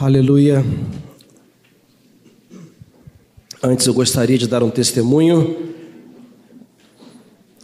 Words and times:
Aleluia. 0.00 0.64
Antes 3.60 3.84
eu 3.84 3.92
gostaria 3.92 4.38
de 4.38 4.46
dar 4.46 4.62
um 4.62 4.70
testemunho. 4.70 5.74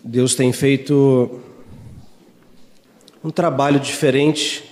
Deus 0.03 0.35
tem 0.35 0.53
feito 0.53 1.41
um 3.23 3.31
trabalho 3.31 3.79
diferente 3.79 4.65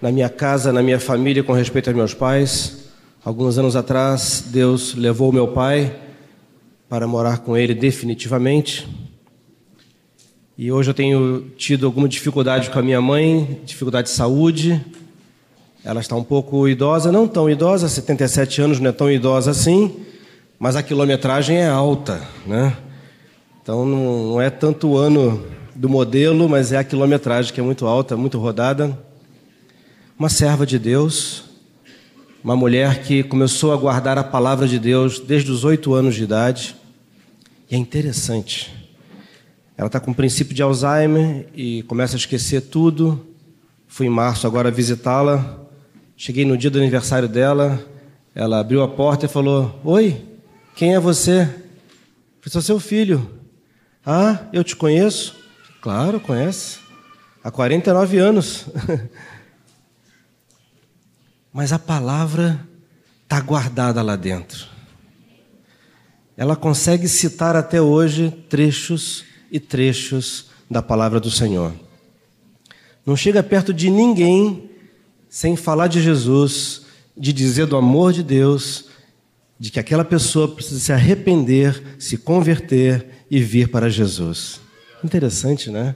na 0.00 0.10
minha 0.10 0.30
casa, 0.30 0.72
na 0.72 0.82
minha 0.82 0.98
família, 0.98 1.44
com 1.44 1.52
respeito 1.52 1.88
aos 1.90 1.96
meus 1.98 2.14
pais. 2.14 2.88
Alguns 3.22 3.58
anos 3.58 3.76
atrás, 3.76 4.44
Deus 4.46 4.94
levou 4.94 5.30
meu 5.30 5.48
pai 5.48 5.94
para 6.88 7.06
morar 7.06 7.40
com 7.40 7.54
ele 7.54 7.74
definitivamente. 7.74 8.88
E 10.56 10.72
hoje 10.72 10.88
eu 10.88 10.94
tenho 10.94 11.50
tido 11.58 11.84
alguma 11.84 12.08
dificuldade 12.08 12.70
com 12.70 12.78
a 12.78 12.82
minha 12.82 13.02
mãe, 13.02 13.60
dificuldade 13.66 14.08
de 14.08 14.14
saúde. 14.14 14.82
Ela 15.82 16.00
está 16.00 16.14
um 16.14 16.22
pouco 16.22 16.68
idosa, 16.68 17.10
não 17.10 17.26
tão 17.26 17.48
idosa, 17.48 17.88
77 17.88 18.60
anos, 18.60 18.80
não 18.80 18.90
é 18.90 18.92
tão 18.92 19.10
idosa 19.10 19.50
assim, 19.50 19.96
mas 20.58 20.76
a 20.76 20.82
quilometragem 20.82 21.56
é 21.56 21.68
alta, 21.68 22.20
né? 22.46 22.76
Então 23.62 23.86
não, 23.86 24.40
é 24.40 24.50
tanto 24.50 24.88
o 24.88 24.98
ano 24.98 25.42
do 25.74 25.88
modelo, 25.88 26.46
mas 26.50 26.70
é 26.70 26.76
a 26.76 26.84
quilometragem 26.84 27.52
que 27.54 27.60
é 27.60 27.62
muito 27.62 27.86
alta, 27.86 28.14
muito 28.14 28.38
rodada. 28.38 28.98
Uma 30.18 30.28
serva 30.28 30.66
de 30.66 30.78
Deus, 30.78 31.44
uma 32.44 32.54
mulher 32.54 33.02
que 33.02 33.22
começou 33.22 33.72
a 33.72 33.76
guardar 33.76 34.18
a 34.18 34.24
palavra 34.24 34.68
de 34.68 34.78
Deus 34.78 35.18
desde 35.18 35.50
os 35.50 35.64
oito 35.64 35.94
anos 35.94 36.14
de 36.14 36.24
idade. 36.24 36.76
E 37.70 37.74
é 37.74 37.78
interessante. 37.78 38.70
Ela 39.78 39.86
está 39.86 39.98
com 39.98 40.10
o 40.10 40.14
princípio 40.14 40.54
de 40.54 40.62
Alzheimer 40.62 41.46
e 41.54 41.82
começa 41.84 42.16
a 42.16 42.18
esquecer 42.18 42.60
tudo. 42.60 43.26
Fui 43.88 44.06
em 44.06 44.10
março 44.10 44.46
agora 44.46 44.70
visitá-la. 44.70 45.59
Cheguei 46.22 46.44
no 46.44 46.54
dia 46.54 46.68
do 46.68 46.78
aniversário 46.78 47.26
dela, 47.26 47.82
ela 48.34 48.60
abriu 48.60 48.82
a 48.82 48.88
porta 48.88 49.24
e 49.24 49.28
falou: 49.28 49.80
Oi, 49.82 50.22
quem 50.76 50.94
é 50.94 51.00
você? 51.00 51.48
Eu 52.44 52.50
sou 52.50 52.60
seu 52.60 52.78
filho. 52.78 53.40
Ah, 54.04 54.40
eu 54.52 54.62
te 54.62 54.76
conheço? 54.76 55.34
Claro, 55.80 56.20
conhece. 56.20 56.78
Há 57.42 57.50
49 57.50 58.18
anos. 58.18 58.66
Mas 61.50 61.72
a 61.72 61.78
palavra 61.78 62.68
está 63.22 63.40
guardada 63.40 64.02
lá 64.02 64.14
dentro. 64.14 64.66
Ela 66.36 66.54
consegue 66.54 67.08
citar 67.08 67.56
até 67.56 67.80
hoje 67.80 68.30
trechos 68.50 69.24
e 69.50 69.58
trechos 69.58 70.50
da 70.70 70.82
palavra 70.82 71.18
do 71.18 71.30
Senhor. 71.30 71.72
Não 73.06 73.16
chega 73.16 73.42
perto 73.42 73.72
de 73.72 73.88
ninguém 73.88 74.69
sem 75.30 75.54
falar 75.54 75.86
de 75.86 76.02
Jesus, 76.02 76.82
de 77.16 77.32
dizer 77.32 77.66
do 77.66 77.76
amor 77.76 78.12
de 78.12 78.22
Deus, 78.22 78.86
de 79.58 79.70
que 79.70 79.78
aquela 79.78 80.04
pessoa 80.04 80.48
precisa 80.48 80.80
se 80.80 80.92
arrepender, 80.92 81.80
se 81.98 82.16
converter 82.16 83.06
e 83.30 83.40
vir 83.40 83.68
para 83.68 83.88
Jesus. 83.88 84.60
Interessante, 85.04 85.70
né? 85.70 85.94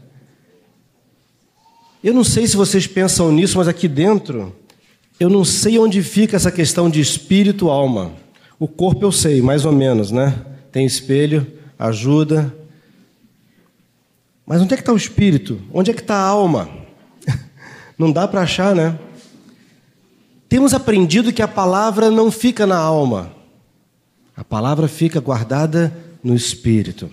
Eu 2.02 2.14
não 2.14 2.22
sei 2.22 2.46
se 2.46 2.56
vocês 2.56 2.86
pensam 2.86 3.32
nisso, 3.32 3.58
mas 3.58 3.66
aqui 3.66 3.88
dentro, 3.88 4.54
eu 5.18 5.28
não 5.28 5.44
sei 5.44 5.78
onde 5.78 6.02
fica 6.02 6.36
essa 6.36 6.52
questão 6.52 6.88
de 6.88 7.00
espírito, 7.00 7.70
alma. 7.70 8.12
O 8.58 8.68
corpo 8.68 9.04
eu 9.04 9.10
sei, 9.10 9.42
mais 9.42 9.64
ou 9.64 9.72
menos, 9.72 10.10
né? 10.10 10.38
Tem 10.70 10.86
espelho, 10.86 11.46
ajuda. 11.78 12.54
Mas 14.46 14.60
onde 14.60 14.74
é 14.74 14.76
que 14.76 14.82
está 14.82 14.92
o 14.92 14.96
espírito? 14.96 15.60
Onde 15.72 15.90
é 15.90 15.94
que 15.94 16.02
está 16.02 16.16
a 16.16 16.26
alma? 16.28 16.68
Não 17.98 18.12
dá 18.12 18.28
para 18.28 18.42
achar, 18.42 18.74
né? 18.74 18.98
Temos 20.54 20.72
aprendido 20.72 21.32
que 21.32 21.42
a 21.42 21.48
palavra 21.48 22.12
não 22.12 22.30
fica 22.30 22.64
na 22.64 22.76
alma, 22.76 23.32
a 24.36 24.44
palavra 24.44 24.86
fica 24.86 25.18
guardada 25.18 25.92
no 26.22 26.32
espírito. 26.32 27.10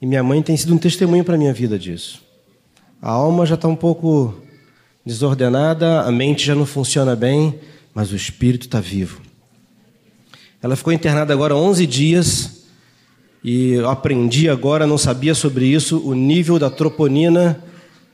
E 0.00 0.06
minha 0.06 0.22
mãe 0.22 0.40
tem 0.40 0.56
sido 0.56 0.72
um 0.72 0.78
testemunho 0.78 1.24
para 1.24 1.34
a 1.34 1.38
minha 1.38 1.52
vida 1.52 1.76
disso. 1.76 2.22
A 3.02 3.10
alma 3.10 3.44
já 3.46 3.56
está 3.56 3.66
um 3.66 3.74
pouco 3.74 4.32
desordenada, 5.04 6.02
a 6.02 6.12
mente 6.12 6.46
já 6.46 6.54
não 6.54 6.64
funciona 6.64 7.16
bem, 7.16 7.58
mas 7.92 8.12
o 8.12 8.14
espírito 8.14 8.68
está 8.68 8.78
vivo. 8.78 9.22
Ela 10.62 10.76
ficou 10.76 10.92
internada 10.92 11.32
agora 11.32 11.56
11 11.56 11.84
dias 11.84 12.68
e 13.42 13.72
eu 13.72 13.90
aprendi 13.90 14.48
agora, 14.48 14.86
não 14.86 14.98
sabia 14.98 15.34
sobre 15.34 15.66
isso, 15.66 15.98
o 15.98 16.14
nível 16.14 16.60
da 16.60 16.70
troponina, 16.70 17.60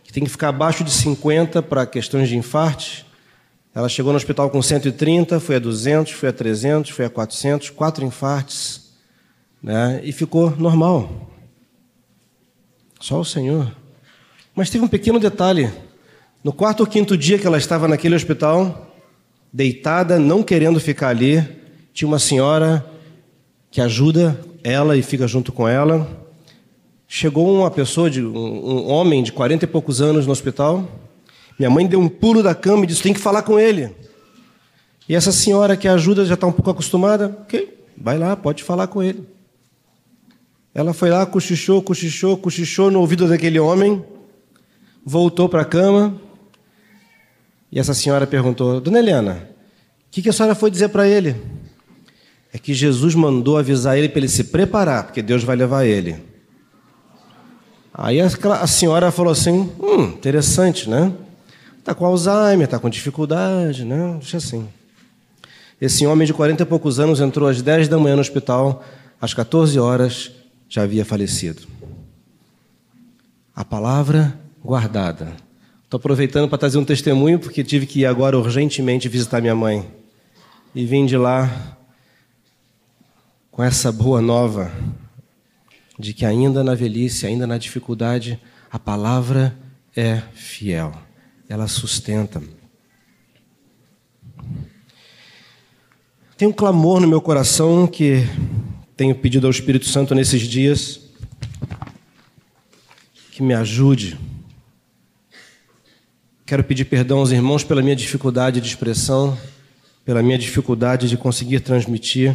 que 0.02 0.10
tem 0.10 0.24
que 0.24 0.30
ficar 0.30 0.48
abaixo 0.48 0.82
de 0.82 0.90
50 0.90 1.60
para 1.60 1.84
questões 1.84 2.30
de 2.30 2.36
infarte. 2.38 3.11
Ela 3.74 3.88
chegou 3.88 4.12
no 4.12 4.16
hospital 4.16 4.50
com 4.50 4.60
130, 4.60 5.40
foi 5.40 5.56
a 5.56 5.58
200, 5.58 6.12
foi 6.12 6.28
a 6.28 6.32
300, 6.32 6.90
foi 6.90 7.06
a 7.06 7.10
400, 7.10 7.70
quatro 7.70 8.04
infartes, 8.04 8.92
né? 9.62 10.00
E 10.04 10.12
ficou 10.12 10.50
normal. 10.56 11.30
Só 13.00 13.18
o 13.18 13.24
Senhor. 13.24 13.74
Mas 14.54 14.68
teve 14.68 14.84
um 14.84 14.88
pequeno 14.88 15.18
detalhe. 15.18 15.72
No 16.44 16.52
quarto 16.52 16.80
ou 16.80 16.86
quinto 16.86 17.16
dia 17.16 17.38
que 17.38 17.46
ela 17.46 17.56
estava 17.56 17.88
naquele 17.88 18.14
hospital, 18.14 18.94
deitada, 19.50 20.18
não 20.18 20.42
querendo 20.42 20.78
ficar 20.78 21.08
ali, 21.08 21.42
tinha 21.94 22.06
uma 22.06 22.18
senhora 22.18 22.84
que 23.70 23.80
ajuda 23.80 24.38
ela 24.62 24.96
e 24.96 25.02
fica 25.02 25.26
junto 25.26 25.50
com 25.50 25.66
ela. 25.66 26.06
Chegou 27.08 27.54
uma 27.54 27.70
pessoa, 27.70 28.10
de, 28.10 28.22
um, 28.22 28.36
um 28.36 28.90
homem 28.90 29.22
de 29.22 29.32
40 29.32 29.64
e 29.64 29.68
poucos 29.68 30.02
anos 30.02 30.26
no 30.26 30.32
hospital, 30.32 30.88
minha 31.62 31.70
mãe 31.70 31.86
deu 31.86 32.00
um 32.00 32.08
pulo 32.08 32.42
da 32.42 32.56
cama 32.56 32.82
e 32.82 32.86
disse: 32.88 33.02
tem 33.02 33.14
que 33.14 33.20
falar 33.20 33.42
com 33.42 33.56
ele. 33.58 33.94
E 35.08 35.14
essa 35.14 35.30
senhora 35.30 35.76
que 35.76 35.86
ajuda 35.86 36.24
já 36.24 36.34
está 36.34 36.44
um 36.44 36.52
pouco 36.52 36.70
acostumada, 36.70 37.38
ok, 37.42 37.86
vai 37.96 38.18
lá, 38.18 38.36
pode 38.36 38.64
falar 38.64 38.88
com 38.88 39.00
ele. 39.00 39.24
Ela 40.74 40.92
foi 40.92 41.10
lá, 41.10 41.24
cochichou, 41.24 41.80
cochichou, 41.80 42.36
cochichou 42.36 42.90
no 42.90 42.98
ouvido 42.98 43.28
daquele 43.28 43.60
homem, 43.60 44.04
voltou 45.04 45.48
para 45.48 45.62
a 45.62 45.64
cama. 45.64 46.20
E 47.70 47.78
essa 47.78 47.94
senhora 47.94 48.26
perguntou: 48.26 48.80
Dona 48.80 48.98
Helena, 48.98 49.48
o 50.08 50.10
que, 50.10 50.20
que 50.20 50.30
a 50.30 50.32
senhora 50.32 50.56
foi 50.56 50.68
dizer 50.68 50.88
para 50.88 51.06
ele? 51.06 51.36
É 52.52 52.58
que 52.58 52.74
Jesus 52.74 53.14
mandou 53.14 53.56
avisar 53.56 53.96
ele 53.96 54.08
para 54.08 54.18
ele 54.18 54.28
se 54.28 54.44
preparar, 54.44 55.04
porque 55.04 55.22
Deus 55.22 55.44
vai 55.44 55.54
levar 55.54 55.84
ele. 55.84 56.16
Aí 57.94 58.20
a 58.20 58.66
senhora 58.66 59.12
falou 59.12 59.30
assim: 59.30 59.70
hum, 59.78 60.04
interessante, 60.06 60.90
né? 60.90 61.12
Está 61.82 61.96
com 61.96 62.06
Alzheimer, 62.06 62.66
está 62.66 62.78
com 62.78 62.88
dificuldade, 62.88 63.84
né? 63.84 64.16
Deixa 64.20 64.36
assim. 64.36 64.68
Esse 65.80 66.06
homem 66.06 66.24
de 66.24 66.32
40 66.32 66.62
e 66.62 66.66
poucos 66.66 67.00
anos 67.00 67.20
entrou 67.20 67.48
às 67.48 67.60
10 67.60 67.88
da 67.88 67.98
manhã 67.98 68.14
no 68.14 68.20
hospital, 68.20 68.84
às 69.20 69.34
14 69.34 69.80
horas 69.80 70.30
já 70.68 70.84
havia 70.84 71.04
falecido. 71.04 71.62
A 73.52 73.64
palavra 73.64 74.38
guardada. 74.64 75.32
Estou 75.82 75.98
aproveitando 75.98 76.48
para 76.48 76.56
trazer 76.56 76.78
um 76.78 76.84
testemunho, 76.84 77.40
porque 77.40 77.64
tive 77.64 77.84
que 77.84 78.02
ir 78.02 78.06
agora 78.06 78.38
urgentemente 78.38 79.08
visitar 79.08 79.40
minha 79.40 79.56
mãe. 79.56 79.84
E 80.72 80.86
vim 80.86 81.04
de 81.04 81.16
lá 81.16 81.76
com 83.50 83.60
essa 83.60 83.90
boa 83.90 84.22
nova 84.22 84.70
de 85.98 86.14
que 86.14 86.24
ainda 86.24 86.62
na 86.62 86.76
velhice, 86.76 87.26
ainda 87.26 87.44
na 87.44 87.58
dificuldade, 87.58 88.38
a 88.70 88.78
palavra 88.78 89.52
é 89.96 90.22
fiel 90.32 90.92
ela 91.52 91.68
sustenta. 91.68 92.42
Tem 96.34 96.48
um 96.48 96.52
clamor 96.52 96.98
no 96.98 97.06
meu 97.06 97.20
coração 97.20 97.86
que 97.86 98.24
tenho 98.96 99.14
pedido 99.14 99.46
ao 99.46 99.50
Espírito 99.50 99.84
Santo 99.84 100.14
nesses 100.14 100.40
dias 100.40 100.98
que 103.32 103.42
me 103.42 103.52
ajude. 103.52 104.18
Quero 106.46 106.64
pedir 106.64 106.86
perdão 106.86 107.18
aos 107.18 107.30
irmãos 107.30 107.62
pela 107.62 107.82
minha 107.82 107.96
dificuldade 107.96 108.58
de 108.58 108.68
expressão, 108.68 109.36
pela 110.06 110.22
minha 110.22 110.38
dificuldade 110.38 111.06
de 111.06 111.18
conseguir 111.18 111.60
transmitir, 111.60 112.34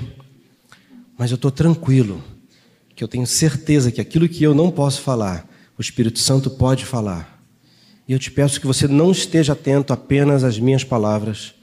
mas 1.18 1.32
eu 1.32 1.36
estou 1.36 1.50
tranquilo, 1.50 2.24
que 2.96 3.04
eu 3.04 3.08
tenho 3.08 3.26
certeza 3.26 3.92
que 3.92 4.00
aquilo 4.00 4.30
que 4.30 4.44
eu 4.44 4.54
não 4.54 4.70
posso 4.70 5.02
falar, 5.02 5.50
o 5.76 5.82
Espírito 5.82 6.20
Santo 6.20 6.52
pode 6.52 6.86
falar. 6.86 7.37
E 8.08 8.14
eu 8.14 8.20
te 8.20 8.32
peço 8.32 8.62
que 8.62 8.68
você 8.68 8.88
não 8.88 9.12
esteja 9.12 9.54
atento 9.54 9.92
apenas 9.92 10.44
às 10.44 10.58
minhas 10.58 10.84
palavras, 10.84 11.54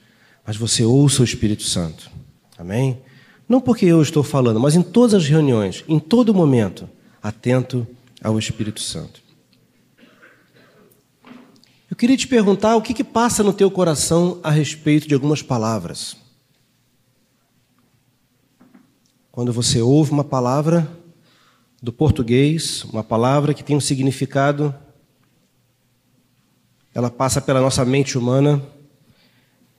mas 0.45 0.55
você 0.55 0.83
ouça 0.83 1.21
o 1.21 1.25
Espírito 1.25 1.63
Santo. 1.63 2.11
Amém? 2.57 3.01
Não 3.49 3.59
porque 3.59 3.85
eu 3.85 4.01
estou 4.01 4.23
falando, 4.23 4.59
mas 4.59 4.75
em 4.75 4.83
todas 4.83 5.15
as 5.15 5.27
reuniões, 5.27 5.83
em 5.87 5.99
todo 5.99 6.33
momento, 6.33 6.87
atento 7.21 7.87
ao 8.23 8.37
Espírito 8.37 8.79
Santo. 8.79 9.23
Eu 11.89 11.95
queria 11.95 12.17
te 12.17 12.27
perguntar 12.27 12.75
o 12.75 12.81
que, 12.81 12.93
que 12.93 13.03
passa 13.03 13.43
no 13.43 13.53
teu 13.53 13.71
coração 13.71 14.39
a 14.43 14.51
respeito 14.51 15.07
de 15.07 15.13
algumas 15.13 15.41
palavras. 15.41 16.15
Quando 19.31 19.51
você 19.51 19.81
ouve 19.81 20.11
uma 20.11 20.23
palavra 20.23 20.87
do 21.81 21.91
português, 21.91 22.83
uma 22.85 23.03
palavra 23.03 23.53
que 23.53 23.63
tem 23.63 23.75
um 23.75 23.81
significado 23.81 24.73
ela 26.95 27.11
passa 27.11 27.41
pela 27.41 27.59
nossa 27.59 27.83
mente 27.83 28.17
humana 28.17 28.63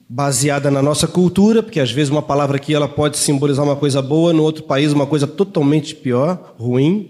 baseada 0.07 0.69
na 0.69 0.83
nossa 0.83 1.07
cultura, 1.07 1.63
porque 1.63 1.79
às 1.79 1.91
vezes 1.91 2.11
uma 2.11 2.21
palavra 2.21 2.57
aqui 2.57 2.75
ela 2.75 2.87
pode 2.87 3.17
simbolizar 3.17 3.65
uma 3.65 3.75
coisa 3.75 4.01
boa, 4.03 4.31
no 4.31 4.43
outro 4.43 4.63
país 4.63 4.93
uma 4.93 5.07
coisa 5.07 5.25
totalmente 5.25 5.95
pior, 5.95 6.55
ruim. 6.59 7.09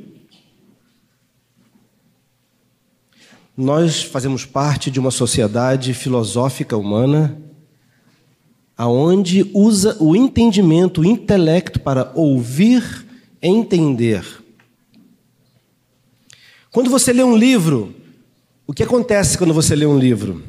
Nós 3.56 4.02
fazemos 4.02 4.46
parte 4.46 4.90
de 4.90 5.00
uma 5.00 5.12
sociedade 5.12 5.94
filosófica 5.94 6.78
humana 6.78 7.38
aonde 8.78 9.50
usa 9.54 9.98
o 10.00 10.16
entendimento, 10.16 11.02
o 11.02 11.06
intelecto 11.06 11.80
para 11.80 12.12
ouvir, 12.16 13.06
entender. 13.42 14.24
Quando 16.72 16.90
você 16.90 17.12
lê 17.12 17.24
um 17.24 17.36
livro, 17.36 17.97
o 18.68 18.74
que 18.74 18.84
acontece 18.84 19.38
quando 19.38 19.54
você 19.54 19.74
lê 19.74 19.86
um 19.86 19.98
livro? 19.98 20.44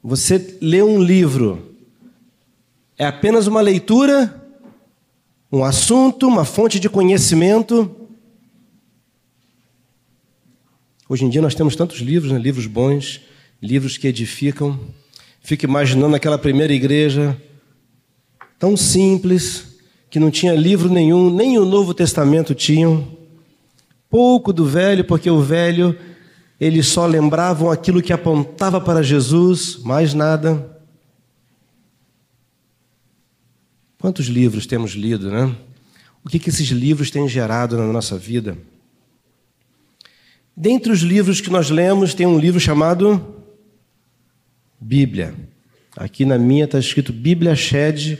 Você 0.00 0.56
lê 0.60 0.80
um 0.80 1.02
livro, 1.02 1.74
é 2.96 3.04
apenas 3.04 3.48
uma 3.48 3.60
leitura, 3.60 4.40
um 5.50 5.64
assunto, 5.64 6.28
uma 6.28 6.44
fonte 6.44 6.78
de 6.78 6.88
conhecimento. 6.88 7.90
Hoje 11.08 11.24
em 11.24 11.28
dia 11.28 11.42
nós 11.42 11.56
temos 11.56 11.74
tantos 11.74 11.98
livros, 11.98 12.30
né? 12.30 12.38
livros 12.38 12.68
bons, 12.68 13.20
livros 13.60 13.98
que 13.98 14.06
edificam. 14.06 14.78
Fico 15.40 15.64
imaginando 15.64 16.14
aquela 16.14 16.38
primeira 16.38 16.72
igreja, 16.72 17.36
tão 18.58 18.76
simples, 18.76 19.74
que 20.08 20.20
não 20.20 20.30
tinha 20.30 20.54
livro 20.54 20.88
nenhum, 20.88 21.34
nem 21.34 21.58
o 21.58 21.64
Novo 21.64 21.92
Testamento 21.92 22.54
tinham. 22.54 23.08
Pouco 24.08 24.52
do 24.52 24.64
velho, 24.64 25.04
porque 25.04 25.28
o 25.28 25.40
velho 25.40 25.98
eles 26.60 26.86
só 26.86 27.06
lembravam 27.06 27.70
aquilo 27.70 28.02
que 28.02 28.12
apontava 28.12 28.80
para 28.80 29.02
Jesus, 29.02 29.78
mais 29.82 30.14
nada. 30.14 30.70
Quantos 33.98 34.26
livros 34.26 34.66
temos 34.66 34.92
lido, 34.92 35.30
né? 35.30 35.54
O 36.24 36.28
que, 36.28 36.38
que 36.38 36.48
esses 36.48 36.68
livros 36.68 37.10
têm 37.10 37.28
gerado 37.28 37.76
na 37.76 37.86
nossa 37.86 38.16
vida? 38.16 38.56
Dentre 40.56 40.92
os 40.92 41.00
livros 41.00 41.40
que 41.40 41.50
nós 41.50 41.68
lemos, 41.68 42.14
tem 42.14 42.26
um 42.26 42.38
livro 42.38 42.60
chamado 42.60 43.34
Bíblia. 44.80 45.34
Aqui 45.96 46.24
na 46.24 46.38
minha 46.38 46.64
está 46.64 46.78
escrito 46.78 47.12
Bíblia 47.12 47.56
Shed, 47.56 48.18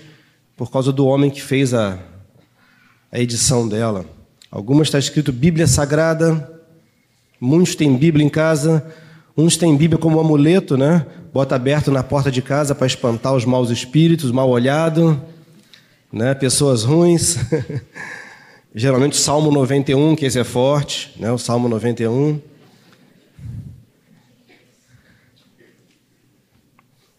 por 0.57 0.71
causa 0.71 0.93
do 0.93 1.07
homem 1.07 1.31
que 1.31 1.43
fez 1.43 1.73
a, 1.73 1.99
a 3.11 3.21
edição 3.21 3.69
dela. 3.69 4.05
Algumas 4.51 4.89
está 4.89 4.99
escrito 4.99 5.33
Bíblia 5.33 5.67
Sagrada, 5.67 6.54
Muitos 7.45 7.75
têm 7.75 7.95
Bíblia 7.95 8.25
em 8.25 8.29
casa, 8.31 8.83
uns 9.37 9.59
têm 9.59 9.77
Bíblia 9.77 9.99
como 9.99 10.19
amuleto, 10.19 10.79
né? 10.79 11.07
Bota 11.31 11.55
aberto 11.55 11.91
na 11.91 12.03
porta 12.03 12.31
de 12.31 12.41
casa 12.41 12.75
para 12.75 12.87
espantar 12.87 13.35
os 13.35 13.45
maus 13.45 13.69
espíritos, 13.69 14.33
mal 14.33 14.49
olhado, 14.49 15.21
né? 16.11 16.33
Pessoas 16.33 16.85
ruins. 16.85 17.37
Geralmente 18.75 19.19
Salmo 19.19 19.53
91, 19.53 20.17
que 20.17 20.25
esse 20.25 20.39
é 20.39 20.43
forte, 20.43 21.15
né? 21.21 21.31
O 21.31 21.37
Salmo 21.37 21.69
91. 21.69 22.37
O 22.37 22.43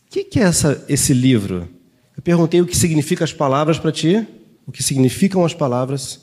que, 0.09 0.23
que 0.23 0.39
é 0.39 0.43
essa, 0.43 0.83
esse 0.89 1.13
livro? 1.13 1.69
Eu 2.17 2.23
perguntei 2.23 2.61
o 2.61 2.65
que 2.65 2.75
significa 2.75 3.23
as 3.23 3.31
palavras 3.31 3.77
para 3.77 3.91
ti, 3.91 4.25
o 4.65 4.71
que 4.71 4.81
significam 4.81 5.45
as 5.45 5.53
palavras, 5.53 6.21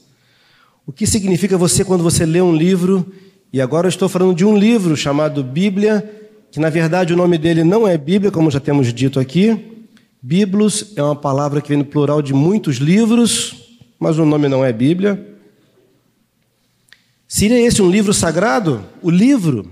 o 0.85 0.93
que 0.93 1.07
significa 1.07 1.57
você 1.57 1.85
quando 1.85 2.03
você 2.03 2.27
lê 2.27 2.41
um 2.41 2.53
livro 2.53 3.07
e 3.53 3.61
agora 3.61 3.87
eu 3.87 3.91
estou 3.91 4.09
falando 4.09 4.35
de 4.35 4.47
um 4.47 4.57
livro 4.57 4.97
chamado 4.97 5.45
Bíblia, 5.45 6.11
que 6.51 6.59
na 6.59 6.71
verdade 6.71 7.13
o 7.13 7.17
nome 7.17 7.37
dele 7.37 7.63
não 7.63 7.87
é 7.87 7.99
Bíblia, 7.99 8.31
como 8.31 8.51
já 8.51 8.59
temos 8.59 8.95
dito 8.95 9.21
aqui. 9.21 9.87
Biblos 10.23 10.95
é 10.97 11.03
uma 11.03 11.15
palavra 11.15 11.61
que 11.61 11.69
vem 11.69 11.77
no 11.77 11.85
plural 11.85 12.23
de 12.23 12.33
muitos 12.33 12.77
livros, 12.77 13.77
mas 13.99 14.19
o 14.19 14.25
nome 14.25 14.49
não 14.49 14.65
é 14.65 14.73
Bíblia. 14.73 15.37
Seria 17.29 17.61
esse 17.61 17.83
um 17.83 17.91
livro 17.91 18.15
sagrado? 18.15 18.87
O 19.03 19.11
livro, 19.11 19.71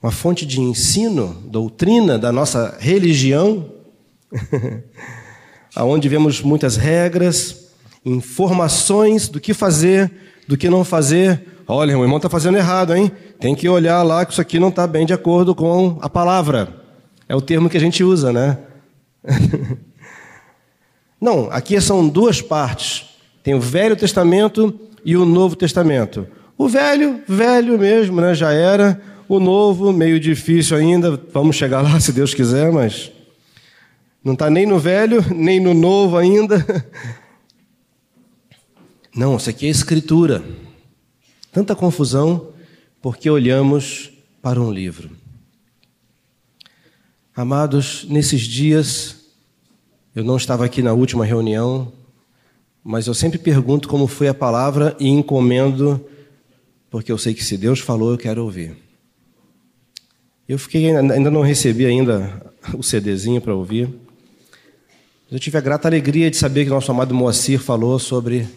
uma 0.00 0.12
fonte 0.12 0.46
de 0.46 0.60
ensino, 0.60 1.42
doutrina 1.46 2.16
da 2.16 2.30
nossa 2.30 2.76
religião, 2.78 3.72
aonde 5.74 6.08
vemos 6.08 6.40
muitas 6.40 6.76
regras, 6.76 7.72
informações 8.04 9.28
do 9.28 9.40
que 9.40 9.52
fazer, 9.52 10.12
do 10.46 10.56
que 10.56 10.68
não 10.68 10.84
fazer, 10.84 11.51
Olha, 11.74 11.98
o 11.98 12.02
irmão 12.02 12.18
está 12.18 12.28
fazendo 12.28 12.58
errado, 12.58 12.94
hein? 12.94 13.10
Tem 13.40 13.54
que 13.54 13.66
olhar 13.66 14.02
lá 14.02 14.26
que 14.26 14.32
isso 14.32 14.42
aqui 14.42 14.58
não 14.58 14.68
está 14.68 14.86
bem 14.86 15.06
de 15.06 15.14
acordo 15.14 15.54
com 15.54 15.98
a 16.02 16.10
palavra. 16.10 16.68
É 17.26 17.34
o 17.34 17.40
termo 17.40 17.70
que 17.70 17.78
a 17.78 17.80
gente 17.80 18.04
usa, 18.04 18.30
né? 18.30 18.58
não, 21.18 21.50
aqui 21.50 21.80
são 21.80 22.06
duas 22.06 22.42
partes. 22.42 23.06
Tem 23.42 23.54
o 23.54 23.60
Velho 23.60 23.96
Testamento 23.96 24.78
e 25.02 25.16
o 25.16 25.24
Novo 25.24 25.56
Testamento. 25.56 26.26
O 26.58 26.68
velho, 26.68 27.22
velho 27.26 27.78
mesmo, 27.78 28.20
né? 28.20 28.34
Já 28.34 28.52
era. 28.52 29.00
O 29.26 29.40
novo, 29.40 29.94
meio 29.94 30.20
difícil 30.20 30.76
ainda. 30.76 31.18
Vamos 31.32 31.56
chegar 31.56 31.80
lá 31.80 31.96
se 31.98 32.12
Deus 32.12 32.34
quiser, 32.34 32.70
mas 32.70 33.10
não 34.22 34.34
está 34.34 34.50
nem 34.50 34.66
no 34.66 34.78
velho, 34.78 35.24
nem 35.34 35.58
no 35.58 35.72
novo 35.72 36.18
ainda. 36.18 36.62
Não, 39.14 39.36
isso 39.36 39.50
aqui 39.50 39.66
é 39.66 39.70
escritura. 39.70 40.42
Tanta 41.52 41.76
confusão 41.76 42.48
porque 43.02 43.28
olhamos 43.28 44.10
para 44.40 44.58
um 44.58 44.72
livro. 44.72 45.10
Amados, 47.36 48.06
nesses 48.08 48.40
dias, 48.40 49.16
eu 50.16 50.24
não 50.24 50.38
estava 50.38 50.64
aqui 50.64 50.80
na 50.80 50.94
última 50.94 51.26
reunião, 51.26 51.92
mas 52.82 53.06
eu 53.06 53.12
sempre 53.12 53.38
pergunto 53.38 53.86
como 53.86 54.06
foi 54.06 54.28
a 54.28 54.34
palavra 54.34 54.96
e 54.98 55.08
encomendo, 55.08 56.02
porque 56.90 57.12
eu 57.12 57.18
sei 57.18 57.34
que 57.34 57.44
se 57.44 57.58
Deus 57.58 57.80
falou, 57.80 58.12
eu 58.12 58.18
quero 58.18 58.42
ouvir. 58.42 58.74
Eu 60.48 60.58
fiquei, 60.58 60.90
ainda 60.96 61.30
não 61.30 61.42
recebi 61.42 61.84
ainda 61.84 62.50
o 62.72 62.82
CDzinho 62.82 63.42
para 63.42 63.54
ouvir. 63.54 63.90
Eu 65.30 65.38
tive 65.38 65.58
a 65.58 65.60
grata 65.62 65.86
alegria 65.86 66.30
de 66.30 66.36
saber 66.38 66.64
que 66.64 66.70
nosso 66.70 66.90
amado 66.90 67.14
Moacir 67.14 67.60
falou 67.60 67.98
sobre 67.98 68.48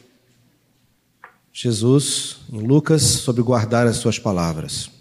Jesus, 1.58 2.42
em 2.52 2.60
Lucas, 2.60 3.02
sobre 3.02 3.42
guardar 3.42 3.88
as 3.88 3.96
suas 3.96 4.20
palavras. 4.20 4.92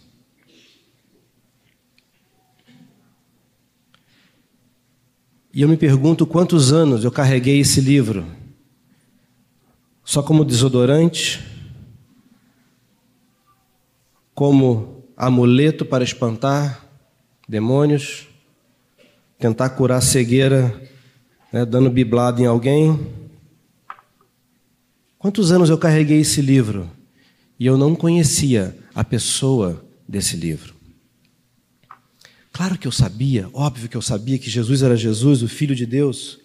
E 5.53 5.63
eu 5.63 5.69
me 5.69 5.77
pergunto 5.77 6.25
quantos 6.25 6.73
anos 6.73 7.03
eu 7.03 7.11
carreguei 7.11 7.59
esse 7.59 7.81
livro, 7.81 8.25
só 10.05 10.23
como 10.23 10.45
desodorante, 10.45 11.45
como 14.33 15.09
amuleto 15.17 15.85
para 15.85 16.05
espantar 16.05 16.89
demônios, 17.49 18.29
tentar 19.41 19.71
curar 19.71 20.01
cegueira, 20.01 20.89
né, 21.53 21.67
dando 21.67 21.91
biblado 21.91 22.41
em 22.41 22.47
alguém 22.47 23.24
Quantos 25.25 25.51
anos 25.51 25.71
eu 25.71 25.79
carreguei 25.79 26.21
esse 26.21 26.43
livro 26.43 26.91
e 27.59 27.65
eu 27.65 27.79
não 27.79 27.97
conhecia 27.97 28.77
a 28.95 29.03
pessoa 29.03 29.83
desse 30.07 30.37
livro? 30.37 30.75
Claro 32.53 32.77
que 32.77 32.87
eu 32.87 32.93
sabia, 32.93 33.49
óbvio 33.55 33.89
que 33.89 33.97
eu 33.97 34.03
sabia 34.03 34.39
que 34.39 34.51
Jesus 34.51 34.83
era 34.83 34.95
Jesus, 34.95 35.43
o 35.43 35.49
Filho 35.49 35.75
de 35.75 35.87
Deus. 35.87 36.41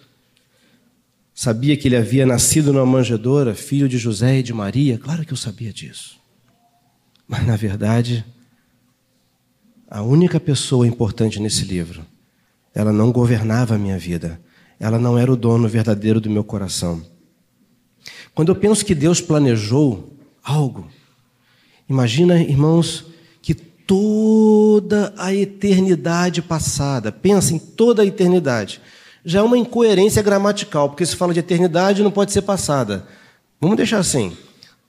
Sabia 1.33 1.75
que 1.75 1.89
ele 1.89 1.97
havia 1.97 2.25
nascido 2.25 2.71
numa 2.71 2.85
manjedoura, 2.85 3.53
filho 3.53 3.89
de 3.89 3.97
José 3.97 4.39
e 4.39 4.43
de 4.43 4.53
Maria, 4.53 4.97
claro 4.97 5.25
que 5.25 5.33
eu 5.33 5.37
sabia 5.37 5.73
disso. 5.73 6.17
Mas, 7.27 7.45
na 7.45 7.57
verdade, 7.57 8.23
a 9.89 10.01
única 10.03 10.39
pessoa 10.39 10.87
importante 10.87 11.37
nesse 11.41 11.65
livro, 11.65 12.05
ela 12.73 12.93
não 12.93 13.11
governava 13.11 13.75
a 13.75 13.77
minha 13.77 13.99
vida, 13.99 14.39
ela 14.79 14.97
não 14.97 15.17
era 15.17 15.29
o 15.29 15.35
dono 15.35 15.67
verdadeiro 15.67 16.21
do 16.21 16.29
meu 16.29 16.45
coração. 16.45 17.18
Quando 18.39 18.53
eu 18.53 18.55
penso 18.55 18.85
que 18.85 18.95
Deus 18.95 19.19
planejou 19.19 20.13
algo, 20.41 20.87
imagina, 21.89 22.41
irmãos, 22.41 23.03
que 23.41 23.53
toda 23.53 25.13
a 25.17 25.35
eternidade 25.35 26.41
passada, 26.41 27.11
pensa 27.11 27.53
em 27.53 27.59
toda 27.59 28.01
a 28.01 28.05
eternidade, 28.05 28.79
já 29.25 29.39
é 29.39 29.43
uma 29.43 29.57
incoerência 29.57 30.23
gramatical, 30.23 30.87
porque 30.87 31.05
se 31.05 31.17
fala 31.17 31.33
de 31.33 31.41
eternidade 31.41 32.01
não 32.01 32.11
pode 32.11 32.31
ser 32.31 32.43
passada. 32.43 33.05
Vamos 33.59 33.75
deixar 33.75 33.99
assim. 33.99 34.31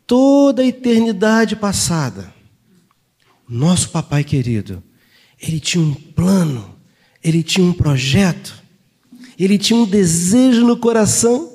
Toda 0.06 0.62
a 0.62 0.66
eternidade 0.66 1.56
passada, 1.56 2.32
nosso 3.48 3.90
papai 3.90 4.22
querido, 4.22 4.80
ele 5.42 5.58
tinha 5.58 5.82
um 5.82 5.92
plano, 5.92 6.76
ele 7.20 7.42
tinha 7.42 7.66
um 7.66 7.72
projeto, 7.72 8.62
ele 9.36 9.58
tinha 9.58 9.76
um 9.76 9.86
desejo 9.86 10.64
no 10.64 10.76
coração 10.76 11.50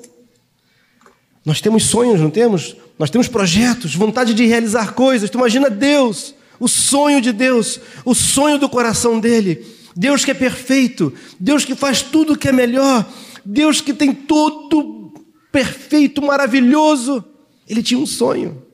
nós 1.45 1.61
temos 1.61 1.83
sonhos, 1.83 2.19
não 2.19 2.31
temos? 2.31 2.75
Nós 2.97 3.11
temos 3.11 3.27
projetos, 3.27 3.93
vontade 3.93 4.33
de 4.33 4.45
realizar 4.47 4.93
coisas. 4.93 5.29
Tu 5.29 5.37
imagina 5.37 5.69
Deus, 5.69 6.33
o 6.59 6.67
sonho 6.67 7.21
de 7.21 7.31
Deus, 7.31 7.79
o 8.03 8.15
sonho 8.15 8.57
do 8.57 8.67
coração 8.67 9.19
dele. 9.19 9.63
Deus 9.95 10.25
que 10.25 10.31
é 10.31 10.33
perfeito, 10.33 11.13
Deus 11.39 11.63
que 11.63 11.75
faz 11.75 12.01
tudo 12.01 12.37
que 12.37 12.49
é 12.49 12.51
melhor, 12.51 13.07
Deus 13.45 13.79
que 13.79 13.93
tem 13.93 14.11
tudo 14.11 15.13
perfeito, 15.51 16.21
maravilhoso. 16.21 17.23
Ele 17.67 17.83
tinha 17.83 17.99
um 17.99 18.07
sonho 18.07 18.65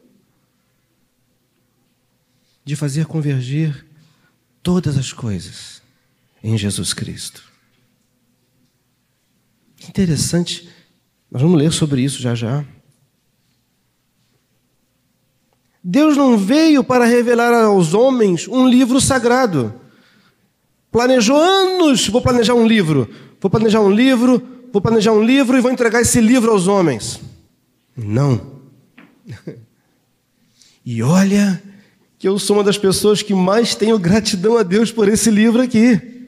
de 2.64 2.76
fazer 2.76 3.06
convergir 3.06 3.86
todas 4.64 4.98
as 4.98 5.12
coisas 5.12 5.82
em 6.42 6.58
Jesus 6.58 6.94
Cristo. 6.94 7.44
Interessante, 9.90 10.70
nós 11.32 11.42
vamos 11.42 11.58
ler 11.58 11.72
sobre 11.72 12.02
isso 12.02 12.22
já 12.22 12.36
já. 12.36 12.66
Deus 15.84 16.16
não 16.18 16.38
veio 16.38 16.84
para 16.84 17.06
revelar 17.06 17.54
aos 17.54 17.94
homens 17.94 18.48
um 18.48 18.68
livro 18.68 19.00
sagrado. 19.00 19.74
Planejou 20.92 21.38
anos, 21.38 22.08
vou 22.10 22.22
planejar 22.22 22.54
um 22.54 22.68
livro, 22.68 23.10
vou 23.40 23.50
planejar 23.50 23.80
um 23.80 23.90
livro, 23.90 24.46
vou 24.74 24.82
planejar 24.82 25.14
um 25.14 25.24
livro 25.24 25.58
e 25.58 25.62
vou 25.62 25.72
entregar 25.72 26.02
esse 26.02 26.20
livro 26.20 26.52
aos 26.52 26.68
homens. 26.68 27.20
Não. 27.96 28.60
E 30.84 31.04
olha 31.04 31.62
que 32.18 32.28
eu 32.28 32.40
sou 32.40 32.58
uma 32.58 32.64
das 32.64 32.76
pessoas 32.76 33.22
que 33.22 33.36
mais 33.36 33.76
tenho 33.76 34.00
gratidão 34.00 34.58
a 34.58 34.64
Deus 34.64 34.92
por 34.92 35.08
esse 35.08 35.30
livro 35.30 35.62
aqui. 35.62 36.28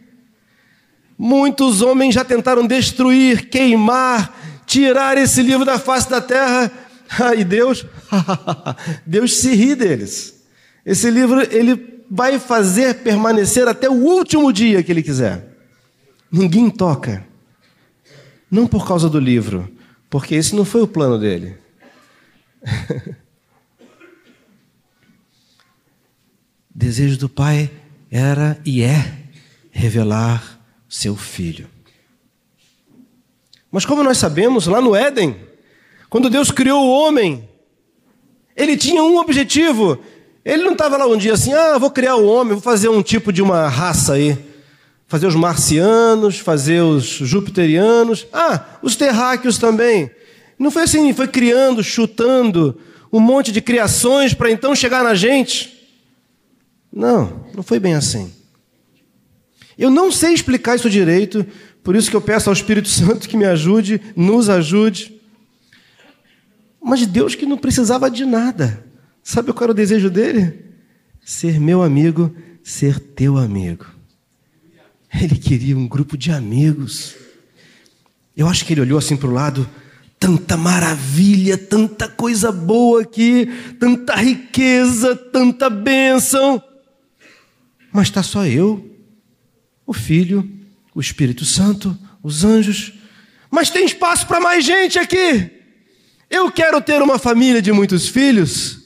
Muitos 1.17 1.81
homens 1.81 2.13
já 2.13 2.23
tentaram 2.23 2.67
destruir, 2.67 3.49
queimar, 3.49 4.42
tirar 4.65 5.17
esse 5.17 5.41
livro 5.41 5.65
da 5.65 5.79
face 5.79 6.09
da 6.09 6.21
terra. 6.21 6.71
E 7.37 7.43
Deus, 7.43 7.85
Deus 9.05 9.35
se 9.37 9.53
ri 9.53 9.75
deles. 9.75 10.41
Esse 10.83 11.11
livro 11.11 11.41
ele 11.41 12.03
vai 12.09 12.39
fazer 12.39 13.03
permanecer 13.03 13.67
até 13.67 13.87
o 13.87 13.93
último 13.93 14.51
dia 14.51 14.81
que 14.81 14.91
ele 14.91 15.03
quiser. 15.03 15.47
Ninguém 16.31 16.71
toca. 16.71 17.23
Não 18.49 18.65
por 18.65 18.87
causa 18.87 19.07
do 19.07 19.19
livro, 19.19 19.71
porque 20.09 20.33
esse 20.33 20.55
não 20.55 20.65
foi 20.65 20.81
o 20.81 20.87
plano 20.87 21.19
dele. 21.19 21.55
desejo 26.73 27.17
do 27.17 27.29
Pai 27.29 27.69
era 28.09 28.59
e 28.65 28.81
é 28.81 29.19
revelar 29.71 30.59
seu 30.89 31.15
Filho. 31.15 31.72
Mas 33.73 33.87
como 33.87 34.03
nós 34.03 34.19
sabemos, 34.19 34.67
lá 34.67 34.79
no 34.79 34.95
Éden, 34.95 35.35
quando 36.07 36.29
Deus 36.29 36.51
criou 36.51 36.85
o 36.85 36.91
homem, 36.91 37.49
ele 38.55 38.77
tinha 38.77 39.01
um 39.03 39.17
objetivo, 39.17 39.97
ele 40.45 40.61
não 40.61 40.73
estava 40.73 40.95
lá 40.95 41.07
um 41.07 41.17
dia 41.17 41.33
assim, 41.33 41.51
ah, 41.53 41.79
vou 41.79 41.89
criar 41.89 42.15
o 42.15 42.27
homem, 42.27 42.53
vou 42.53 42.61
fazer 42.61 42.89
um 42.89 43.01
tipo 43.01 43.33
de 43.33 43.41
uma 43.41 43.67
raça 43.67 44.13
aí. 44.13 44.37
Fazer 45.07 45.25
os 45.25 45.33
marcianos, 45.33 46.37
fazer 46.37 46.81
os 46.81 47.03
jupiterianos, 47.03 48.27
ah, 48.31 48.63
os 48.83 48.95
terráqueos 48.95 49.57
também. 49.57 50.11
Não 50.59 50.69
foi 50.69 50.83
assim, 50.83 51.11
foi 51.11 51.27
criando, 51.27 51.83
chutando 51.83 52.79
um 53.11 53.19
monte 53.19 53.51
de 53.51 53.59
criações 53.59 54.35
para 54.35 54.51
então 54.51 54.75
chegar 54.75 55.03
na 55.03 55.15
gente. 55.15 55.91
Não, 56.91 57.47
não 57.55 57.63
foi 57.63 57.79
bem 57.79 57.95
assim. 57.95 58.31
Eu 59.75 59.89
não 59.89 60.11
sei 60.11 60.31
explicar 60.33 60.75
isso 60.75 60.91
direito, 60.91 61.43
por 61.83 61.95
isso 61.95 62.09
que 62.09 62.15
eu 62.15 62.21
peço 62.21 62.49
ao 62.49 62.53
Espírito 62.53 62.87
Santo 62.87 63.27
que 63.27 63.35
me 63.35 63.45
ajude, 63.45 63.99
nos 64.15 64.49
ajude. 64.49 65.19
Mas 66.81 67.05
Deus 67.05 67.35
que 67.35 67.45
não 67.45 67.57
precisava 67.57 68.09
de 68.09 68.25
nada. 68.25 68.85
Sabe 69.21 69.51
qual 69.51 69.63
era 69.63 69.71
o 69.71 69.75
desejo 69.75 70.09
dele? 70.09 70.65
Ser 71.23 71.59
meu 71.59 71.81
amigo, 71.83 72.33
ser 72.63 72.99
teu 72.99 73.37
amigo. 73.37 73.85
Ele 75.13 75.35
queria 75.37 75.77
um 75.77 75.87
grupo 75.87 76.17
de 76.17 76.31
amigos. 76.31 77.15
Eu 78.35 78.47
acho 78.47 78.65
que 78.65 78.73
ele 78.73 78.81
olhou 78.81 78.97
assim 78.97 79.15
para 79.15 79.29
o 79.29 79.33
lado, 79.33 79.69
tanta 80.19 80.57
maravilha, 80.57 81.57
tanta 81.57 82.07
coisa 82.07 82.51
boa 82.51 83.01
aqui, 83.01 83.47
tanta 83.79 84.15
riqueza, 84.15 85.15
tanta 85.15 85.69
bênção. 85.69 86.61
Mas 87.91 88.07
está 88.07 88.23
só 88.23 88.45
eu, 88.45 88.89
o 89.85 89.93
Filho, 89.93 90.49
o 90.93 91.01
Espírito 91.01 91.45
Santo, 91.45 91.97
os 92.21 92.43
anjos. 92.43 92.93
Mas 93.49 93.69
tem 93.69 93.85
espaço 93.85 94.27
para 94.27 94.39
mais 94.39 94.63
gente 94.63 94.97
aqui. 94.99 95.51
Eu 96.29 96.51
quero 96.51 96.81
ter 96.81 97.01
uma 97.01 97.19
família 97.19 97.61
de 97.61 97.71
muitos 97.71 98.07
filhos. 98.07 98.83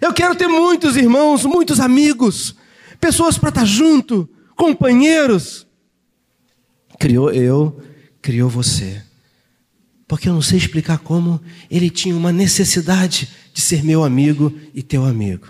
Eu 0.00 0.12
quero 0.12 0.34
ter 0.34 0.48
muitos 0.48 0.96
irmãos, 0.96 1.44
muitos 1.44 1.80
amigos, 1.80 2.54
pessoas 3.00 3.38
para 3.38 3.48
estar 3.48 3.64
junto, 3.64 4.28
companheiros. 4.54 5.66
Criou 6.98 7.32
eu, 7.32 7.80
criou 8.20 8.50
você. 8.50 9.02
Porque 10.06 10.28
eu 10.28 10.34
não 10.34 10.42
sei 10.42 10.58
explicar 10.58 10.98
como 10.98 11.40
ele 11.70 11.88
tinha 11.88 12.14
uma 12.14 12.30
necessidade 12.30 13.28
de 13.52 13.60
ser 13.60 13.82
meu 13.82 14.04
amigo 14.04 14.52
e 14.74 14.82
teu 14.82 15.04
amigo. 15.04 15.48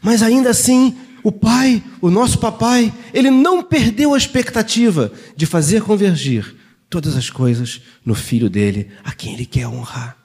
Mas 0.00 0.22
ainda 0.22 0.50
assim, 0.50 0.96
o 1.22 1.30
Pai, 1.30 1.82
o 2.00 2.10
nosso 2.10 2.38
Papai, 2.38 2.92
ele 3.12 3.30
não 3.30 3.62
perdeu 3.62 4.14
a 4.14 4.18
expectativa 4.18 5.12
de 5.36 5.46
fazer 5.46 5.82
convergir 5.82 6.56
todas 6.90 7.16
as 7.16 7.30
coisas 7.30 7.80
no 8.04 8.14
filho 8.14 8.50
dele, 8.50 8.90
a 9.04 9.12
quem 9.12 9.34
ele 9.34 9.46
quer 9.46 9.66
honrar. 9.66 10.16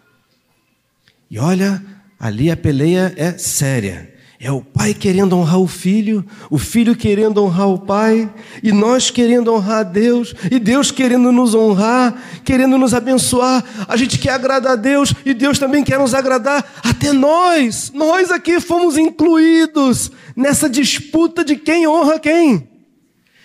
E 1.30 1.40
olha 1.40 1.84
Ali 2.20 2.50
a 2.50 2.58
peleia 2.58 3.14
é 3.16 3.38
séria. 3.38 4.14
É 4.40 4.52
o 4.52 4.62
pai 4.62 4.94
querendo 4.94 5.36
honrar 5.36 5.60
o 5.60 5.68
filho, 5.68 6.24
o 6.48 6.60
filho 6.60 6.96
querendo 6.96 7.44
honrar 7.44 7.70
o 7.70 7.80
pai, 7.80 8.32
e 8.62 8.72
nós 8.72 9.10
querendo 9.10 9.52
honrar 9.52 9.80
a 9.80 9.84
Deus, 9.84 10.36
e 10.52 10.60
Deus 10.60 10.92
querendo 10.92 11.32
nos 11.32 11.56
honrar, 11.56 12.14
querendo 12.46 12.78
nos 12.78 12.94
abençoar. 12.94 13.64
A 13.88 13.98
gente 13.98 14.20
quer 14.20 14.34
agradar 14.34 14.74
a 14.74 14.76
Deus 14.76 15.12
e 15.26 15.34
Deus 15.34 15.58
também 15.58 15.84
quer 15.84 15.98
nos 15.98 16.14
agradar. 16.14 16.64
Até 16.84 17.12
nós, 17.14 17.92
nós 17.96 18.30
aqui 18.30 18.60
fomos 18.60 18.96
incluídos 18.96 20.12
nessa 20.36 20.70
disputa 20.70 21.44
de 21.44 21.56
quem 21.56 21.88
honra 21.88 22.20
quem, 22.20 22.70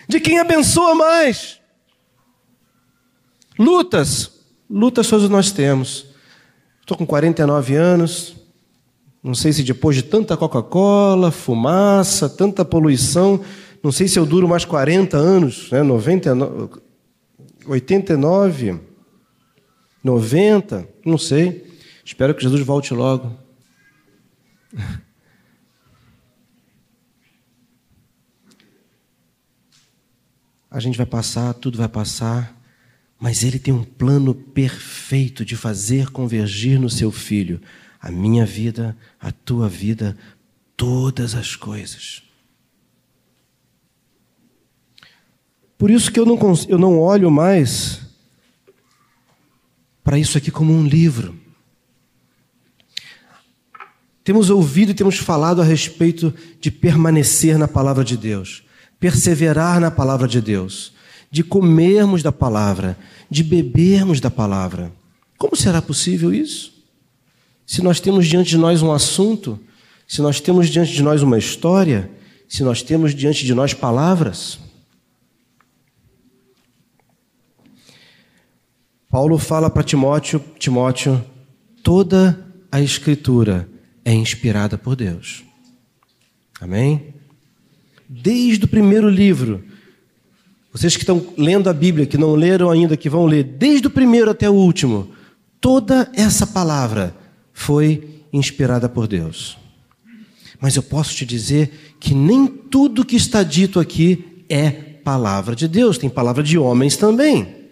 de 0.06 0.20
quem 0.20 0.38
abençoa 0.38 0.94
mais. 0.94 1.58
Lutas, 3.58 4.30
lutas 4.68 5.08
todos 5.08 5.30
nós 5.30 5.50
temos. 5.50 6.06
Estou 6.82 6.98
com 6.98 7.06
49 7.06 7.76
anos, 7.76 8.41
não 9.22 9.34
sei 9.34 9.52
se 9.52 9.62
depois 9.62 9.94
de 9.94 10.02
tanta 10.02 10.36
Coca-Cola, 10.36 11.30
fumaça, 11.30 12.28
tanta 12.28 12.64
poluição, 12.64 13.40
não 13.82 13.92
sei 13.92 14.08
se 14.08 14.18
eu 14.18 14.26
duro 14.26 14.48
mais 14.48 14.64
40 14.64 15.16
anos, 15.16 15.70
né? 15.70 15.80
99, 15.82 16.80
89, 17.64 18.80
90, 20.02 20.88
não 21.06 21.16
sei. 21.16 21.70
Espero 22.04 22.34
que 22.34 22.42
Jesus 22.42 22.60
volte 22.62 22.92
logo. 22.92 23.38
A 30.68 30.80
gente 30.80 30.96
vai 30.96 31.06
passar, 31.06 31.52
tudo 31.52 31.76
vai 31.76 31.88
passar, 31.88 32.58
mas 33.20 33.44
Ele 33.44 33.58
tem 33.58 33.74
um 33.74 33.84
plano 33.84 34.34
perfeito 34.34 35.44
de 35.44 35.54
fazer 35.54 36.10
convergir 36.10 36.80
no 36.80 36.88
seu 36.88 37.12
filho 37.12 37.60
a 38.02 38.10
minha 38.10 38.44
vida, 38.44 38.96
a 39.20 39.30
tua 39.30 39.68
vida, 39.68 40.18
todas 40.76 41.36
as 41.36 41.54
coisas. 41.54 42.24
Por 45.78 45.88
isso 45.88 46.10
que 46.10 46.18
eu 46.18 46.26
não, 46.26 46.36
eu 46.68 46.78
não 46.78 46.98
olho 46.98 47.30
mais 47.30 48.00
para 50.02 50.18
isso 50.18 50.36
aqui 50.36 50.50
como 50.50 50.72
um 50.72 50.84
livro. 50.84 51.38
Temos 54.24 54.50
ouvido 54.50 54.90
e 54.90 54.94
temos 54.94 55.18
falado 55.18 55.60
a 55.60 55.64
respeito 55.64 56.34
de 56.60 56.72
permanecer 56.72 57.56
na 57.56 57.68
palavra 57.68 58.04
de 58.04 58.16
Deus, 58.16 58.64
perseverar 58.98 59.80
na 59.80 59.90
palavra 59.90 60.26
de 60.26 60.40
Deus, 60.40 60.92
de 61.30 61.44
comermos 61.44 62.22
da 62.22 62.32
palavra, 62.32 62.98
de 63.30 63.44
bebermos 63.44 64.20
da 64.20 64.30
palavra. 64.30 64.92
Como 65.38 65.56
será 65.56 65.80
possível 65.80 66.32
isso? 66.32 66.71
Se 67.66 67.82
nós 67.82 68.00
temos 68.00 68.26
diante 68.26 68.50
de 68.50 68.58
nós 68.58 68.82
um 68.82 68.92
assunto, 68.92 69.58
se 70.06 70.20
nós 70.20 70.40
temos 70.40 70.68
diante 70.68 70.92
de 70.92 71.02
nós 71.02 71.22
uma 71.22 71.38
história, 71.38 72.10
se 72.48 72.62
nós 72.62 72.82
temos 72.82 73.14
diante 73.14 73.46
de 73.46 73.54
nós 73.54 73.72
palavras. 73.72 74.58
Paulo 79.08 79.38
fala 79.38 79.70
para 79.70 79.82
Timóteo, 79.82 80.42
Timóteo, 80.58 81.24
toda 81.82 82.46
a 82.70 82.80
escritura 82.80 83.68
é 84.04 84.12
inspirada 84.12 84.76
por 84.76 84.96
Deus. 84.96 85.42
Amém? 86.60 87.14
Desde 88.08 88.64
o 88.64 88.68
primeiro 88.68 89.08
livro, 89.08 89.64
vocês 90.72 90.96
que 90.96 91.02
estão 91.02 91.34
lendo 91.36 91.68
a 91.68 91.72
Bíblia, 91.72 92.06
que 92.06 92.16
não 92.16 92.34
leram 92.34 92.70
ainda, 92.70 92.96
que 92.96 93.10
vão 93.10 93.26
ler, 93.26 93.44
desde 93.44 93.86
o 93.86 93.90
primeiro 93.90 94.30
até 94.30 94.48
o 94.48 94.54
último, 94.54 95.10
toda 95.60 96.10
essa 96.14 96.46
palavra 96.46 97.14
foi 97.62 98.24
inspirada 98.32 98.88
por 98.88 99.06
Deus. 99.06 99.56
Mas 100.60 100.74
eu 100.76 100.82
posso 100.82 101.14
te 101.14 101.24
dizer 101.24 101.96
que 102.00 102.14
nem 102.14 102.46
tudo 102.46 103.04
que 103.04 103.16
está 103.16 103.42
dito 103.42 103.78
aqui 103.78 104.44
é 104.48 104.70
palavra 104.70 105.54
de 105.54 105.68
Deus, 105.68 105.96
tem 105.96 106.10
palavra 106.10 106.42
de 106.42 106.58
homens 106.58 106.96
também. 106.96 107.62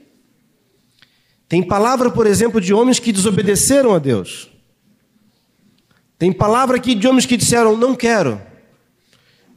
Tem 1.48 1.62
palavra, 1.62 2.10
por 2.10 2.26
exemplo, 2.26 2.60
de 2.60 2.72
homens 2.72 3.00
que 3.00 3.12
desobedeceram 3.12 3.92
a 3.92 3.98
Deus. 3.98 4.48
Tem 6.16 6.32
palavra 6.32 6.76
aqui 6.76 6.94
de 6.94 7.08
homens 7.08 7.26
que 7.26 7.36
disseram: 7.36 7.76
Não 7.76 7.94
quero. 7.94 8.40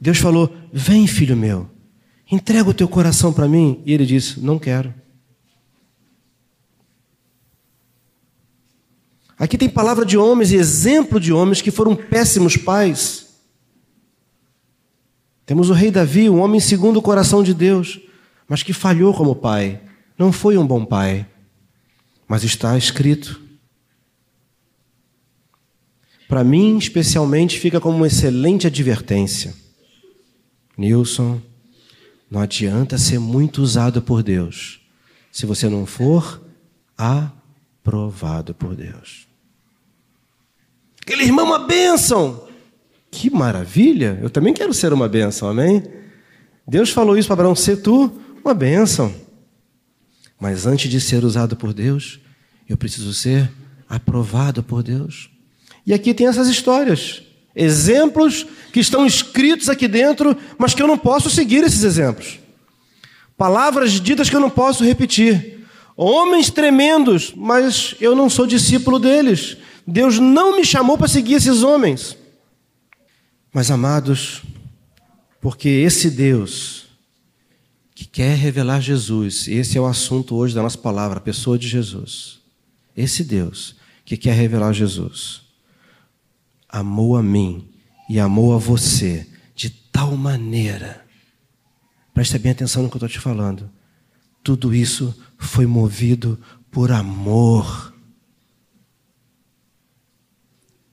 Deus 0.00 0.18
falou: 0.18 0.52
Vem, 0.72 1.06
filho 1.06 1.36
meu, 1.36 1.68
entrega 2.30 2.68
o 2.68 2.74
teu 2.74 2.88
coração 2.88 3.32
para 3.32 3.46
mim. 3.46 3.80
E 3.86 3.92
ele 3.92 4.04
disse: 4.04 4.40
Não 4.40 4.58
quero. 4.58 4.92
Aqui 9.38 9.58
tem 9.58 9.68
palavra 9.68 10.04
de 10.04 10.16
homens 10.16 10.52
e 10.52 10.56
exemplo 10.56 11.18
de 11.18 11.32
homens 11.32 11.60
que 11.60 11.70
foram 11.70 11.96
péssimos 11.96 12.56
pais. 12.56 13.34
Temos 15.44 15.70
o 15.70 15.72
rei 15.72 15.90
Davi, 15.90 16.30
um 16.30 16.40
homem 16.40 16.60
segundo 16.60 16.98
o 16.98 17.02
coração 17.02 17.42
de 17.42 17.52
Deus, 17.52 18.00
mas 18.48 18.62
que 18.62 18.72
falhou 18.72 19.12
como 19.12 19.34
pai. 19.34 19.80
Não 20.16 20.32
foi 20.32 20.56
um 20.56 20.66
bom 20.66 20.84
pai. 20.84 21.26
Mas 22.26 22.44
está 22.44 22.78
escrito. 22.78 23.40
Para 26.28 26.42
mim, 26.42 26.78
especialmente, 26.78 27.58
fica 27.58 27.80
como 27.80 27.96
uma 27.96 28.06
excelente 28.06 28.66
advertência. 28.66 29.54
Nilson, 30.76 31.40
não 32.30 32.40
adianta 32.40 32.96
ser 32.96 33.18
muito 33.18 33.62
usado 33.62 34.00
por 34.00 34.22
Deus 34.22 34.80
se 35.30 35.46
você 35.46 35.68
não 35.68 35.84
for 35.84 36.40
aprovado 37.84 38.54
por 38.54 38.74
Deus. 38.74 39.28
Aquele 41.02 41.24
irmão 41.24 41.44
uma 41.44 41.58
bênção. 41.58 42.48
Que 43.10 43.28
maravilha! 43.28 44.18
Eu 44.22 44.30
também 44.30 44.54
quero 44.54 44.72
ser 44.72 44.92
uma 44.92 45.06
bênção, 45.06 45.48
amém? 45.48 45.82
Deus 46.66 46.88
falou 46.88 47.16
isso 47.16 47.28
para 47.28 47.34
Abraão: 47.34 47.54
ser 47.54 47.82
tu 47.82 48.10
uma 48.42 48.54
bênção. 48.54 49.14
Mas 50.40 50.66
antes 50.66 50.90
de 50.90 50.98
ser 50.98 51.24
usado 51.24 51.54
por 51.54 51.74
Deus, 51.74 52.18
eu 52.66 52.76
preciso 52.76 53.12
ser 53.12 53.52
aprovado 53.86 54.62
por 54.62 54.82
Deus. 54.82 55.30
E 55.86 55.92
aqui 55.92 56.14
tem 56.14 56.26
essas 56.26 56.48
histórias, 56.48 57.22
exemplos 57.54 58.46
que 58.72 58.80
estão 58.80 59.06
escritos 59.06 59.68
aqui 59.68 59.86
dentro, 59.86 60.34
mas 60.58 60.72
que 60.72 60.82
eu 60.82 60.86
não 60.86 60.96
posso 60.96 61.28
seguir 61.28 61.62
esses 61.62 61.84
exemplos. 61.84 62.40
Palavras 63.36 63.92
ditas 64.00 64.30
que 64.30 64.36
eu 64.36 64.40
não 64.40 64.50
posso 64.50 64.82
repetir. 64.82 65.63
Homens 65.96 66.50
tremendos, 66.50 67.32
mas 67.36 67.94
eu 68.00 68.16
não 68.16 68.28
sou 68.28 68.46
discípulo 68.46 68.98
deles. 68.98 69.56
Deus 69.86 70.18
não 70.18 70.56
me 70.56 70.64
chamou 70.64 70.98
para 70.98 71.08
seguir 71.08 71.34
esses 71.34 71.62
homens. 71.62 72.16
Mas 73.52 73.70
amados, 73.70 74.42
porque 75.40 75.68
esse 75.68 76.10
Deus 76.10 76.86
que 77.94 78.04
quer 78.04 78.36
revelar 78.36 78.80
Jesus, 78.80 79.46
esse 79.46 79.78
é 79.78 79.80
o 79.80 79.86
assunto 79.86 80.34
hoje 80.34 80.54
da 80.54 80.62
nossa 80.62 80.78
palavra, 80.78 81.18
a 81.18 81.22
pessoa 81.22 81.56
de 81.56 81.68
Jesus. 81.68 82.40
Esse 82.96 83.22
Deus 83.22 83.76
que 84.04 84.16
quer 84.16 84.34
revelar 84.34 84.72
Jesus 84.72 85.42
amou 86.68 87.16
a 87.16 87.22
mim 87.22 87.68
e 88.08 88.18
amou 88.18 88.52
a 88.52 88.58
você 88.58 89.26
de 89.54 89.70
tal 89.70 90.16
maneira. 90.16 91.06
Preste 92.12 92.36
bem 92.38 92.50
atenção 92.50 92.82
no 92.82 92.88
que 92.88 92.96
eu 92.96 92.98
estou 92.98 93.08
te 93.08 93.20
falando. 93.20 93.70
Tudo 94.42 94.74
isso 94.74 95.14
foi 95.44 95.66
movido 95.66 96.38
por 96.70 96.90
amor. 96.90 97.92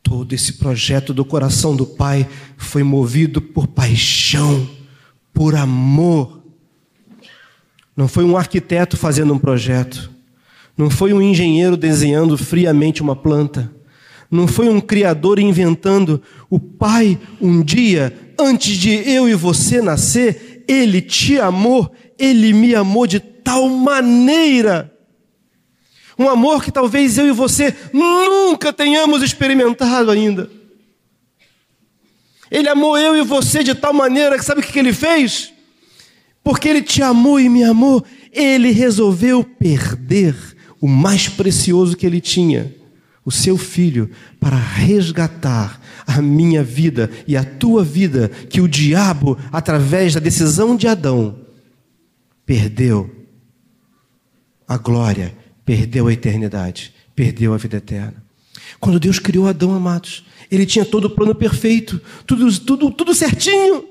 Todo 0.04 0.34
esse 0.34 0.54
projeto 0.54 1.14
do 1.14 1.24
coração 1.24 1.76
do 1.76 1.86
Pai 1.86 2.28
foi 2.58 2.84
movido 2.84 3.42
por 3.42 3.68
paixão, 3.68 4.70
por 5.34 5.56
amor. 5.56 6.44
Não 7.96 8.08
foi 8.08 8.24
um 8.24 8.38
arquiteto 8.38 8.98
fazendo 8.98 9.34
um 9.34 9.40
projeto. 9.40 10.12
Não 10.78 10.90
foi 10.90 11.14
um 11.14 11.22
engenheiro 11.22 11.78
desenhando 11.78 12.38
friamente 12.38 13.02
uma 13.02 13.16
planta. 13.16 13.72
Não 14.30 14.48
foi 14.48 14.70
um 14.70 14.80
criador 14.80 15.40
inventando. 15.40 16.22
O 16.50 16.60
Pai, 16.60 17.20
um 17.40 17.62
dia, 17.62 18.34
antes 18.40 18.78
de 18.78 18.90
eu 18.90 19.28
e 19.28 19.34
você 19.34 19.82
nascer, 19.82 20.64
Ele 20.68 21.02
te 21.02 21.40
amou, 21.40 21.92
Ele 22.18 22.54
me 22.54 22.76
amou 22.76 23.08
de 23.08 23.31
tal 23.52 23.68
maneira. 23.68 24.90
Um 26.18 26.30
amor 26.30 26.64
que 26.64 26.72
talvez 26.72 27.18
eu 27.18 27.28
e 27.28 27.32
você 27.34 27.76
nunca 27.92 28.72
tenhamos 28.72 29.22
experimentado 29.22 30.10
ainda. 30.10 30.50
Ele 32.50 32.70
amou 32.70 32.98
eu 32.98 33.18
e 33.18 33.24
você 33.24 33.62
de 33.62 33.76
tal 33.76 33.94
maneira 33.94 34.38
que 34.38 34.46
sabe 34.46 34.62
o 34.62 34.64
que 34.64 34.80
ele 34.80 34.94
fez? 34.94 35.52
Porque 36.42 36.70
ele 36.70 36.82
te 36.82 37.04
amou 37.04 37.42
e 37.42 37.50
me 37.50 37.64
amou, 37.64 38.06
ele 38.32 38.72
resolveu 38.72 39.44
perder 39.44 40.36
o 40.80 40.88
mais 40.88 41.28
precioso 41.28 41.98
que 41.98 42.06
ele 42.06 42.22
tinha 42.22 42.74
o 43.26 43.32
seu 43.32 43.58
filho 43.58 44.10
para 44.40 44.56
resgatar 44.56 45.80
a 46.08 46.22
minha 46.22 46.64
vida 46.64 47.12
e 47.28 47.36
a 47.36 47.44
tua 47.44 47.84
vida 47.84 48.30
que 48.50 48.62
o 48.62 48.68
diabo, 48.68 49.38
através 49.52 50.14
da 50.14 50.20
decisão 50.22 50.76
de 50.76 50.88
Adão, 50.88 51.40
perdeu 52.46 53.21
a 54.74 54.78
glória, 54.78 55.38
perdeu 55.66 56.08
a 56.08 56.14
eternidade, 56.14 56.94
perdeu 57.14 57.54
a 57.54 57.58
vida 57.58 57.76
eterna. 57.76 58.24
Quando 58.80 59.02
Deus 59.02 59.20
criou 59.20 59.48
Adão, 59.48 59.76
amados, 59.76 60.26
ele 60.50 60.66
tinha 60.66 60.86
todo 60.86 61.06
o 61.06 61.10
plano 61.10 61.36
perfeito, 61.36 62.00
tudo, 62.26 62.60
tudo, 62.60 62.92
tudo 62.92 63.14
certinho. 63.14 63.86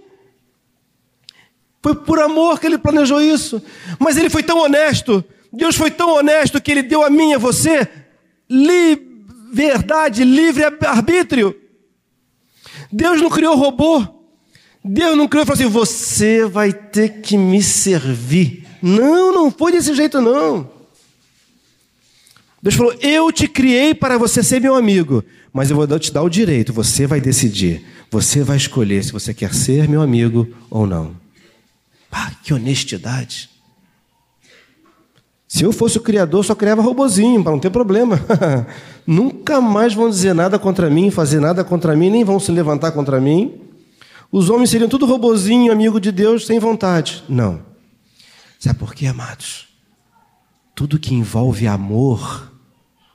Foi 1.82 1.94
por 1.94 2.18
amor 2.18 2.58
que 2.58 2.66
ele 2.66 2.78
planejou 2.78 3.20
isso. 3.20 3.62
Mas 3.98 4.16
ele 4.16 4.30
foi 4.30 4.42
tão 4.42 4.58
honesto, 4.58 5.22
Deus 5.52 5.76
foi 5.76 5.90
tão 5.90 6.14
honesto 6.14 6.60
que 6.62 6.70
ele 6.70 6.82
deu 6.82 7.04
a 7.04 7.10
mim 7.10 7.32
e 7.32 7.34
a 7.34 7.38
você 7.38 7.86
livre 8.48 9.10
verdade, 9.52 10.24
livre 10.24 10.64
arbítrio. 10.64 11.54
Deus 12.90 13.20
não 13.20 13.28
criou 13.28 13.54
robô. 13.54 14.02
Deus 14.82 15.14
não 15.14 15.28
criou 15.28 15.42
e 15.42 15.46
falou 15.46 15.60
assim: 15.60 15.70
você 15.70 16.46
vai 16.46 16.72
ter 16.72 17.20
que 17.20 17.36
me 17.36 17.62
servir. 17.62 18.69
Não, 18.82 19.32
não 19.32 19.50
foi 19.50 19.72
desse 19.72 19.94
jeito, 19.94 20.20
não. 20.20 20.68
Deus 22.62 22.74
falou: 22.74 22.94
eu 23.00 23.32
te 23.32 23.48
criei 23.48 23.94
para 23.94 24.18
você 24.18 24.42
ser 24.42 24.60
meu 24.60 24.74
amigo, 24.74 25.24
mas 25.52 25.70
eu 25.70 25.76
vou 25.76 25.98
te 25.98 26.12
dar 26.12 26.22
o 26.22 26.28
direito, 26.28 26.72
você 26.72 27.06
vai 27.06 27.20
decidir. 27.20 27.84
Você 28.10 28.42
vai 28.42 28.56
escolher 28.56 29.04
se 29.04 29.12
você 29.12 29.32
quer 29.32 29.54
ser 29.54 29.88
meu 29.88 30.02
amigo 30.02 30.48
ou 30.68 30.86
não. 30.86 31.14
Que 32.42 32.54
honestidade. 32.54 33.48
Se 35.46 35.62
eu 35.64 35.72
fosse 35.72 35.98
o 35.98 36.00
criador, 36.00 36.44
só 36.44 36.54
criava 36.54 36.82
robozinho, 36.82 37.42
para 37.42 37.52
não 37.52 37.58
ter 37.58 37.70
problema. 37.70 38.20
Nunca 39.06 39.60
mais 39.60 39.94
vão 39.94 40.08
dizer 40.08 40.34
nada 40.34 40.58
contra 40.58 40.88
mim, 40.90 41.10
fazer 41.10 41.40
nada 41.40 41.62
contra 41.62 41.94
mim, 41.94 42.10
nem 42.10 42.24
vão 42.24 42.40
se 42.40 42.50
levantar 42.50 42.92
contra 42.92 43.20
mim. 43.20 43.60
Os 44.32 44.48
homens 44.48 44.70
seriam 44.70 44.88
tudo 44.88 45.06
robozinho, 45.06 45.72
amigo 45.72 46.00
de 46.00 46.12
Deus, 46.12 46.46
sem 46.46 46.58
vontade. 46.58 47.22
Não. 47.28 47.60
Sabe 48.60 48.78
por 48.78 48.94
quê, 48.94 49.06
amados? 49.06 49.68
Tudo 50.74 50.98
que 50.98 51.14
envolve 51.14 51.66
amor, 51.66 52.52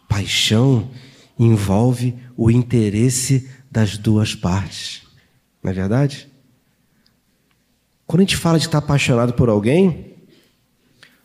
paixão, 0.10 0.90
envolve 1.38 2.16
o 2.36 2.50
interesse 2.50 3.48
das 3.70 3.96
duas 3.96 4.34
partes. 4.34 5.04
Não 5.64 5.70
é 5.70 5.74
verdade? 5.74 6.28
Quando 8.08 8.22
a 8.22 8.24
gente 8.24 8.38
fala 8.38 8.58
de 8.58 8.66
estar 8.66 8.80
apaixonado 8.80 9.34
por 9.34 9.48
alguém, 9.48 10.16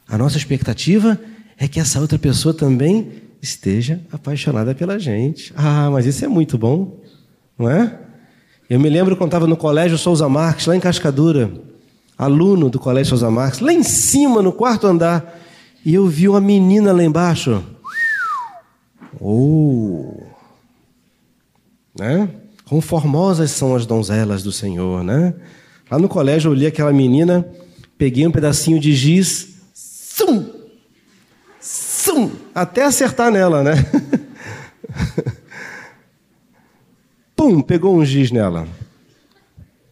a 0.06 0.18
nossa 0.18 0.37
expectativa 0.37 1.18
é 1.56 1.66
que 1.66 1.80
essa 1.80 1.98
outra 1.98 2.18
pessoa 2.18 2.52
também 2.52 3.22
esteja 3.40 4.02
apaixonada 4.12 4.74
pela 4.74 4.98
gente. 4.98 5.50
Ah, 5.56 5.88
mas 5.90 6.04
isso 6.04 6.22
é 6.22 6.28
muito 6.28 6.59
bom, 6.59 7.00
não 7.59 7.70
é? 7.70 7.98
Eu 8.68 8.78
me 8.78 8.90
lembro 8.90 9.16
quando 9.16 9.28
estava 9.28 9.46
no 9.46 9.56
colégio 9.56 9.96
Souza 9.96 10.28
Marques, 10.28 10.66
lá 10.66 10.76
em 10.76 10.80
Cascadura, 10.80 11.50
aluno 12.20 12.68
do 12.68 12.78
colégio 12.78 13.09
Souza 13.11 13.30
Marques, 13.30 13.61
lá 13.61 13.72
em 13.72 13.83
cima, 13.83 14.42
no 14.42 14.52
quarto 14.52 14.87
andar, 14.87 15.40
e 15.83 15.94
eu 15.94 16.06
vi 16.06 16.28
uma 16.28 16.40
menina 16.40 16.92
lá 16.92 17.02
embaixo. 17.02 17.64
Oh! 19.18 20.22
Né? 21.98 22.28
Quão 22.68 22.83
formosas 22.83 23.50
são 23.52 23.74
as 23.74 23.87
donzelas 23.87 24.42
do 24.42 24.52
Senhor, 24.52 25.02
né? 25.02 25.33
Lá 25.90 25.98
no 25.98 26.11
colégio 26.11 26.48
eu 26.48 26.52
olhei 26.52 26.68
aquela 26.68 26.92
menina, 26.92 27.48
peguei 27.96 28.26
um 28.26 28.30
pedacinho 28.30 28.78
de 28.78 28.94
giz 28.94 29.54
Sum! 29.72 30.44
Sum! 31.59 32.33
Até 32.54 32.85
acertar 32.85 33.30
nela, 33.30 33.62
né? 33.62 33.72
Pum! 37.35 37.62
Pegou 37.62 37.96
um 37.96 38.04
giz 38.04 38.30
nela. 38.30 38.68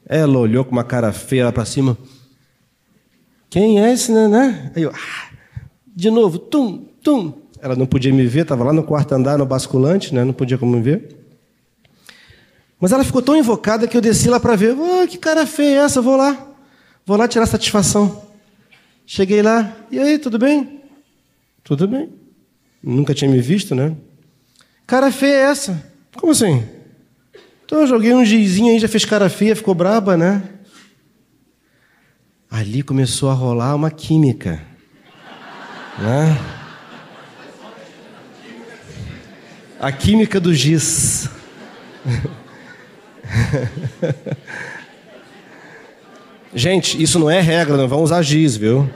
Ela 0.06 0.38
olhou 0.38 0.62
com 0.62 0.72
uma 0.72 0.84
cara 0.84 1.10
feia 1.10 1.46
lá 1.46 1.52
para 1.52 1.64
cima. 1.64 1.96
Quem 3.50 3.82
é 3.82 3.92
esse, 3.92 4.12
né? 4.12 4.28
né? 4.28 4.72
Aí 4.74 4.82
eu, 4.82 4.90
ah, 4.90 5.30
de 5.86 6.10
novo, 6.10 6.38
tum, 6.38 6.86
tum. 7.02 7.32
Ela 7.60 7.74
não 7.74 7.86
podia 7.86 8.12
me 8.12 8.26
ver, 8.26 8.42
estava 8.42 8.64
lá 8.64 8.72
no 8.72 8.82
quarto 8.82 9.12
andar, 9.12 9.38
no 9.38 9.46
basculante, 9.46 10.14
né? 10.14 10.24
Não 10.24 10.32
podia 10.32 10.58
como 10.58 10.76
me 10.76 10.82
ver. 10.82 11.16
Mas 12.80 12.92
ela 12.92 13.02
ficou 13.02 13.20
tão 13.20 13.36
invocada 13.36 13.88
que 13.88 13.96
eu 13.96 14.00
desci 14.00 14.28
lá 14.28 14.38
para 14.38 14.54
ver. 14.54 14.76
Oh, 14.78 15.06
que 15.06 15.18
cara 15.18 15.44
feia 15.44 15.80
é 15.80 15.84
essa? 15.84 16.00
Vou 16.00 16.16
lá. 16.16 16.48
Vou 17.04 17.16
lá 17.16 17.26
tirar 17.26 17.46
satisfação. 17.46 18.22
Cheguei 19.04 19.42
lá, 19.42 19.74
e 19.90 19.98
aí, 19.98 20.18
tudo 20.18 20.38
bem? 20.38 20.82
Tudo 21.64 21.88
bem. 21.88 22.12
Nunca 22.82 23.14
tinha 23.14 23.30
me 23.30 23.40
visto, 23.40 23.74
né? 23.74 23.96
Cara 24.86 25.10
feia 25.10 25.32
é 25.32 25.40
essa. 25.50 25.92
Como 26.16 26.32
assim? 26.32 26.62
Então 27.64 27.80
eu 27.80 27.86
joguei 27.86 28.14
um 28.14 28.24
gizinho 28.24 28.72
aí, 28.72 28.78
já 28.78 28.88
fez 28.88 29.04
cara 29.04 29.28
feia, 29.28 29.56
ficou 29.56 29.74
braba, 29.74 30.16
né? 30.16 30.42
Ali 32.50 32.82
começou 32.82 33.28
a 33.30 33.34
rolar 33.34 33.74
uma 33.74 33.90
química. 33.90 34.62
Né? 35.98 36.38
A 39.78 39.92
química 39.92 40.40
do 40.40 40.54
giz. 40.54 41.28
Gente, 46.54 47.00
isso 47.02 47.18
não 47.18 47.28
é 47.28 47.40
regra, 47.40 47.76
não 47.76 47.86
vamos 47.86 48.06
usar 48.06 48.22
giz, 48.22 48.56
viu? 48.56 48.88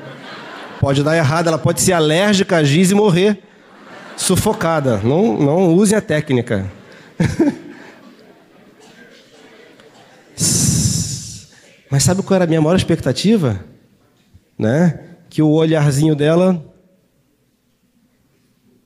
Pode 0.80 1.02
dar 1.04 1.14
errado, 1.14 1.48
ela 1.48 1.58
pode 1.58 1.82
ser 1.82 1.92
alérgica 1.92 2.56
a 2.56 2.64
giz 2.64 2.90
e 2.90 2.94
morrer 2.94 3.38
sufocada. 4.16 4.96
Não, 5.04 5.38
não 5.38 5.74
use 5.74 5.94
a 5.94 6.00
técnica. 6.00 6.66
Mas 11.92 12.04
sabe 12.04 12.22
qual 12.22 12.36
era 12.36 12.44
a 12.44 12.48
minha 12.48 12.62
maior 12.62 12.74
expectativa? 12.74 13.62
Né? 14.58 14.98
Que 15.28 15.42
o 15.42 15.50
olharzinho 15.50 16.16
dela 16.16 16.64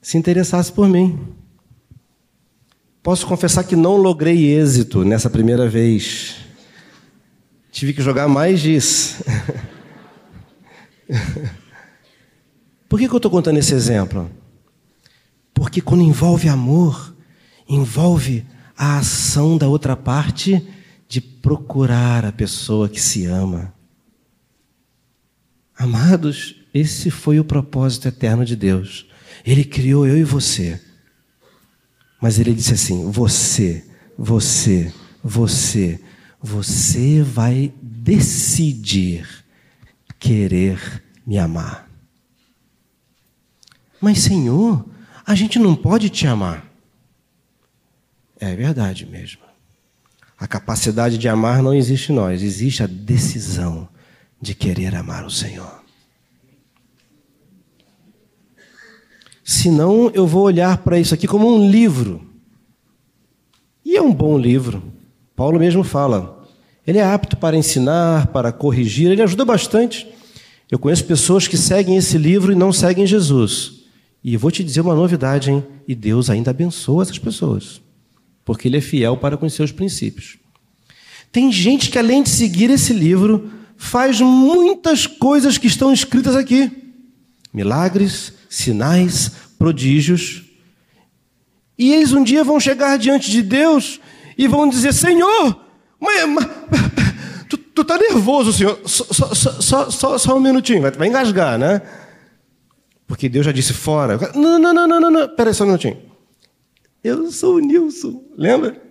se 0.03 0.19
interessasse 0.19 0.73
por 0.73 0.89
mim. 0.89 1.17
Posso 3.05 3.25
confessar 3.25 3.63
que 3.63 3.77
não 3.77 3.97
logrei 3.97 4.47
êxito 4.47 5.05
nessa 5.05 5.31
primeira 5.31 5.69
vez. 5.69 6.39
Tive 7.71 7.93
que 7.93 8.03
jogar 8.03 8.27
mais 8.27 8.61
disso. 8.61 9.23
Por 12.89 12.99
que, 12.99 13.07
que 13.07 13.15
eu 13.15 13.19
estou 13.19 13.31
contando 13.31 13.59
esse 13.59 13.73
exemplo? 13.73 14.29
Porque 15.55 15.81
quando 15.81 16.03
envolve 16.03 16.49
amor, 16.49 17.15
envolve 17.69 18.45
a 18.77 18.99
ação 18.99 19.57
da 19.57 19.69
outra 19.69 19.95
parte 19.95 20.75
de 21.17 21.21
procurar 21.21 22.25
a 22.25 22.33
pessoa 22.33 22.89
que 22.89 23.01
se 23.01 23.27
ama. 23.27 23.75
Amados, 25.77 26.57
esse 26.73 27.11
foi 27.11 27.39
o 27.39 27.45
propósito 27.45 28.09
eterno 28.09 28.45
de 28.45 28.57
Deus. 28.57 29.07
Ele 29.45 29.65
criou 29.65 30.07
eu 30.07 30.17
e 30.17 30.25
você 30.25 30.81
mas 32.21 32.39
ele 32.39 32.55
disse 32.55 32.75
assim: 32.75 33.11
Você, 33.11 33.85
você, 34.19 34.93
você, 35.23 36.03
você 36.41 37.23
vai 37.23 37.73
decidir 37.81 39.45
querer 40.19 41.05
me 41.27 41.39
amar. 41.39 41.89
Mas, 44.01 44.21
Senhor, 44.21 44.85
a 45.25 45.35
gente 45.35 45.59
não 45.59 45.75
pode 45.75 46.11
te 46.11 46.27
amar. 46.27 46.67
É 48.39 48.55
verdade 48.55 49.07
mesmo. 49.07 49.46
A 50.39 50.47
capacidade 50.47 51.17
de 51.17 51.29
amar 51.29 51.63
não 51.63 51.75
existe 51.75 52.13
em 52.13 52.15
nós, 52.15 52.43
existe 52.43 52.83
a 52.83 52.87
decisão 52.87 53.89
de 54.41 54.55
querer 54.55 54.95
amar 54.95 55.25
o 55.25 55.31
Senhor. 55.31 55.83
Senão 59.43 60.11
eu 60.13 60.27
vou 60.27 60.43
olhar 60.43 60.79
para 60.79 60.99
isso 60.99 61.15
aqui 61.15 61.27
como 61.27 61.49
um 61.49 61.71
livro. 61.71 62.27
E 63.85 63.97
é 63.97 64.03
um 64.03 64.13
bom 64.13 64.37
livro. 64.37 64.83
Paulo 65.37 65.59
mesmo 65.59 65.85
fala. 65.85 66.45
Ele 66.87 66.99
é 66.99 67.05
apto 67.05 67.37
para 67.37 67.57
ensinar, 67.57 68.27
para 68.29 68.53
corrigir, 68.53 69.11
ele 69.11 69.23
ajuda 69.23 69.45
bastante. 69.45 70.07
Eu 70.71 70.79
conheço 70.79 71.05
pessoas 71.05 71.47
que 71.47 71.57
seguem 71.57 71.97
esse 71.97 72.19
livro 72.19 72.53
e 72.53 72.57
não 72.57 72.73
seguem 72.73 73.07
Jesus. 73.07 73.85
E 74.23 74.37
vou 74.37 74.51
te 74.51 74.65
dizer 74.65 74.81
uma 74.81 74.95
novidade, 74.95 75.51
hein? 75.51 75.65
E 75.87 75.95
Deus 75.95 76.29
ainda 76.29 76.51
abençoa 76.51 77.05
essas 77.05 77.19
pessoas, 77.19 77.81
porque 78.47 78.69
Ele 78.69 78.79
é 78.79 78.81
fiel 78.81 79.17
para 79.17 79.37
com 79.37 79.45
os 79.45 79.53
seus 79.53 79.73
princípios. 79.73 80.39
Tem 81.33 81.51
gente 81.53 81.91
que, 81.91 81.99
além 81.99 82.23
de 82.23 82.31
seguir 82.31 82.71
esse 82.71 82.95
livro, 82.95 83.51
faz 83.77 84.21
muitas 84.21 85.07
coisas 85.07 85.59
que 85.59 85.67
estão 85.67 85.93
escritas 85.93 86.37
aqui: 86.37 86.71
milagres, 87.53 88.33
sinais, 88.49 89.33
prodígios. 89.59 90.45
E 91.77 91.93
eles 91.93 92.13
um 92.13 92.23
dia 92.23 92.43
vão 92.43 92.59
chegar 92.59 92.97
diante 92.97 93.31
de 93.31 93.43
Deus 93.43 94.01
e 94.39 94.47
vão 94.47 94.69
dizer: 94.69 94.95
Senhor, 94.95 95.61
mas, 96.01 96.29
mas 96.29 96.47
tu, 97.51 97.59
tu 97.59 97.85
tá 97.85 97.99
nervoso, 97.99 98.53
Senhor. 98.53 98.81
Só, 98.87 99.05
só, 99.13 99.91
só, 99.91 100.19
só, 100.19 100.37
um 100.37 100.41
minutinho, 100.41 100.83
vai, 100.83 100.93
vai 100.93 101.09
engasgar, 101.09 101.59
né? 101.59 101.83
Porque 103.09 103.29
Deus 103.29 103.45
já 103.45 103.53
disse 103.53 103.73
fora. 103.73 104.19
Não, 104.35 104.59
não, 104.59 104.73
não, 104.73 104.87
não, 104.87 105.01
não, 105.01 105.11
não. 105.11 105.29
Pera 105.37 105.51
aí 105.51 105.55
só 105.55 105.65
um 105.65 105.67
minutinho. 105.67 106.06
Eu 107.07 107.31
sou 107.31 107.55
o 107.55 107.59
Nilson, 107.61 108.21
lembra? 108.37 108.83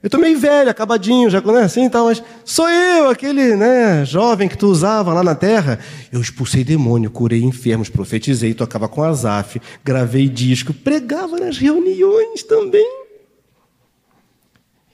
Eu 0.00 0.08
tô 0.08 0.18
meio 0.18 0.38
velho, 0.38 0.70
acabadinho, 0.70 1.28
já 1.28 1.40
né, 1.40 1.62
assim 1.62 1.90
tal, 1.90 2.04
mas 2.06 2.22
sou 2.44 2.68
eu, 2.68 3.08
aquele 3.08 3.56
né, 3.56 4.04
jovem 4.04 4.48
que 4.48 4.56
tu 4.56 4.68
usava 4.68 5.12
lá 5.12 5.24
na 5.24 5.34
terra. 5.34 5.80
Eu 6.12 6.20
expulsei 6.20 6.62
demônio, 6.62 7.10
curei 7.10 7.42
enfermos, 7.42 7.88
profetizei, 7.88 8.54
tocava 8.54 8.88
com 8.88 9.02
Azaf, 9.02 9.60
gravei 9.82 10.28
disco, 10.28 10.72
pregava 10.72 11.36
nas 11.36 11.58
reuniões 11.58 12.44
também. 12.44 12.88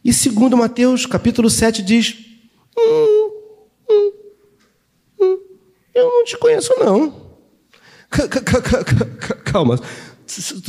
E 0.03 0.11
segundo 0.11 0.57
Mateus, 0.57 1.05
capítulo 1.05 1.51
7, 1.51 1.83
diz: 1.83 2.17
hum, 2.79 3.31
hum, 3.91 4.13
hum, 5.21 5.39
Eu 5.95 6.05
não 6.07 6.25
te 6.25 6.39
conheço, 6.39 6.73
não. 6.79 7.29
Calma, 9.45 9.79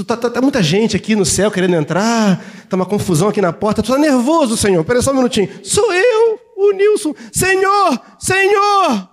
Tá, 0.08 0.18
tá, 0.18 0.30
tá, 0.30 0.42
muita 0.42 0.64
gente 0.64 0.96
aqui 0.96 1.16
no 1.16 1.26
céu 1.26 1.52
querendo 1.52 1.76
entrar, 1.76 2.44
tá 2.68 2.76
uma 2.76 2.86
confusão 2.86 3.30
aqui 3.30 3.42
na 3.42 3.54
porta. 3.54 3.84
Tu 3.84 3.92
tá 3.92 3.98
nervoso, 3.98 4.58
Senhor. 4.58 4.82
Espera 4.82 5.02
só 5.02 5.12
um 5.12 5.16
minutinho. 5.16 5.50
Sou 5.64 5.94
eu, 5.94 6.40
o 6.56 6.72
Nilson. 6.72 7.14
Senhor, 7.32 8.02
Senhor. 8.18 9.10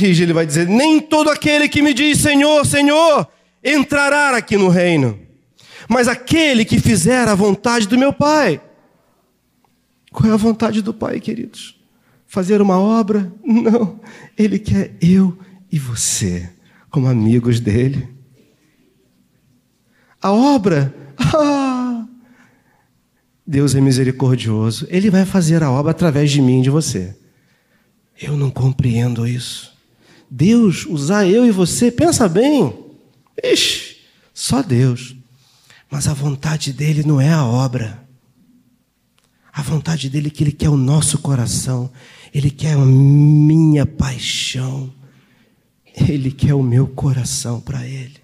E 0.00 0.06
ele 0.06 0.32
vai 0.32 0.44
dizer: 0.44 0.66
Nem 0.66 1.00
todo 1.00 1.30
aquele 1.30 1.68
que 1.68 1.80
me 1.80 1.94
diz 1.94 2.18
Senhor, 2.18 2.66
Senhor, 2.66 3.28
entrará 3.62 4.36
aqui 4.36 4.56
no 4.56 4.68
reino, 4.68 5.20
mas 5.88 6.08
aquele 6.08 6.64
que 6.64 6.80
fizer 6.80 7.28
a 7.28 7.34
vontade 7.34 7.86
do 7.86 7.96
meu 7.96 8.12
Pai. 8.12 8.60
Qual 10.12 10.30
é 10.30 10.34
a 10.34 10.36
vontade 10.36 10.82
do 10.82 10.92
Pai, 10.92 11.20
queridos? 11.20 11.80
Fazer 12.26 12.60
uma 12.60 12.78
obra? 12.78 13.32
Não. 13.44 14.00
Ele 14.36 14.58
quer 14.58 14.96
eu 15.00 15.38
e 15.70 15.78
você 15.78 16.53
como 16.94 17.08
amigos 17.08 17.58
dele. 17.58 18.08
A 20.22 20.30
obra, 20.30 20.94
ah, 21.18 22.06
Deus 23.44 23.74
é 23.74 23.80
misericordioso, 23.80 24.86
Ele 24.88 25.10
vai 25.10 25.24
fazer 25.24 25.60
a 25.64 25.72
obra 25.72 25.90
através 25.90 26.30
de 26.30 26.40
mim 26.40 26.60
e 26.60 26.62
de 26.62 26.70
você. 26.70 27.16
Eu 28.22 28.36
não 28.36 28.48
compreendo 28.48 29.26
isso. 29.26 29.76
Deus 30.30 30.86
usar 30.86 31.26
eu 31.26 31.44
e 31.44 31.50
você, 31.50 31.90
pensa 31.90 32.28
bem. 32.28 32.72
Ixi, 33.42 33.96
só 34.32 34.62
Deus. 34.62 35.16
Mas 35.90 36.06
a 36.06 36.14
vontade 36.14 36.72
dele 36.72 37.02
não 37.02 37.20
é 37.20 37.32
a 37.32 37.44
obra. 37.44 38.06
A 39.52 39.62
vontade 39.62 40.08
dele 40.08 40.28
é 40.28 40.30
que 40.30 40.44
ele 40.44 40.52
quer 40.52 40.68
o 40.68 40.76
nosso 40.76 41.18
coração, 41.18 41.90
ele 42.32 42.52
quer 42.52 42.74
a 42.74 42.84
minha 42.84 43.84
paixão. 43.84 44.94
Ele 45.96 46.32
quer 46.32 46.54
o 46.54 46.62
meu 46.62 46.88
coração 46.88 47.60
para 47.60 47.86
Ele. 47.86 48.16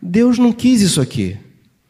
Deus 0.00 0.38
não 0.38 0.52
quis 0.52 0.80
isso 0.80 1.00
aqui. 1.00 1.36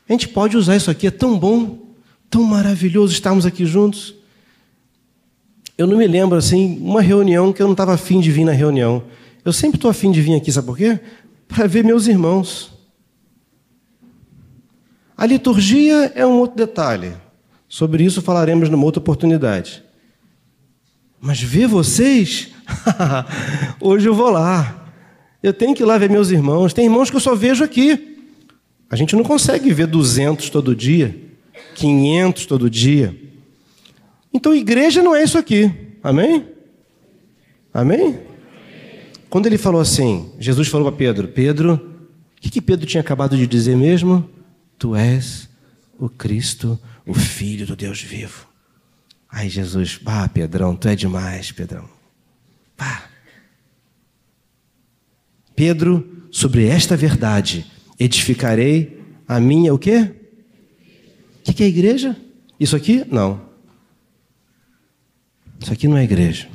A 0.09 0.13
gente 0.13 0.29
pode 0.29 0.57
usar 0.57 0.77
isso 0.77 0.91
aqui, 0.91 1.07
é 1.07 1.11
tão 1.11 1.39
bom, 1.39 1.95
tão 2.29 2.43
maravilhoso 2.43 3.13
estarmos 3.13 3.47
aqui 3.47 3.65
juntos. 3.65 4.15
Eu 5.79 5.87
não 5.87 5.97
me 5.97 6.07
lembro, 6.07 6.37
assim, 6.37 6.79
uma 6.81 7.01
reunião 7.01 7.53
que 7.53 7.63
eu 7.63 7.67
não 7.67 7.73
estava 7.73 7.95
afim 7.95 8.21
de 8.21 8.31
vir 8.31 8.45
na 8.45 8.53
reunião. 8.53 9.05
Eu 9.45 9.53
sempre 9.53 9.77
estou 9.77 9.91
afim 9.91 10.11
de 10.11 10.21
vir 10.21 10.35
aqui, 10.35 10.51
sabe 10.51 10.67
por 10.67 10.77
quê? 10.77 10.99
Para 11.47 11.67
ver 11.67 11.85
meus 11.85 12.07
irmãos. 12.07 12.73
A 15.17 15.27
liturgia 15.27 16.13
é 16.15 16.27
um 16.27 16.39
outro 16.39 16.57
detalhe. 16.57 17.13
Sobre 17.69 18.03
isso 18.03 18.21
falaremos 18.21 18.69
numa 18.69 18.85
outra 18.85 19.01
oportunidade. 19.01 19.83
Mas 21.21 21.41
ver 21.41 21.67
vocês, 21.67 22.49
hoje 23.79 24.09
eu 24.09 24.15
vou 24.15 24.31
lá. 24.31 24.93
Eu 25.43 25.53
tenho 25.53 25.75
que 25.75 25.83
ir 25.83 25.87
lá 25.87 25.99
ver 25.99 26.09
meus 26.09 26.31
irmãos. 26.31 26.73
Tem 26.73 26.87
irmãos 26.87 27.11
que 27.11 27.17
eu 27.17 27.21
só 27.21 27.35
vejo 27.35 27.63
aqui. 27.63 28.19
A 28.89 28.97
gente 28.97 29.15
não 29.15 29.23
consegue 29.23 29.73
ver 29.73 29.87
200 29.87 30.51
todo 30.51 30.75
dia, 30.75 31.17
500 31.75 32.47
todo 32.47 32.71
dia. 32.71 33.17
Então, 34.33 34.55
igreja 34.55 35.03
não 35.03 35.15
é 35.15 35.23
isso 35.23 35.39
aqui. 35.39 35.71
Amém? 36.03 36.47
Amém? 37.73 38.19
Quando 39.29 39.47
ele 39.47 39.59
falou 39.59 39.81
assim, 39.81 40.33
Jesus 40.39 40.69
falou 40.69 40.91
para 40.91 40.99
Pedro: 40.99 41.29
Pedro, 41.29 41.75
o 42.37 42.41
que, 42.41 42.51
que 42.51 42.61
Pedro 42.61 42.87
tinha 42.87 43.01
acabado 43.01 43.37
de 43.37 43.47
dizer 43.47 43.77
mesmo? 43.77 44.29
Tu 44.77 44.97
és 44.97 45.49
o 45.99 46.09
Cristo, 46.09 46.79
o 47.07 47.15
Filho 47.15 47.67
do 47.67 47.77
Deus 47.77 48.03
vivo. 48.03 48.50
Ai, 49.31 49.49
Jesus, 49.49 49.97
pá, 49.97 50.29
Pedrão, 50.29 50.75
tu 50.75 50.89
é 50.89 50.97
demais, 50.97 51.53
Pedrão. 51.53 51.89
Pá. 52.77 53.09
Pedro, 55.55 56.27
sobre 56.31 56.67
esta 56.67 56.97
verdade, 56.97 57.65
edificarei 57.99 59.01
a 59.29 59.39
minha 59.39 59.73
o 59.73 59.79
quê? 59.79 60.11
O 61.47 61.53
que 61.53 61.63
é 61.63 61.67
igreja? 61.67 62.17
Isso 62.59 62.75
aqui? 62.75 63.05
Não. 63.11 63.41
Isso 65.61 65.73
aqui 65.73 65.87
não 65.87 65.97
é 65.97 66.05
igreja. 66.05 66.49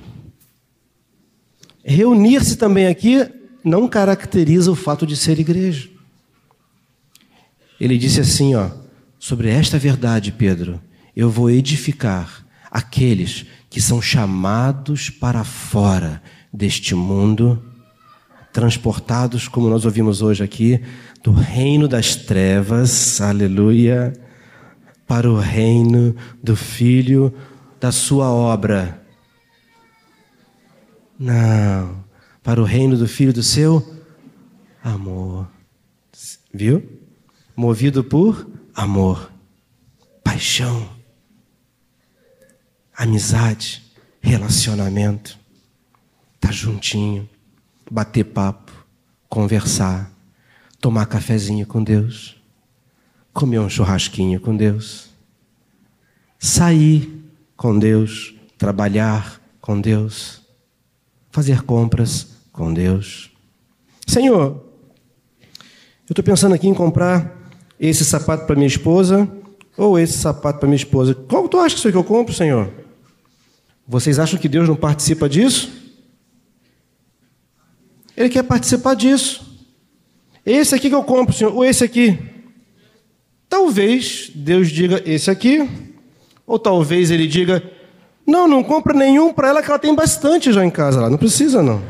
Reunir-se 1.83 2.57
também 2.57 2.87
aqui 2.87 3.29
não 3.63 3.87
caracteriza 3.87 4.71
o 4.71 4.75
fato 4.75 5.05
de 5.05 5.15
ser 5.15 5.39
igreja. 5.39 5.89
Ele 7.79 7.97
disse 7.97 8.19
assim, 8.21 8.55
ó, 8.55 8.71
sobre 9.19 9.49
esta 9.49 9.77
verdade, 9.77 10.31
Pedro, 10.31 10.81
eu 11.15 11.29
vou 11.29 11.49
edificar 11.49 12.44
aqueles 12.75 13.45
que 13.69 13.79
são 13.79 14.01
chamados 14.01 15.09
para 15.09 15.45
fora 15.45 16.21
deste 16.51 16.93
mundo, 16.93 17.63
transportados, 18.51 19.47
como 19.47 19.69
nós 19.69 19.85
ouvimos 19.85 20.21
hoje 20.21 20.43
aqui, 20.43 20.83
do 21.23 21.31
reino 21.31 21.87
das 21.87 22.17
trevas, 22.17 23.21
aleluia, 23.21 24.11
para 25.07 25.31
o 25.31 25.39
reino 25.39 26.17
do 26.43 26.53
Filho 26.53 27.33
da 27.79 27.93
sua 27.93 28.29
obra. 28.29 29.01
Não, 31.17 32.03
para 32.43 32.61
o 32.61 32.65
reino 32.65 32.97
do 32.97 33.07
Filho 33.07 33.31
do 33.31 33.41
seu 33.41 34.01
amor. 34.83 35.47
Viu? 36.53 36.83
Movido 37.55 38.03
por 38.03 38.45
amor, 38.75 39.31
paixão, 40.21 40.94
amizade, 42.95 43.83
relacionamento. 44.21 45.37
Tá 46.39 46.51
juntinho, 46.51 47.27
bater 47.89 48.23
papo, 48.23 48.71
conversar, 49.27 50.11
tomar 50.79 51.05
cafezinho 51.07 51.65
com 51.65 51.83
Deus, 51.83 52.39
comer 53.33 53.59
um 53.59 53.69
churrasquinho 53.69 54.39
com 54.39 54.55
Deus, 54.55 55.09
sair 56.39 57.23
com 57.57 57.77
Deus, 57.77 58.35
trabalhar 58.57 59.41
com 59.59 59.81
Deus, 59.81 60.41
fazer 61.31 61.63
compras 61.63 62.27
com 62.51 62.73
Deus. 62.73 63.31
Senhor, 64.07 64.63
eu 66.07 66.11
estou 66.11 66.23
pensando 66.23 66.53
aqui 66.53 66.67
em 66.67 66.73
comprar 66.73 67.35
esse 67.79 68.05
sapato 68.05 68.45
para 68.45 68.55
minha 68.55 68.67
esposa 68.67 69.27
ou 69.75 69.97
esse 69.97 70.17
sapato 70.17 70.59
para 70.59 70.67
minha 70.67 70.77
esposa. 70.77 71.15
Qual 71.15 71.49
tu 71.49 71.57
acha 71.57 71.73
que 71.73 71.79
isso 71.79 71.91
que 71.91 71.97
eu 71.97 72.03
compro, 72.03 72.33
Senhor? 72.33 72.84
Vocês 73.87 74.17
acham 74.17 74.39
que 74.39 74.49
Deus 74.49 74.67
não 74.67 74.75
participa 74.75 75.29
disso? 75.29 75.71
Ele 78.17 78.29
quer 78.29 78.43
participar 78.43 78.95
disso. 78.95 79.45
Esse 80.45 80.73
aqui 80.73 80.89
que 80.89 80.95
eu 80.95 81.03
compro, 81.03 81.35
Senhor, 81.35 81.53
ou 81.53 81.63
esse 81.63 81.83
aqui. 81.83 82.17
Talvez 83.47 84.31
Deus 84.33 84.69
diga 84.69 85.01
esse 85.05 85.29
aqui, 85.29 85.69
ou 86.47 86.57
talvez 86.57 87.11
ele 87.11 87.27
diga: 87.27 87.61
Não, 88.25 88.47
não 88.47 88.63
compra 88.63 88.93
nenhum 88.93 89.31
para 89.31 89.49
ela, 89.49 89.61
que 89.61 89.69
ela 89.69 89.79
tem 89.79 89.93
bastante 89.93 90.51
já 90.51 90.65
em 90.65 90.71
casa 90.71 91.01
lá. 91.01 91.09
Não 91.09 91.17
precisa, 91.17 91.61
não. 91.61 91.81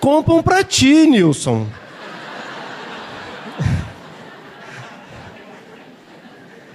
Compra 0.00 0.34
um 0.34 0.42
para 0.42 0.62
ti, 0.62 1.06
Nilson. 1.06 1.66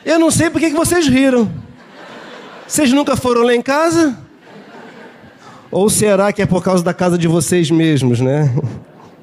Eu 0.04 0.20
não 0.20 0.30
sei 0.30 0.50
por 0.50 0.60
que 0.60 0.70
vocês 0.70 1.08
riram. 1.08 1.65
Vocês 2.68 2.92
nunca 2.92 3.16
foram 3.16 3.44
lá 3.44 3.54
em 3.56 3.62
casa? 3.62 4.18
Ou 5.70 5.90
será 5.90 6.34
que 6.34 6.42
é 6.42 6.46
por 6.46 6.64
causa 6.64 6.84
da 6.84 6.94
casa 6.94 7.18
de 7.18 7.28
vocês 7.28 7.70
mesmos, 7.70 8.20
né? 8.20 8.54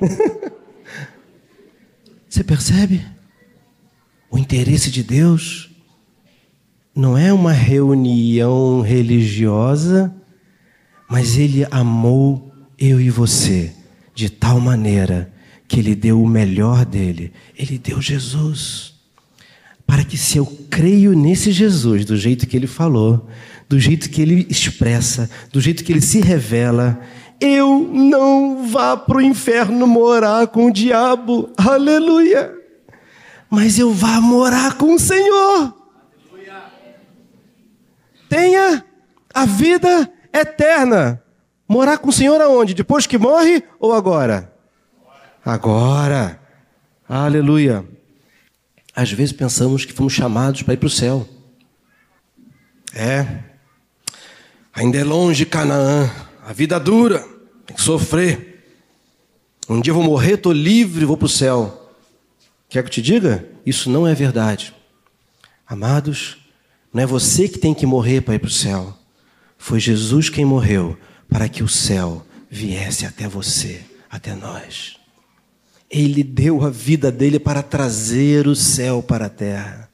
Você 2.28 2.44
percebe? 2.44 3.04
O 4.30 4.38
interesse 4.38 4.90
de 4.90 5.02
Deus 5.02 5.70
não 6.94 7.18
é 7.18 7.32
uma 7.32 7.52
reunião 7.52 8.80
religiosa, 8.80 10.14
mas 11.08 11.36
Ele 11.36 11.66
amou 11.70 12.52
eu 12.78 13.00
e 13.00 13.10
você 13.10 13.72
de 14.14 14.30
tal 14.30 14.60
maneira 14.60 15.32
que 15.66 15.80
Ele 15.80 15.94
deu 15.94 16.22
o 16.22 16.28
melhor 16.28 16.84
dele. 16.84 17.32
Ele 17.56 17.76
deu 17.76 18.00
Jesus. 18.00 18.91
Para 19.92 20.04
que 20.04 20.16
se 20.16 20.38
eu 20.38 20.46
creio 20.70 21.12
nesse 21.12 21.52
Jesus, 21.52 22.06
do 22.06 22.16
jeito 22.16 22.46
que 22.46 22.56
Ele 22.56 22.66
falou, 22.66 23.28
do 23.68 23.78
jeito 23.78 24.08
que 24.08 24.22
Ele 24.22 24.46
expressa, 24.48 25.28
do 25.52 25.60
jeito 25.60 25.84
que 25.84 25.92
Ele 25.92 26.00
se 26.00 26.18
revela, 26.18 26.98
eu 27.38 27.78
não 27.92 28.66
vá 28.66 28.96
para 28.96 29.18
o 29.18 29.20
inferno 29.20 29.86
morar 29.86 30.46
com 30.46 30.68
o 30.68 30.72
diabo. 30.72 31.50
Aleluia! 31.58 32.54
Mas 33.50 33.78
eu 33.78 33.92
vá 33.92 34.18
morar 34.18 34.78
com 34.78 34.94
o 34.94 34.98
Senhor 34.98 35.82
tenha 38.32 38.82
a 39.34 39.44
vida 39.44 40.10
eterna. 40.32 41.22
Morar 41.68 41.98
com 41.98 42.08
o 42.08 42.12
Senhor 42.12 42.40
aonde? 42.40 42.72
Depois 42.72 43.06
que 43.06 43.18
morre 43.18 43.62
ou 43.78 43.92
agora? 43.92 44.50
Agora. 45.44 46.40
Aleluia. 47.06 47.84
Às 48.94 49.10
vezes 49.10 49.32
pensamos 49.32 49.84
que 49.84 49.92
fomos 49.92 50.12
chamados 50.12 50.62
para 50.62 50.74
ir 50.74 50.76
para 50.76 50.86
o 50.86 50.90
céu. 50.90 51.28
É. 52.94 53.26
Ainda 54.72 54.98
é 54.98 55.04
longe 55.04 55.46
Canaã. 55.46 56.10
A 56.44 56.52
vida 56.52 56.78
dura. 56.78 57.20
Tem 57.66 57.76
que 57.76 57.82
sofrer. 57.82 58.64
Um 59.68 59.80
dia 59.80 59.92
vou 59.92 60.02
morrer, 60.02 60.34
estou 60.34 60.52
livre, 60.52 61.04
vou 61.04 61.16
para 61.16 61.26
o 61.26 61.28
céu. 61.28 61.90
Quer 62.68 62.82
que 62.82 62.88
eu 62.88 62.92
te 62.92 63.02
diga? 63.02 63.48
Isso 63.64 63.88
não 63.88 64.06
é 64.06 64.14
verdade. 64.14 64.74
Amados, 65.66 66.38
não 66.92 67.02
é 67.02 67.06
você 67.06 67.48
que 67.48 67.58
tem 67.58 67.72
que 67.72 67.86
morrer 67.86 68.20
para 68.20 68.34
ir 68.34 68.38
para 68.38 68.48
o 68.48 68.50
céu. 68.50 68.98
Foi 69.56 69.78
Jesus 69.78 70.28
quem 70.28 70.44
morreu 70.44 70.98
para 71.28 71.48
que 71.48 71.62
o 71.62 71.68
céu 71.68 72.26
viesse 72.50 73.06
até 73.06 73.26
você, 73.28 73.80
até 74.10 74.34
nós. 74.34 74.96
Ele 75.92 76.24
deu 76.24 76.64
a 76.64 76.70
vida 76.70 77.12
dele 77.12 77.38
para 77.38 77.62
trazer 77.62 78.48
o 78.48 78.56
céu 78.56 79.02
para 79.02 79.26
a 79.26 79.28
terra. 79.28 79.90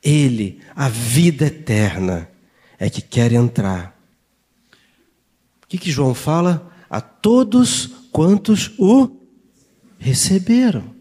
Ele, 0.00 0.60
a 0.76 0.88
vida 0.88 1.46
eterna, 1.46 2.30
é 2.78 2.88
que 2.88 3.02
quer 3.02 3.32
entrar. 3.32 3.98
O 5.64 5.66
que, 5.66 5.78
que 5.78 5.90
João 5.90 6.14
fala? 6.14 6.70
A 6.88 7.00
todos 7.00 7.90
quantos 8.12 8.70
o 8.78 9.10
receberam. 9.98 10.94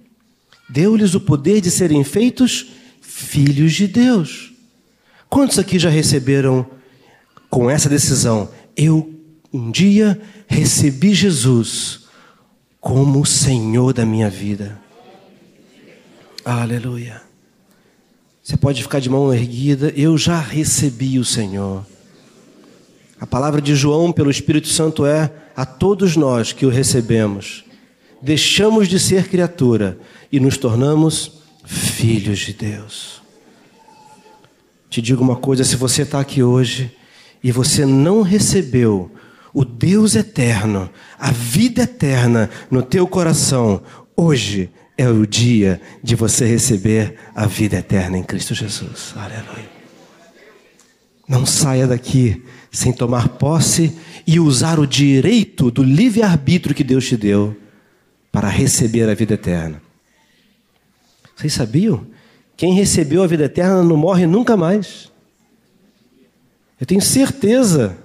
Deu-lhes 0.68 1.14
o 1.14 1.20
poder 1.20 1.62
de 1.62 1.70
serem 1.70 2.04
feitos 2.04 2.72
filhos 3.00 3.74
de 3.74 3.86
Deus. 3.86 4.54
Quantos 5.30 5.60
aqui 5.60 5.78
já 5.78 5.90
receberam 5.90 6.66
com 7.48 7.70
essa 7.70 7.88
decisão? 7.88 8.50
Eu 8.76 9.14
um 9.54 9.70
dia 9.70 10.20
recebi 10.48 11.14
Jesus 11.14 12.03
como 12.84 13.22
o 13.22 13.26
Senhor 13.26 13.94
da 13.94 14.06
minha 14.06 14.30
vida. 14.30 14.78
Aleluia. 16.44 17.22
Você 18.44 18.58
pode 18.58 18.84
ficar 18.84 19.00
de 19.00 19.10
mão 19.10 19.34
erguida, 19.34 19.94
eu 19.96 20.18
já 20.18 20.38
recebi 20.38 21.18
o 21.18 21.24
Senhor. 21.24 21.86
A 23.18 23.26
palavra 23.26 23.62
de 23.62 23.74
João 23.74 24.12
pelo 24.12 24.30
Espírito 24.30 24.68
Santo 24.68 25.06
é: 25.06 25.32
a 25.56 25.66
todos 25.66 26.18
nós 26.18 26.52
que 26.52 26.66
o 26.66 26.70
recebemos, 26.70 27.64
deixamos 28.22 28.90
de 28.90 29.00
ser 29.00 29.30
criatura 29.30 29.98
e 30.30 30.38
nos 30.38 30.58
tornamos 30.58 31.40
filhos 31.64 32.40
de 32.40 32.52
Deus. 32.52 33.22
Te 34.90 35.02
digo 35.02 35.24
uma 35.24 35.38
coisa: 35.38 35.64
se 35.64 35.78
você 35.78 36.02
está 36.02 36.20
aqui 36.20 36.44
hoje 36.44 36.94
e 37.42 37.50
você 37.50 37.86
não 37.86 38.22
recebeu 38.24 39.10
o 39.54 39.64
Deus 39.64 40.16
eterno, 40.16 40.90
a 41.20 41.32
vida 41.32 41.84
eterna 41.84 42.50
no 42.72 42.82
teu 42.82 43.08
coração, 43.08 43.82
hoje 44.16 44.70
é 44.98 45.08
o 45.08 45.26
dia 45.26 45.82
de 46.02 46.16
você 46.16 46.46
receber 46.46 47.16
a 47.36 47.46
vida 47.46 47.78
eterna 47.78 48.18
em 48.18 48.24
Cristo 48.24 48.56
Jesus. 48.56 49.14
Aleluia. 49.16 49.72
Não 51.28 51.46
saia 51.46 51.88
daqui 51.88 52.44
sem 52.72 52.92
tomar 52.92 53.30
posse 53.30 53.96
e 54.26 54.40
usar 54.40 54.80
o 54.80 54.88
direito 54.88 55.70
do 55.70 55.84
livre-arbítrio 55.84 56.76
que 56.76 56.84
Deus 56.84 57.08
te 57.08 57.16
deu 57.16 57.56
para 58.32 58.50
receber 58.50 59.08
a 59.10 59.14
vida 59.14 59.36
eterna. 59.36 59.82
Vocês 61.36 61.54
sabiam 61.54 62.06
quem 62.56 62.74
recebeu 62.74 63.24
a 63.24 63.28
vida 63.28 63.46
eterna 63.46 63.84
não 63.84 63.98
morre 63.98 64.26
nunca 64.26 64.56
mais. 64.56 65.12
Eu 66.80 66.86
tenho 66.86 67.02
certeza. 67.02 67.98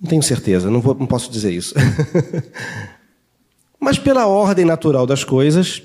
Não 0.00 0.08
tenho 0.08 0.22
certeza, 0.22 0.70
não, 0.70 0.80
vou, 0.80 0.94
não 0.94 1.06
posso 1.06 1.30
dizer 1.30 1.52
isso. 1.52 1.74
Mas 3.78 3.98
pela 3.98 4.26
ordem 4.26 4.64
natural 4.64 5.06
das 5.06 5.24
coisas, 5.24 5.82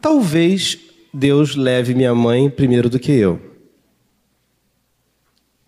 talvez 0.00 0.78
Deus 1.12 1.56
leve 1.56 1.94
minha 1.94 2.14
mãe 2.14 2.48
primeiro 2.48 2.88
do 2.88 2.98
que 2.98 3.12
eu. 3.12 3.40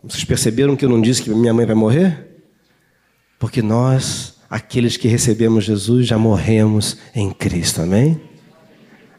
Vocês 0.02 0.24
perceberam 0.24 0.76
que 0.76 0.84
eu 0.84 0.88
não 0.88 1.00
disse 1.00 1.22
que 1.22 1.30
minha 1.30 1.52
mãe 1.52 1.66
vai 1.66 1.74
morrer? 1.74 2.26
Porque 3.38 3.62
nós, 3.62 4.34
aqueles 4.48 4.96
que 4.96 5.08
recebemos 5.08 5.64
Jesus, 5.64 6.06
já 6.06 6.16
morremos 6.16 6.98
em 7.14 7.30
Cristo, 7.30 7.82
amém? 7.82 8.20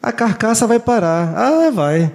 A 0.02 0.12
carcaça 0.12 0.65
vai 0.65 0.80
parar. 0.80 1.34
Ah, 1.36 1.70
vai. 1.70 2.12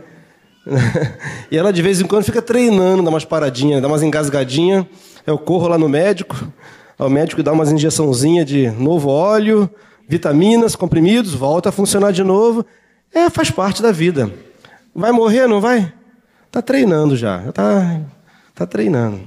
e 1.51 1.57
ela 1.57 1.73
de 1.73 1.83
vez 1.83 2.01
em 2.01 2.07
quando 2.07 2.25
fica 2.25 2.41
treinando, 2.41 3.03
dá 3.03 3.11
umas 3.11 3.25
paradinhas, 3.25 3.83
dá 3.83 3.89
umas 3.89 4.03
engasgadinhas. 4.03 4.87
Eu 5.27 5.39
corro 5.39 5.69
lá 5.69 5.79
no 5.79 5.89
médico, 5.89 6.53
o 6.99 7.09
médico 7.09 7.43
dá 7.43 7.53
umas 7.53 7.73
injeçãozinhas 7.73 8.47
de 8.47 8.71
novo 8.71 9.09
óleo, 9.09 9.71
vitaminas, 10.09 10.77
comprimidos, 10.77 11.33
volta 11.33 11.71
a 11.71 11.73
funcionar 11.73 12.13
de 12.13 12.23
novo. 12.23 12.65
É, 13.13 13.31
faz 13.31 13.51
parte 13.51 13.83
da 13.83 13.91
vida. 13.91 14.31
Vai 14.95 15.13
morrer, 15.13 15.47
não 15.47 15.61
vai? 15.61 15.93
Está 16.47 16.61
treinando 16.61 17.17
já, 17.17 17.49
está 17.49 18.01
tá 18.55 18.67
treinando. 18.67 19.21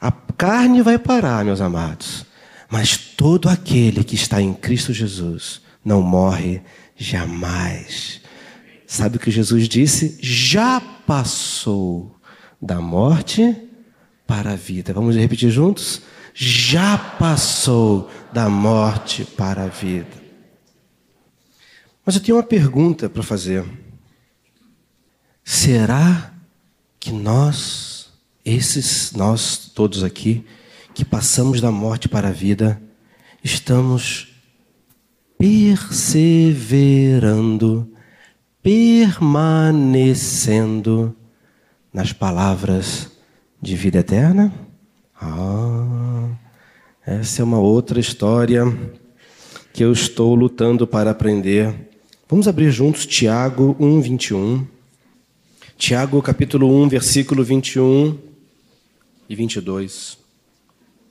A 0.00 0.10
carne 0.36 0.82
vai 0.82 0.98
parar, 0.98 1.44
meus 1.44 1.60
amados, 1.60 2.24
mas 2.68 2.96
todo 2.96 3.48
aquele 3.48 4.02
que 4.02 4.14
está 4.14 4.40
em 4.40 4.54
Cristo 4.54 4.92
Jesus 4.92 5.62
não 5.84 6.00
morre 6.00 6.62
jamais. 6.96 8.20
Sabe 8.86 9.16
o 9.16 9.20
que 9.20 9.30
Jesus 9.30 9.68
disse? 9.68 10.18
Já 10.20 10.80
passou 11.06 12.14
da 12.60 12.80
morte 12.80 13.56
para 14.26 14.52
a 14.52 14.56
vida. 14.56 14.92
Vamos 14.92 15.16
repetir 15.16 15.50
juntos? 15.50 16.02
Já 16.34 16.96
passou 16.96 18.10
da 18.32 18.48
morte 18.48 19.24
para 19.24 19.64
a 19.64 19.68
vida. 19.68 20.22
Mas 22.04 22.16
eu 22.16 22.20
tenho 22.20 22.36
uma 22.36 22.42
pergunta 22.42 23.08
para 23.08 23.22
fazer. 23.22 23.64
Será 25.44 26.34
que 26.98 27.12
nós, 27.12 28.08
esses 28.44 29.12
nós 29.12 29.70
todos 29.74 30.02
aqui, 30.02 30.44
que 30.94 31.04
passamos 31.04 31.60
da 31.60 31.70
morte 31.70 32.08
para 32.08 32.26
a 32.28 32.32
vida, 32.32 32.82
estamos 33.42 34.28
perseverando, 35.38 37.88
permanecendo 38.62 41.16
nas 41.92 42.12
palavras 42.12 43.11
de 43.62 43.76
vida 43.76 44.00
eterna? 44.00 44.52
Ah, 45.14 46.30
essa 47.06 47.42
é 47.42 47.44
uma 47.44 47.60
outra 47.60 48.00
história 48.00 48.64
que 49.72 49.84
eu 49.84 49.92
estou 49.92 50.34
lutando 50.34 50.84
para 50.84 51.12
aprender. 51.12 51.72
Vamos 52.28 52.48
abrir 52.48 52.72
juntos 52.72 53.06
Tiago 53.06 53.76
1, 53.78 54.00
21. 54.00 54.66
Tiago 55.78 56.20
capítulo 56.20 56.82
1, 56.82 56.88
versículo 56.88 57.44
21 57.44 58.18
e 59.28 59.36
22. 59.36 60.18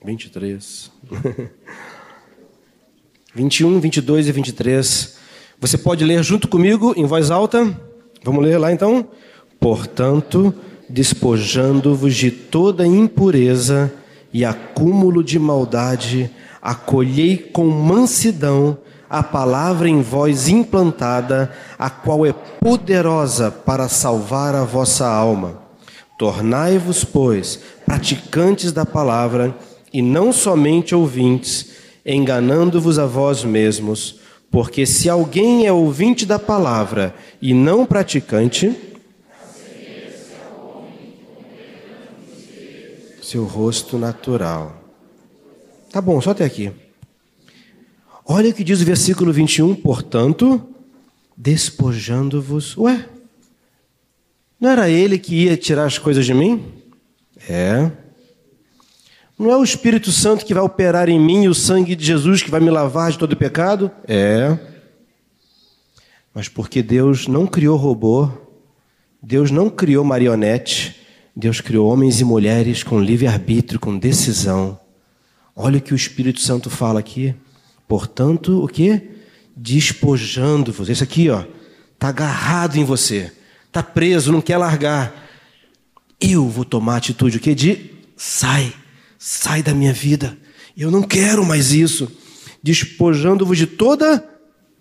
23. 0.04 0.90
21, 3.34 3.80
22 3.80 4.28
e 4.28 4.32
23. 4.32 5.16
Você 5.58 5.78
pode 5.78 6.04
ler 6.04 6.22
junto 6.22 6.48
comigo 6.48 6.92
em 6.98 7.06
voz 7.06 7.30
alta? 7.30 7.64
Vamos 8.22 8.44
ler 8.44 8.58
lá 8.58 8.70
então? 8.70 9.08
Portanto, 9.58 10.54
despojando-vos 10.92 12.14
de 12.14 12.30
toda 12.30 12.86
impureza 12.86 13.90
e 14.30 14.44
acúmulo 14.44 15.24
de 15.24 15.38
maldade, 15.38 16.30
acolhei 16.60 17.38
com 17.38 17.66
mansidão 17.66 18.76
a 19.08 19.22
palavra 19.22 19.88
em 19.88 20.02
vós 20.02 20.48
implantada, 20.48 21.50
a 21.78 21.88
qual 21.88 22.26
é 22.26 22.32
poderosa 22.32 23.50
para 23.50 23.88
salvar 23.88 24.54
a 24.54 24.64
vossa 24.64 25.06
alma. 25.06 25.62
Tornai-vos, 26.18 27.04
pois, 27.04 27.58
praticantes 27.86 28.70
da 28.70 28.84
palavra 28.84 29.54
e 29.92 30.00
não 30.02 30.30
somente 30.32 30.94
ouvintes, 30.94 31.70
enganando-vos 32.04 32.98
a 32.98 33.06
vós 33.06 33.44
mesmos, 33.44 34.20
porque 34.50 34.84
se 34.84 35.08
alguém 35.08 35.66
é 35.66 35.72
ouvinte 35.72 36.26
da 36.26 36.38
palavra 36.38 37.14
e 37.40 37.54
não 37.54 37.86
praticante, 37.86 38.91
seu 43.32 43.44
rosto 43.44 43.96
natural. 43.96 44.78
Tá 45.90 46.02
bom, 46.02 46.20
só 46.20 46.32
até 46.32 46.44
aqui. 46.44 46.70
Olha 48.26 48.50
o 48.50 48.52
que 48.52 48.62
diz 48.62 48.82
o 48.82 48.84
versículo 48.84 49.32
21, 49.32 49.74
portanto, 49.74 50.62
despojando-vos. 51.34 52.76
Ué, 52.76 53.08
não 54.60 54.68
era 54.68 54.90
ele 54.90 55.18
que 55.18 55.44
ia 55.44 55.56
tirar 55.56 55.86
as 55.86 55.96
coisas 55.96 56.26
de 56.26 56.34
mim? 56.34 56.62
É. 57.48 57.90
Não 59.38 59.50
é 59.50 59.56
o 59.56 59.64
Espírito 59.64 60.12
Santo 60.12 60.44
que 60.44 60.52
vai 60.52 60.62
operar 60.62 61.08
em 61.08 61.18
mim 61.18 61.48
o 61.48 61.54
sangue 61.54 61.96
de 61.96 62.04
Jesus 62.04 62.42
que 62.42 62.50
vai 62.50 62.60
me 62.60 62.70
lavar 62.70 63.12
de 63.12 63.18
todo 63.18 63.34
pecado? 63.34 63.90
É. 64.06 64.58
Mas 66.34 66.48
porque 66.48 66.82
Deus 66.82 67.26
não 67.26 67.46
criou 67.46 67.78
robô, 67.78 68.28
Deus 69.22 69.50
não 69.50 69.70
criou 69.70 70.04
marionete, 70.04 71.01
Deus 71.34 71.60
criou 71.60 71.90
homens 71.90 72.20
e 72.20 72.24
mulheres 72.24 72.82
com 72.82 73.00
livre-arbítrio, 73.00 73.80
com 73.80 73.98
decisão. 73.98 74.78
Olha 75.56 75.78
o 75.78 75.80
que 75.80 75.92
o 75.92 75.96
Espírito 75.96 76.40
Santo 76.40 76.68
fala 76.68 77.00
aqui. 77.00 77.34
Portanto, 77.88 78.62
o 78.62 78.68
que? 78.68 79.00
Despojando-vos. 79.56 80.88
Esse 80.88 81.02
aqui, 81.02 81.30
ó, 81.30 81.44
tá 81.98 82.08
agarrado 82.08 82.76
em 82.76 82.84
você, 82.84 83.32
tá 83.70 83.82
preso, 83.82 84.32
não 84.32 84.40
quer 84.40 84.58
largar. 84.58 85.14
Eu 86.20 86.48
vou 86.48 86.64
tomar 86.64 86.96
atitude 86.96 87.38
o 87.38 87.40
que? 87.40 87.54
De 87.54 87.90
sai 88.16 88.74
Sai 89.24 89.62
da 89.62 89.72
minha 89.72 89.92
vida. 89.92 90.36
Eu 90.76 90.90
não 90.90 91.00
quero 91.00 91.46
mais 91.46 91.70
isso. 91.70 92.10
Despojando-vos 92.60 93.56
de 93.56 93.68
toda 93.68 94.28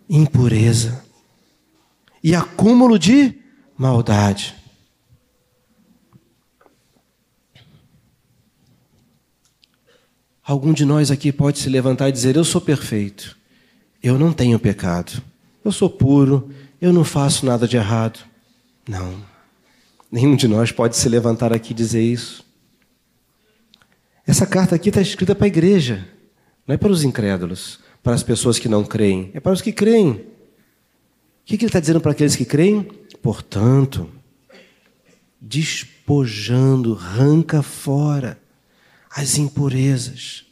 impureza 0.10 1.06
e 2.24 2.34
acúmulo 2.34 2.98
de 2.98 3.36
maldade. 3.78 4.56
Algum 10.44 10.74
de 10.74 10.86
nós 10.86 11.12
aqui 11.12 11.32
pode 11.32 11.60
se 11.60 11.70
levantar 11.70 12.10
e 12.10 12.12
dizer: 12.12 12.36
Eu 12.36 12.44
sou 12.44 12.60
perfeito, 12.60 13.38
eu 14.02 14.18
não 14.18 14.34
tenho 14.34 14.60
pecado, 14.60 15.22
eu 15.64 15.72
sou 15.72 15.90
puro, 15.90 16.50
eu 16.82 16.92
não 16.92 17.04
faço 17.04 17.46
nada 17.46 17.68
de 17.68 17.78
errado. 17.78 18.20
Não, 18.88 19.24
nenhum 20.12 20.36
de 20.36 20.48
nós 20.48 20.72
pode 20.72 20.98
se 20.98 21.08
levantar 21.08 21.54
aqui 21.54 21.72
e 21.72 21.76
dizer 21.76 22.02
isso. 22.02 22.44
Essa 24.26 24.48
carta 24.48 24.76
aqui 24.76 24.90
está 24.90 25.02
escrita 25.02 25.36
para 25.36 25.46
a 25.46 25.48
igreja, 25.48 26.08
não 26.68 26.74
é 26.74 26.78
para 26.78 26.92
os 26.92 27.04
incrédulos, 27.04 27.80
para 28.02 28.16
as 28.16 28.24
pessoas 28.24 28.58
que 28.58 28.68
não 28.68 28.84
creem, 28.84 29.30
é 29.34 29.40
para 29.40 29.52
os 29.52 29.62
que 29.62 29.72
creem. 29.72 30.12
O 30.12 30.26
que, 31.46 31.58
que 31.58 31.66
ele 31.66 31.70
está 31.70 31.80
dizendo 31.80 32.02
para 32.02 32.12
aqueles 32.12 32.36
que 32.36 32.46
creem? 32.46 32.84
Portanto, 33.22 34.10
despojando, 35.40 36.96
arranca 36.96 37.62
fora 37.62 38.41
as 39.15 39.38
impurezas, 39.38 40.45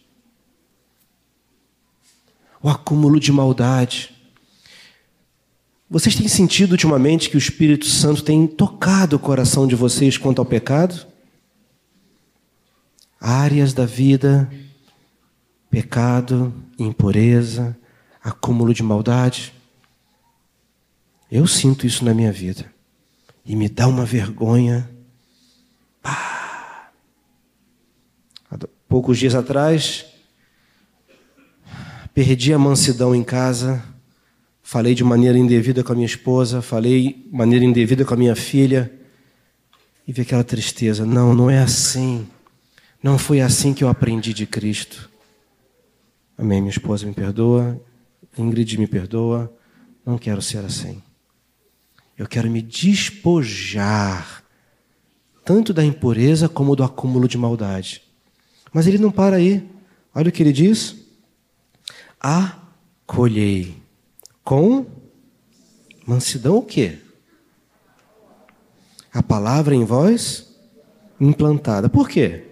o 2.61 2.69
acúmulo 2.69 3.19
de 3.19 3.31
maldade. 3.31 4.15
Vocês 5.89 6.15
têm 6.15 6.27
sentido 6.27 6.73
ultimamente 6.73 7.29
que 7.29 7.35
o 7.35 7.39
Espírito 7.39 7.85
Santo 7.85 8.21
tem 8.23 8.45
tocado 8.45 9.15
o 9.15 9.19
coração 9.19 9.65
de 9.65 9.75
vocês 9.75 10.17
quanto 10.17 10.39
ao 10.39 10.45
pecado? 10.45 11.09
áreas 13.19 13.73
da 13.73 13.85
vida, 13.85 14.49
pecado, 15.69 16.53
impureza, 16.77 17.77
acúmulo 18.23 18.73
de 18.73 18.81
maldade. 18.81 19.53
Eu 21.29 21.45
sinto 21.45 21.85
isso 21.85 22.05
na 22.05 22.13
minha 22.13 22.31
vida. 22.31 22.73
E 23.45 23.55
me 23.55 23.67
dá 23.67 23.87
uma 23.87 24.05
vergonha. 24.05 24.89
Pá. 26.01 26.91
Há 28.49 28.57
poucos 28.89 29.19
dias 29.19 29.35
atrás, 29.35 30.05
perdi 32.11 32.51
a 32.51 32.57
mansidão 32.57 33.13
em 33.13 33.23
casa, 33.23 33.83
falei 34.63 34.95
de 34.95 35.03
maneira 35.03 35.37
indevida 35.37 35.83
com 35.83 35.93
a 35.93 35.95
minha 35.95 36.07
esposa, 36.07 36.59
falei 36.61 37.13
de 37.13 37.29
maneira 37.31 37.63
indevida 37.63 38.03
com 38.03 38.15
a 38.15 38.17
minha 38.17 38.35
filha, 38.35 38.91
e 40.07 40.11
vi 40.11 40.23
aquela 40.23 40.43
tristeza. 40.43 41.05
Não, 41.05 41.35
não 41.35 41.51
é 41.51 41.59
assim. 41.59 42.27
Não 43.01 43.19
foi 43.19 43.41
assim 43.41 43.75
que 43.75 43.83
eu 43.83 43.89
aprendi 43.89 44.33
de 44.33 44.47
Cristo. 44.47 45.07
Amém. 46.35 46.59
Minha 46.59 46.71
esposa 46.71 47.05
me 47.05 47.13
perdoa, 47.13 47.79
Ingrid 48.35 48.75
me 48.79 48.87
perdoa. 48.87 49.53
Não 50.03 50.17
quero 50.17 50.41
ser 50.41 50.65
assim. 50.65 50.99
Eu 52.17 52.27
quero 52.27 52.49
me 52.49 52.61
despojar 52.61 54.43
tanto 55.45 55.73
da 55.73 55.85
impureza 55.85 56.49
como 56.49 56.75
do 56.75 56.83
acúmulo 56.83 57.27
de 57.27 57.37
maldade. 57.37 58.08
Mas 58.73 58.87
ele 58.87 58.97
não 58.97 59.11
para 59.11 59.37
aí. 59.37 59.67
Olha 60.13 60.29
o 60.29 60.31
que 60.31 60.43
ele 60.43 60.53
diz: 60.53 60.95
acolhei 62.19 63.75
com 64.43 64.85
mansidão 66.05 66.57
o 66.57 66.63
quê? 66.63 66.97
A 69.13 69.23
palavra 69.23 69.75
em 69.75 69.85
vós 69.85 70.49
implantada. 71.19 71.89
Por 71.89 72.07
quê? 72.07 72.43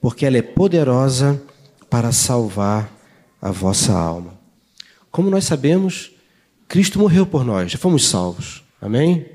Porque 0.00 0.26
ela 0.26 0.38
é 0.38 0.42
poderosa 0.42 1.42
para 1.88 2.12
salvar 2.12 2.92
a 3.40 3.50
vossa 3.50 3.92
alma. 3.92 4.38
Como 5.10 5.30
nós 5.30 5.44
sabemos, 5.44 6.12
Cristo 6.66 6.98
morreu 6.98 7.26
por 7.26 7.44
nós, 7.44 7.72
já 7.72 7.78
fomos 7.78 8.06
salvos. 8.06 8.62
Amém? 8.80 9.26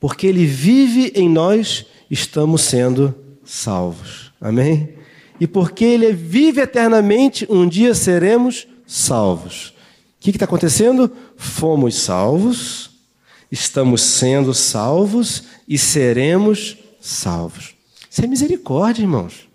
Porque 0.00 0.26
Ele 0.26 0.44
vive 0.44 1.12
em 1.14 1.28
nós, 1.28 1.86
estamos 2.10 2.62
sendo 2.62 3.14
salvos. 3.44 4.31
Amém? 4.42 4.96
E 5.38 5.46
porque 5.46 5.84
Ele 5.84 6.12
vive 6.12 6.60
eternamente, 6.60 7.46
um 7.48 7.66
dia 7.66 7.94
seremos 7.94 8.66
salvos. 8.84 9.68
O 10.18 10.24
que 10.24 10.30
está 10.30 10.44
acontecendo? 10.44 11.10
Fomos 11.36 11.94
salvos, 11.94 12.90
estamos 13.50 14.02
sendo 14.02 14.52
salvos 14.52 15.44
e 15.68 15.78
seremos 15.78 16.76
salvos. 17.00 17.74
Isso 18.10 18.24
é 18.24 18.26
misericórdia, 18.26 19.02
irmãos. 19.02 19.48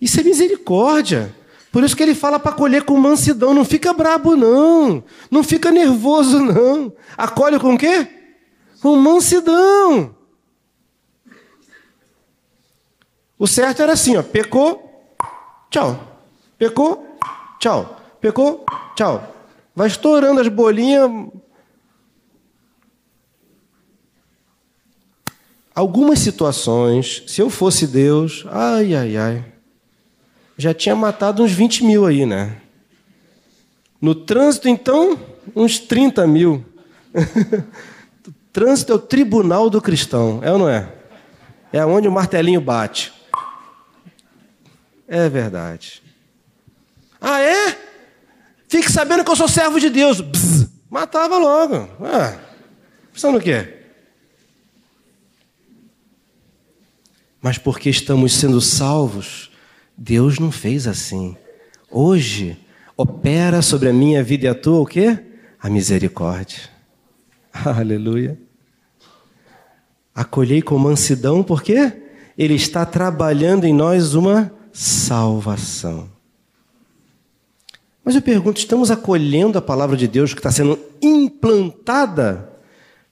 Isso 0.00 0.18
é 0.18 0.22
misericórdia. 0.22 1.34
Por 1.70 1.84
isso 1.84 1.96
que 1.96 2.02
ele 2.02 2.14
fala 2.14 2.38
para 2.40 2.52
acolher 2.52 2.82
com 2.82 2.96
mansidão. 2.96 3.54
Não 3.54 3.64
fica 3.64 3.92
brabo, 3.92 4.34
não. 4.34 5.04
Não 5.30 5.42
fica 5.42 5.70
nervoso, 5.70 6.40
não. 6.40 6.92
Acolhe 7.16 7.58
com 7.58 7.74
o 7.74 7.78
quê? 7.78 8.08
Com 8.80 8.96
mansidão. 8.96 10.14
O 13.42 13.46
certo 13.48 13.82
era 13.82 13.94
assim, 13.94 14.16
ó. 14.16 14.22
Pecou, 14.22 15.18
tchau. 15.68 16.20
Pecou, 16.56 17.18
tchau. 17.58 18.00
Pecou, 18.20 18.64
tchau. 18.94 19.34
Vai 19.74 19.88
estourando 19.88 20.40
as 20.40 20.46
bolinhas. 20.46 21.10
Algumas 25.74 26.20
situações, 26.20 27.24
se 27.26 27.42
eu 27.42 27.50
fosse 27.50 27.84
Deus, 27.84 28.46
ai, 28.48 28.94
ai, 28.94 29.16
ai, 29.16 29.44
já 30.56 30.72
tinha 30.72 30.94
matado 30.94 31.42
uns 31.42 31.50
20 31.50 31.82
mil 31.82 32.06
aí, 32.06 32.24
né? 32.24 32.58
No 34.00 34.14
trânsito, 34.14 34.68
então, 34.68 35.18
uns 35.56 35.80
30 35.80 36.28
mil. 36.28 36.64
trânsito 38.52 38.92
é 38.92 38.94
o 38.94 39.00
tribunal 39.00 39.68
do 39.68 39.82
cristão, 39.82 40.38
é 40.44 40.52
ou 40.52 40.58
não 40.58 40.68
é? 40.68 40.94
É 41.72 41.84
onde 41.84 42.06
o 42.06 42.12
martelinho 42.12 42.60
bate. 42.60 43.20
É 45.12 45.28
verdade. 45.28 46.02
Ah, 47.20 47.38
é? 47.38 47.76
Fique 48.66 48.90
sabendo 48.90 49.22
que 49.22 49.30
eu 49.30 49.36
sou 49.36 49.46
servo 49.46 49.78
de 49.78 49.90
Deus. 49.90 50.22
Bzz, 50.22 50.70
matava 50.88 51.36
logo. 51.36 51.86
Ah, 52.00 52.38
pensando 53.12 53.36
o 53.36 53.40
quê? 53.42 53.74
Mas 57.42 57.58
porque 57.58 57.90
estamos 57.90 58.32
sendo 58.32 58.58
salvos, 58.58 59.50
Deus 59.94 60.38
não 60.38 60.50
fez 60.50 60.86
assim. 60.86 61.36
Hoje 61.90 62.56
opera 62.96 63.60
sobre 63.60 63.90
a 63.90 63.92
minha 63.92 64.24
vida 64.24 64.46
e 64.46 64.48
a 64.48 64.54
tua 64.54 64.80
o 64.80 64.86
quê? 64.86 65.18
A 65.60 65.68
misericórdia. 65.68 66.70
Aleluia. 67.52 68.40
Acolhei 70.14 70.62
com 70.62 70.78
mansidão 70.78 71.42
porque 71.42 71.92
ele 72.38 72.54
está 72.54 72.86
trabalhando 72.86 73.66
em 73.66 73.74
nós 73.74 74.14
uma 74.14 74.61
salvação. 74.72 76.08
Mas 78.04 78.14
eu 78.14 78.22
pergunto: 78.22 78.58
estamos 78.58 78.90
acolhendo 78.90 79.58
a 79.58 79.62
palavra 79.62 79.96
de 79.96 80.08
Deus 80.08 80.32
que 80.32 80.40
está 80.40 80.50
sendo 80.50 80.78
implantada? 81.00 82.50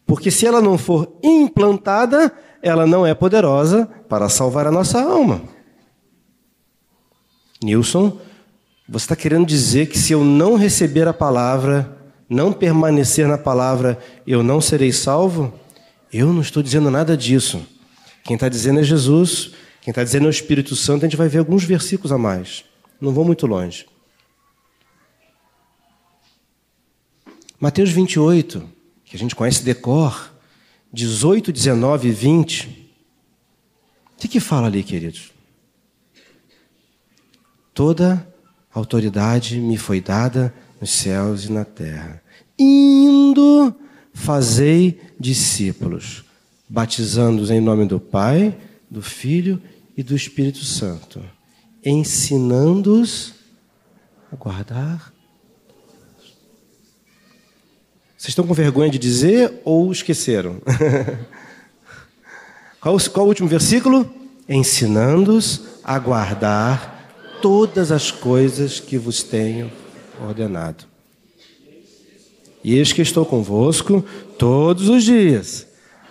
Porque 0.06 0.30
se 0.30 0.46
ela 0.46 0.61
não 0.61 0.76
for 0.76 1.16
implantada, 1.22 2.32
ela 2.62 2.86
não 2.86 3.06
é 3.06 3.14
poderosa 3.14 3.88
para 4.08 4.28
salvar 4.28 4.66
a 4.66 4.72
nossa 4.72 5.00
alma. 5.00 5.42
Nilson, 7.62 8.18
você 8.88 9.04
está 9.04 9.14
querendo 9.14 9.46
dizer 9.46 9.86
que 9.86 9.98
se 9.98 10.12
eu 10.12 10.24
não 10.24 10.56
receber 10.56 11.06
a 11.06 11.12
palavra, 11.12 11.96
não 12.28 12.52
permanecer 12.52 13.28
na 13.28 13.38
palavra, 13.38 13.98
eu 14.26 14.42
não 14.42 14.61
serei 14.61 14.92
salvo? 14.92 15.52
Eu 16.12 16.32
não 16.32 16.40
estou 16.40 16.62
dizendo 16.62 16.90
nada 16.90 17.16
disso. 17.16 17.64
Quem 18.24 18.34
está 18.34 18.48
dizendo 18.48 18.80
é 18.80 18.82
Jesus, 18.82 19.52
quem 19.81 19.93
está 19.93 20.05
dizendo 20.05 20.26
é 20.26 20.28
o 20.28 20.31
Espírito 20.31 20.76
Santo. 20.76 21.05
A 21.05 21.09
gente 21.09 21.16
vai 21.16 21.28
ver 21.28 21.39
alguns 21.39 21.64
versículos 21.64 22.12
a 22.12 22.18
mais. 22.18 22.64
Não 23.01 23.12
vou 23.12 23.24
muito 23.24 23.47
longe. 23.47 23.87
Mateus 27.59 27.91
28, 27.91 28.66
que 29.05 29.16
a 29.16 29.18
gente 29.18 29.35
conhece 29.35 29.62
decor, 29.62 30.33
18, 30.93 31.53
19 31.53 32.09
e 32.09 32.11
20. 32.11 32.66
O 34.14 34.18
que, 34.18 34.28
que 34.28 34.41
fala 34.41 34.66
ali, 34.66 34.83
queridos? 34.83 35.33
Toda 37.72 38.26
autoridade 38.72 39.59
me 39.59 39.76
foi 39.76 40.01
dada 40.01 40.55
nos 40.81 40.91
céus 40.91 41.45
e 41.45 41.53
na 41.53 41.64
terra. 41.64 42.22
Indo, 42.59 43.74
fazei 44.12 45.01
discípulos, 45.18 46.24
batizando-os 46.68 47.51
em 47.51 47.61
nome 47.61 47.87
do 47.87 47.99
Pai, 47.99 48.57
do 48.91 49.03
Filho 49.03 49.61
e 50.01 50.03
do 50.03 50.16
Espírito 50.16 50.64
Santo, 50.64 51.22
ensinando-os 51.84 53.34
a 54.32 54.36
guardar 54.36 55.12
Vocês 58.20 58.32
estão 58.32 58.46
com 58.46 58.53
vergonha 58.53 58.90
de 58.90 58.98
dizer 58.98 59.62
ou 59.64 59.90
esqueceram? 59.90 60.61
qual, 62.78 62.98
qual 63.11 63.24
o 63.24 63.28
último 63.30 63.48
versículo? 63.48 64.14
Ensinando-os 64.46 65.62
a 65.82 65.98
guardar 65.98 67.38
todas 67.40 67.90
as 67.90 68.11
coisas 68.11 68.78
que 68.78 68.98
vos 68.98 69.22
tenho 69.22 69.72
ordenado. 70.22 70.84
E 72.62 72.76
eis 72.76 72.92
que 72.92 73.01
estou 73.01 73.24
convosco 73.24 74.05
todos 74.36 74.90
os 74.90 75.03
dias, 75.03 75.66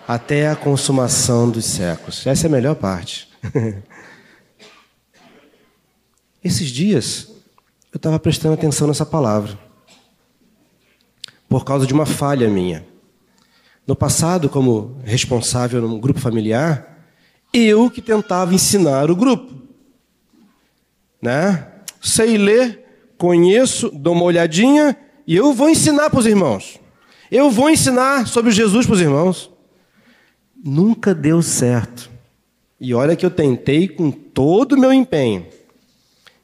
até 0.08 0.50
a 0.50 0.56
consumação 0.56 1.48
dos 1.48 1.66
séculos. 1.66 2.26
Essa 2.26 2.48
é 2.48 2.50
a 2.50 2.52
melhor 2.52 2.74
parte. 2.74 3.29
Esses 6.44 6.70
dias, 6.70 7.28
eu 7.92 7.98
estava 7.98 8.20
prestando 8.20 8.54
atenção 8.54 8.88
nessa 8.88 9.06
palavra 9.06 9.58
por 11.50 11.66
causa 11.66 11.88
de 11.88 11.94
uma 11.94 12.06
falha 12.06 12.48
minha. 12.48 12.86
No 13.86 13.96
passado, 13.96 14.48
como 14.48 15.02
responsável 15.04 15.82
num 15.82 16.00
grupo 16.00 16.20
familiar, 16.20 17.08
eu 17.52 17.90
que 17.90 18.02
tentava 18.02 18.54
ensinar 18.54 19.10
o 19.10 19.16
grupo. 19.16 19.52
Né? 21.20 21.68
Sei 22.00 22.38
ler, 22.38 23.14
conheço, 23.18 23.90
dou 23.90 24.14
uma 24.14 24.24
olhadinha 24.24 24.96
e 25.26 25.36
eu 25.36 25.54
vou 25.54 25.70
ensinar 25.70 26.10
para 26.12 26.20
os 26.20 26.28
irmãos. 26.28 26.80
Eu 27.32 27.50
vou 27.50 27.70
ensinar 27.70 28.28
sobre 28.28 28.52
Jesus 28.52 28.86
para 28.86 28.94
os 28.94 29.02
irmãos. 29.02 29.52
Nunca 30.64 31.16
deu 31.16 31.42
certo. 31.42 32.10
E 32.80 32.94
olha 32.94 33.16
que 33.16 33.26
eu 33.26 33.30
tentei 33.30 33.88
com 33.88 34.10
todo 34.10 34.74
o 34.74 34.80
meu 34.80 34.94
empenho. 34.94 35.46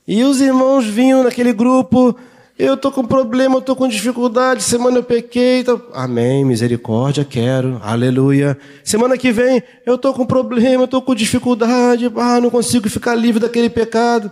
E 0.08 0.24
os 0.24 0.42
irmãos 0.42 0.86
vinham 0.86 1.24
naquele 1.24 1.54
grupo, 1.54 2.16
eu 2.58 2.76
estou 2.76 2.92
com 2.92 3.04
problema, 3.04 3.56
eu 3.56 3.60
estou 3.60 3.76
com 3.76 3.88
dificuldade. 3.88 4.64
Semana 4.64 4.98
eu 4.98 5.04
pequei. 5.04 5.64
Tô... 5.64 5.82
Amém, 5.94 6.46
misericórdia, 6.46 7.26
quero. 7.26 7.82
Aleluia. 7.84 8.58
Semana 8.84 9.18
que 9.18 9.32
vem, 9.32 9.62
eu 9.86 9.96
estou 9.96 10.14
com 10.14 10.26
problema, 10.26 10.84
eu 10.84 10.86
estou 10.86 11.02
com 11.02 11.14
dificuldade. 11.16 12.12
Ah, 12.16 12.40
não 12.40 12.50
consigo 12.50 12.90
ficar 12.90 13.16
livre 13.16 13.42
daquele 13.42 13.70
pecado. 13.70 14.32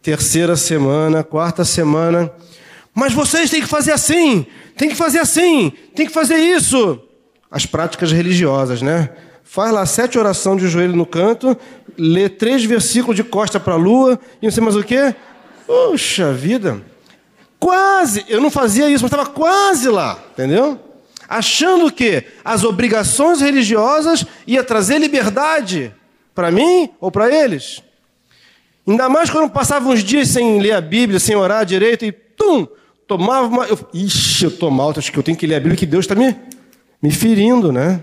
Terceira 0.00 0.56
semana, 0.56 1.24
quarta 1.24 1.64
semana. 1.64 2.30
Mas 2.94 3.12
vocês 3.12 3.50
têm 3.50 3.60
que 3.60 3.66
fazer 3.66 3.92
assim, 3.92 4.46
tem 4.76 4.88
que 4.88 4.94
fazer 4.94 5.18
assim, 5.18 5.72
tem 5.94 6.06
que 6.06 6.12
fazer 6.12 6.36
isso. 6.36 6.98
As 7.50 7.66
práticas 7.66 8.12
religiosas, 8.12 8.80
né? 8.80 9.10
Faz 9.48 9.72
lá 9.72 9.86
sete 9.86 10.18
orações 10.18 10.60
de 10.60 10.66
joelho 10.66 10.96
no 10.96 11.06
canto, 11.06 11.56
lê 11.96 12.28
três 12.28 12.64
versículos 12.64 13.14
de 13.14 13.22
costa 13.22 13.60
para 13.60 13.74
a 13.74 13.76
lua 13.76 14.18
e 14.42 14.44
não 14.44 14.50
sei 14.50 14.62
mais 14.62 14.74
o 14.74 14.82
quê. 14.82 15.14
Puxa 15.64 16.32
vida! 16.32 16.82
Quase, 17.58 18.24
eu 18.28 18.40
não 18.40 18.50
fazia 18.50 18.90
isso, 18.90 19.04
mas 19.04 19.12
estava 19.12 19.30
quase 19.30 19.88
lá, 19.88 20.18
entendeu? 20.32 20.78
Achando 21.28 21.90
que 21.92 22.24
as 22.44 22.64
obrigações 22.64 23.40
religiosas 23.40 24.26
ia 24.46 24.64
trazer 24.64 24.98
liberdade 24.98 25.94
para 26.34 26.50
mim 26.50 26.90
ou 27.00 27.10
para 27.10 27.32
eles. 27.32 27.82
Ainda 28.86 29.08
mais 29.08 29.30
quando 29.30 29.50
passava 29.50 29.88
uns 29.88 30.02
dias 30.02 30.28
sem 30.28 30.60
ler 30.60 30.72
a 30.72 30.80
Bíblia, 30.80 31.20
sem 31.20 31.36
orar 31.36 31.64
direito 31.64 32.04
e 32.04 32.10
tum, 32.10 32.66
tomava 33.06 33.46
uma. 33.46 33.64
Eu, 33.64 33.78
Ixi, 33.94 34.44
eu 34.44 34.50
tô 34.50 34.70
mal, 34.70 34.92
acho 34.96 35.10
que 35.10 35.18
eu 35.18 35.22
tenho 35.22 35.38
que 35.38 35.46
ler 35.46 35.54
a 35.54 35.60
Bíblia, 35.60 35.76
que 35.76 35.86
Deus 35.86 36.04
está 36.04 36.16
me, 36.16 36.36
me 37.00 37.12
ferindo, 37.12 37.72
né? 37.72 38.02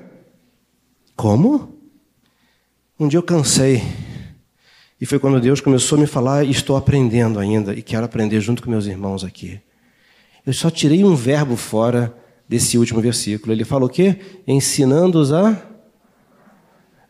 Como? 1.16 1.78
Um 3.00 3.08
dia 3.08 3.18
eu 3.18 3.24
cansei 3.24 3.82
e 5.04 5.06
foi 5.06 5.20
quando 5.20 5.38
Deus 5.42 5.60
começou 5.60 5.98
a 5.98 6.00
me 6.02 6.08
falar, 6.08 6.46
e 6.46 6.52
estou 6.52 6.78
aprendendo 6.78 7.38
ainda, 7.38 7.74
e 7.74 7.82
quero 7.82 8.06
aprender 8.06 8.40
junto 8.40 8.64
com 8.64 8.70
meus 8.70 8.86
irmãos 8.86 9.26
aqui. 9.26 9.60
Eu 10.48 10.54
só 10.54 10.70
tirei 10.70 11.04
um 11.04 11.14
verbo 11.14 11.58
fora 11.58 12.16
desse 12.48 12.78
último 12.78 13.02
versículo. 13.02 13.52
Ele 13.52 13.66
falou 13.66 13.90
o 13.90 13.92
quê? 13.92 14.18
Ensinando-os 14.48 15.34
a. 15.34 15.62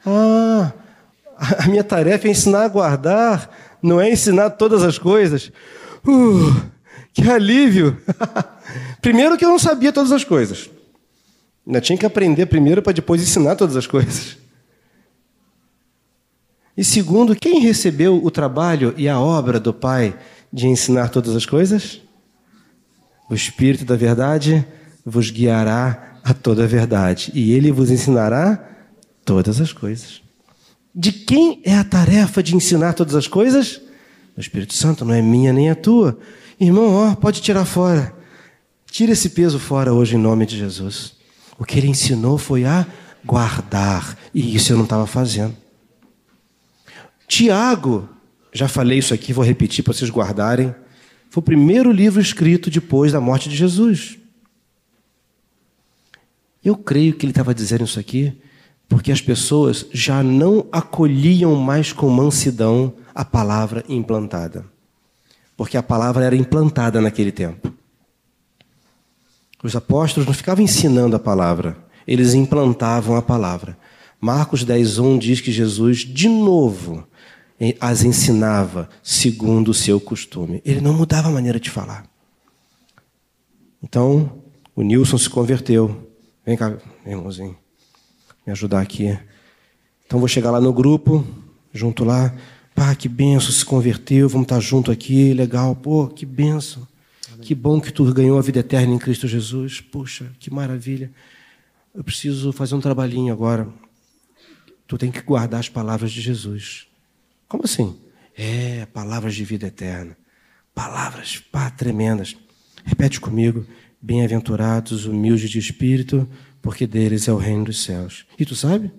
Ah, 0.04 0.74
a 1.60 1.68
minha 1.68 1.84
tarefa 1.84 2.28
é 2.28 2.32
ensinar 2.32 2.64
a 2.64 2.68
guardar, 2.68 3.56
não 3.80 4.02
é 4.02 4.12
ensinar 4.12 4.50
todas 4.50 4.82
as 4.82 4.98
coisas. 4.98 5.52
Uh, 6.04 6.66
que 7.14 7.30
alívio! 7.30 8.02
primeiro 9.04 9.38
que 9.38 9.46
eu 9.46 9.50
não 9.50 9.60
sabia 9.60 9.94
todas 9.94 10.12
as 10.12 10.24
coisas. 10.24 10.68
Ainda 11.66 11.82
tinha 11.82 11.98
que 11.98 12.06
aprender 12.06 12.46
primeiro 12.48 12.82
para 12.82 12.94
depois 12.94 13.22
ensinar 13.22 13.56
todas 13.56 13.76
as 13.76 13.88
coisas. 13.88 14.38
E 16.76 16.84
segundo, 16.84 17.36
quem 17.36 17.60
recebeu 17.60 18.24
o 18.24 18.32
trabalho 18.32 18.94
e 18.98 19.08
a 19.08 19.20
obra 19.20 19.60
do 19.60 19.74
Pai 19.74 20.18
de 20.52 20.68
ensinar 20.68 21.10
todas 21.10 21.36
as 21.36 21.46
coisas? 21.46 22.02
O 23.30 23.36
Espírito 23.36 23.86
da 23.86 23.96
Verdade 23.96 24.66
vos 25.06 25.30
guiará 25.30 26.20
a 26.24 26.34
toda 26.34 26.64
a 26.64 26.68
verdade, 26.68 27.32
e 27.34 27.52
ele 27.52 27.72
vos 27.72 27.92
ensinará 27.92 28.64
todas 29.26 29.60
as 29.60 29.74
coisas. 29.74 30.22
De 30.96 31.12
quem 31.12 31.62
é 31.66 31.76
a 31.76 31.84
tarefa 31.84 32.42
de 32.42 32.56
ensinar 32.56 32.94
todas 32.94 33.16
as 33.16 33.28
coisas? 33.28 33.82
O 34.38 34.40
Espírito 34.40 34.74
Santo, 34.74 35.04
não 35.04 35.14
é 35.14 35.22
minha 35.22 35.52
nem 35.52 35.70
a 35.70 35.76
tua. 35.76 36.18
Irmão, 36.60 36.94
ó, 36.94 37.16
pode 37.16 37.42
tirar 37.42 37.66
fora. 37.66 38.14
Tira 38.86 39.12
esse 39.12 39.30
peso 39.30 39.60
fora 39.60 39.94
hoje 39.94 40.16
em 40.16 40.20
nome 40.20 40.46
de 40.46 40.58
Jesus. 40.58 41.16
O 41.58 41.66
que 41.66 41.78
ele 41.78 41.88
ensinou 41.88 42.38
foi 42.38 42.66
a 42.66 42.86
guardar, 43.24 44.18
e 44.34 44.56
isso 44.56 44.74
eu 44.74 44.78
não 44.78 44.84
estava 44.84 45.08
fazendo. 45.08 45.56
Tiago, 47.28 48.10
já 48.52 48.68
falei 48.68 49.00
isso 49.00 49.14
aqui, 49.14 49.34
vou 49.34 49.44
repetir 49.44 49.84
para 49.84 49.94
vocês 49.94 50.10
guardarem. 50.10 50.74
Foi 51.30 51.42
o 51.42 51.44
primeiro 51.44 51.92
livro 51.92 52.22
escrito 52.22 52.70
depois 52.70 53.12
da 53.12 53.22
morte 53.22 53.50
de 53.50 53.56
Jesus. 53.56 54.18
Eu 56.64 56.78
creio 56.78 57.14
que 57.14 57.26
ele 57.26 57.32
estava 57.32 57.54
dizendo 57.54 57.84
isso 57.84 58.00
aqui 58.00 58.40
porque 58.88 59.12
as 59.12 59.22
pessoas 59.22 59.88
já 59.92 60.22
não 60.22 60.68
acolhiam 60.72 61.56
mais 61.56 61.92
com 61.92 62.10
mansidão 62.10 62.94
a 63.16 63.26
palavra 63.26 63.84
implantada. 63.90 64.66
Porque 65.58 65.78
a 65.78 65.84
palavra 65.84 66.26
era 66.26 66.36
implantada 66.36 67.02
naquele 67.02 67.32
tempo. 67.32 67.74
Os 69.64 69.76
apóstolos 69.78 70.28
não 70.28 70.34
ficavam 70.34 70.64
ensinando 70.64 71.16
a 71.16 71.20
palavra, 71.20 71.78
eles 72.06 72.34
implantavam 72.34 73.16
a 73.16 73.22
palavra. 73.22 73.78
Marcos 74.20 74.66
10:1 74.66 75.18
diz 75.18 75.40
que 75.40 75.52
Jesus 75.52 76.00
de 76.00 76.28
novo 76.28 77.08
as 77.80 78.04
ensinava 78.04 78.90
segundo 79.02 79.70
o 79.70 79.74
seu 79.74 80.00
costume. 80.00 80.62
Ele 80.66 80.82
não 80.82 80.94
mudava 80.94 81.30
a 81.30 81.32
maneira 81.32 81.60
de 81.60 81.70
falar. 81.70 82.06
Então, 83.82 84.44
o 84.76 84.82
Nilson 84.82 85.18
se 85.18 85.30
converteu. 85.30 86.10
Vem 86.46 86.58
cá, 86.58 86.78
irmãozinho, 87.06 87.56
me 88.46 88.52
ajudar 88.52 88.82
aqui. 88.82 89.18
Então, 90.06 90.20
vou 90.20 90.28
chegar 90.28 90.52
lá 90.52 90.60
no 90.60 90.74
grupo, 90.74 91.26
junto 91.74 92.04
lá. 92.04 92.34
Pá, 92.76 92.94
que 92.96 93.08
benção, 93.08 93.52
se 93.52 93.64
converteu, 93.64 94.28
vamos 94.28 94.46
estar 94.46 94.60
junto 94.60 94.92
aqui, 94.92 95.34
legal. 95.34 95.74
Pô, 95.76 96.08
que 96.08 96.26
benção. 96.26 96.86
Que 97.44 97.54
bom 97.54 97.82
que 97.82 97.92
tu 97.92 98.06
ganhou 98.14 98.40
a 98.40 98.42
vida 98.42 98.60
eterna 98.60 98.94
em 98.94 98.98
Cristo 98.98 99.28
Jesus. 99.28 99.82
Puxa, 99.82 100.32
que 100.40 100.50
maravilha. 100.50 101.12
Eu 101.94 102.02
preciso 102.02 102.54
fazer 102.54 102.74
um 102.74 102.80
trabalhinho 102.80 103.34
agora. 103.34 103.68
Tu 104.88 104.98
tem 104.98 105.12
que 105.12 105.20
guardar 105.20 105.60
as 105.60 105.68
palavras 105.68 106.14
de 106.14 106.22
Jesus. 106.22 106.88
Como 107.46 107.66
assim? 107.66 108.00
É, 108.34 108.86
palavras 108.86 109.36
de 109.36 109.44
vida 109.44 109.68
eterna. 109.68 110.16
Palavras 110.74 111.38
pá, 111.38 111.70
tremendas. 111.70 112.34
Repete 112.86 113.20
comigo. 113.20 113.68
Bem-aventurados, 114.02 115.06
humildes 115.06 115.50
de 115.50 115.60
espírito, 115.60 116.26
porque 116.62 116.88
deles 116.88 117.28
é 117.28 117.34
o 117.34 117.38
reino 117.38 117.66
dos 117.66 117.84
céus. 117.84 118.26
E 118.40 118.46
tu 118.46 118.56
sabe? 118.56 118.90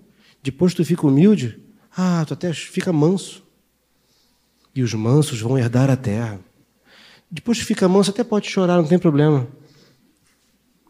Depois 0.43 0.75
tu 0.75 0.85
fica 0.85 1.07
humilde, 1.07 1.59
ah, 1.97 2.23
tu 2.27 2.35
até 2.35 2.53
fica 2.53 2.93
manso. 2.93 3.43
E 4.75 4.83
os 4.83 4.93
mansos 4.93 5.41
vão 5.41 5.57
herdar 5.57 5.89
a 5.89 5.97
terra. 5.97 6.39
Depois 7.29 7.57
que 7.59 7.65
fica 7.65 7.87
manso, 7.87 8.11
até 8.11 8.23
pode 8.23 8.49
chorar, 8.49 8.77
não 8.77 8.87
tem 8.87 8.99
problema. 8.99 9.47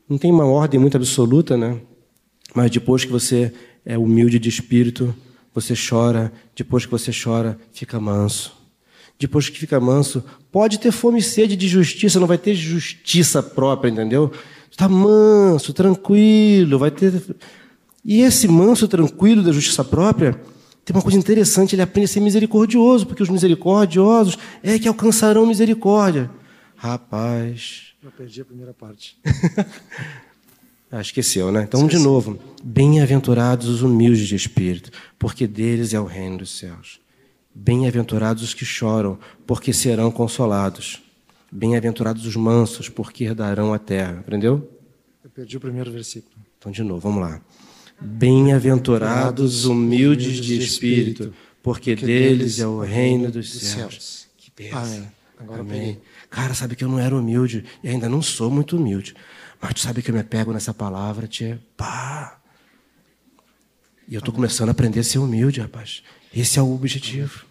Não 0.08 0.18
tem 0.18 0.32
uma 0.32 0.46
ordem 0.46 0.80
muito 0.80 0.98
absoluta, 0.98 1.58
né? 1.58 1.80
Mas 2.54 2.70
depois 2.72 3.04
que 3.04 3.12
você 3.12 3.54
é 3.86 3.98
humilde 3.98 4.40
de 4.40 4.50
espírito, 4.50 5.14
você 5.54 5.74
chora, 5.74 6.32
depois 6.56 6.86
que 6.86 6.92
você 6.92 7.12
chora, 7.12 7.58
fica 7.72 8.00
manso. 8.00 8.54
Depois 9.18 9.48
que 9.48 9.58
fica 9.58 9.80
manso, 9.80 10.24
pode 10.52 10.80
ter 10.80 10.92
fome 10.92 11.20
e 11.20 11.24
sede 11.24 11.56
de 11.56 11.68
justiça, 11.68 12.20
não 12.20 12.28
vai 12.28 12.38
ter 12.38 12.54
justiça 12.54 13.42
própria, 13.42 13.90
entendeu? 13.90 14.32
Está 14.70 14.90
manso, 14.90 15.74
tranquilo, 15.74 16.78
vai 16.78 16.92
ter. 16.92 17.24
E 18.04 18.22
esse 18.22 18.48
manso, 18.48 18.88
tranquilo 18.88 19.42
da 19.42 19.54
justiça 19.54 19.84
própria, 19.84 20.40
tem 20.86 20.96
uma 20.96 21.02
coisa 21.02 21.18
interessante, 21.18 21.74
ele 21.74 21.82
aprende 21.82 22.06
a 22.06 22.08
ser 22.08 22.20
misericordioso, 22.20 23.08
porque 23.08 23.24
os 23.24 23.30
misericordiosos 23.30 24.38
é 24.62 24.78
que 24.78 24.88
alcançarão 24.88 25.46
misericórdia. 25.48 26.30
Rapaz. 26.76 27.96
Eu 28.04 28.12
perdi 28.12 28.42
a 28.42 28.46
primeira 28.46 28.74
parte. 28.74 29.18
Ah, 30.92 31.02
esqueceu, 31.02 31.52
né? 31.52 31.64
Então, 31.64 31.88
de 31.88 31.98
novo. 31.98 32.40
Bem-aventurados 32.64 33.68
os 33.68 33.82
humildes 33.82 34.28
de 34.28 34.36
espírito, 34.36 34.92
porque 35.20 35.46
deles 35.46 35.94
é 35.94 36.00
o 36.00 36.06
reino 36.06 36.38
dos 36.38 36.58
céus. 36.58 37.02
Bem-aventurados 37.54 38.44
os 38.44 38.54
que 38.54 38.64
choram, 38.64 39.18
porque 39.46 39.74
serão 39.74 40.10
consolados. 40.10 41.02
Bem-aventurados 41.52 42.26
os 42.26 42.36
mansos, 42.38 42.88
porque 42.88 43.26
herdarão 43.26 43.74
a 43.74 43.80
terra. 43.80 44.20
Aprendeu? 44.20 44.70
Eu 45.22 45.30
perdi 45.30 45.58
o 45.58 45.60
primeiro 45.60 45.92
versículo. 45.92 46.36
Então, 46.58 46.72
de 46.72 46.84
novo, 46.84 47.02
vamos 47.02 47.22
lá. 47.22 47.42
Bem-aventurados 48.00 49.66
humildes 49.66 50.38
de 50.38 50.58
espírito, 50.60 51.34
porque 51.64 51.96
deles 51.96 52.60
é 52.60 52.68
o 52.68 52.80
reino 52.82 53.32
dos 53.32 53.52
céus. 53.52 54.28
Que 54.38 54.52
beleza. 54.56 54.78
Amém. 54.78 55.12
Agora 55.40 55.62
Amém. 55.62 56.02
Cara, 56.30 56.54
sabe 56.54 56.76
que 56.76 56.84
eu 56.84 56.90
não 56.90 57.00
era 57.00 57.16
humilde 57.16 57.66
e 57.84 57.90
ainda 57.90 58.10
não 58.10 58.22
sou 58.22 58.50
muito 58.50 58.78
humilde. 58.78 59.16
Mas 59.62 59.74
tu 59.74 59.80
sabe 59.80 60.02
que 60.02 60.12
eu 60.12 60.16
me 60.16 60.24
pego 60.24 60.52
nessa 60.52 60.74
palavra, 60.74 61.28
tia. 61.28 61.60
Pá. 61.78 62.40
E 64.08 64.14
eu 64.14 64.20
estou 64.20 64.34
começando 64.34 64.70
a 64.70 64.72
aprender 64.72 65.00
a 65.00 65.04
ser 65.04 65.20
humilde, 65.20 65.62
rapaz. 65.62 66.04
Esse 66.34 66.60
é 66.60 66.62
o 66.62 66.74
objetivo. 66.74 67.46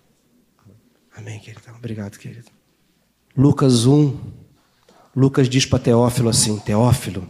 Amém, 1.16 1.40
querido. 1.40 1.62
Obrigado, 1.76 2.18
querido. 2.18 2.50
Lucas 3.36 3.86
1. 3.86 4.16
Lucas 5.16 5.48
diz 5.48 5.64
para 5.64 5.78
Teófilo 5.78 6.28
assim: 6.28 6.58
Teófilo, 6.58 7.26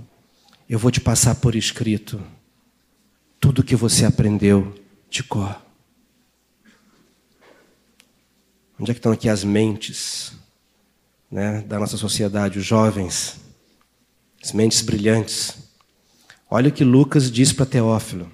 eu 0.69 0.79
vou 0.79 0.91
te 0.91 1.01
passar 1.01 1.35
por 1.37 1.55
escrito 1.55 2.21
tudo 3.45 3.63
que 3.63 3.77
você 3.77 4.07
aprendeu 4.07 4.75
de 5.11 5.23
cor. 5.23 5.55
Onde 8.81 8.91
é 8.91 8.95
que 8.95 8.99
estão 8.99 9.13
aqui 9.13 9.29
as 9.29 9.45
mentes 9.45 10.33
né, 11.31 11.61
da 11.61 11.79
nossa 11.79 11.99
sociedade, 11.99 12.59
os 12.59 12.65
jovens? 12.65 13.39
as 14.43 14.53
mentes 14.53 14.81
brilhantes. 14.81 15.59
Olha 16.51 16.71
o 16.71 16.73
que 16.73 16.85
Lucas 16.85 17.31
diz 17.31 17.53
para 17.53 17.67
Teófilo. 17.67 18.33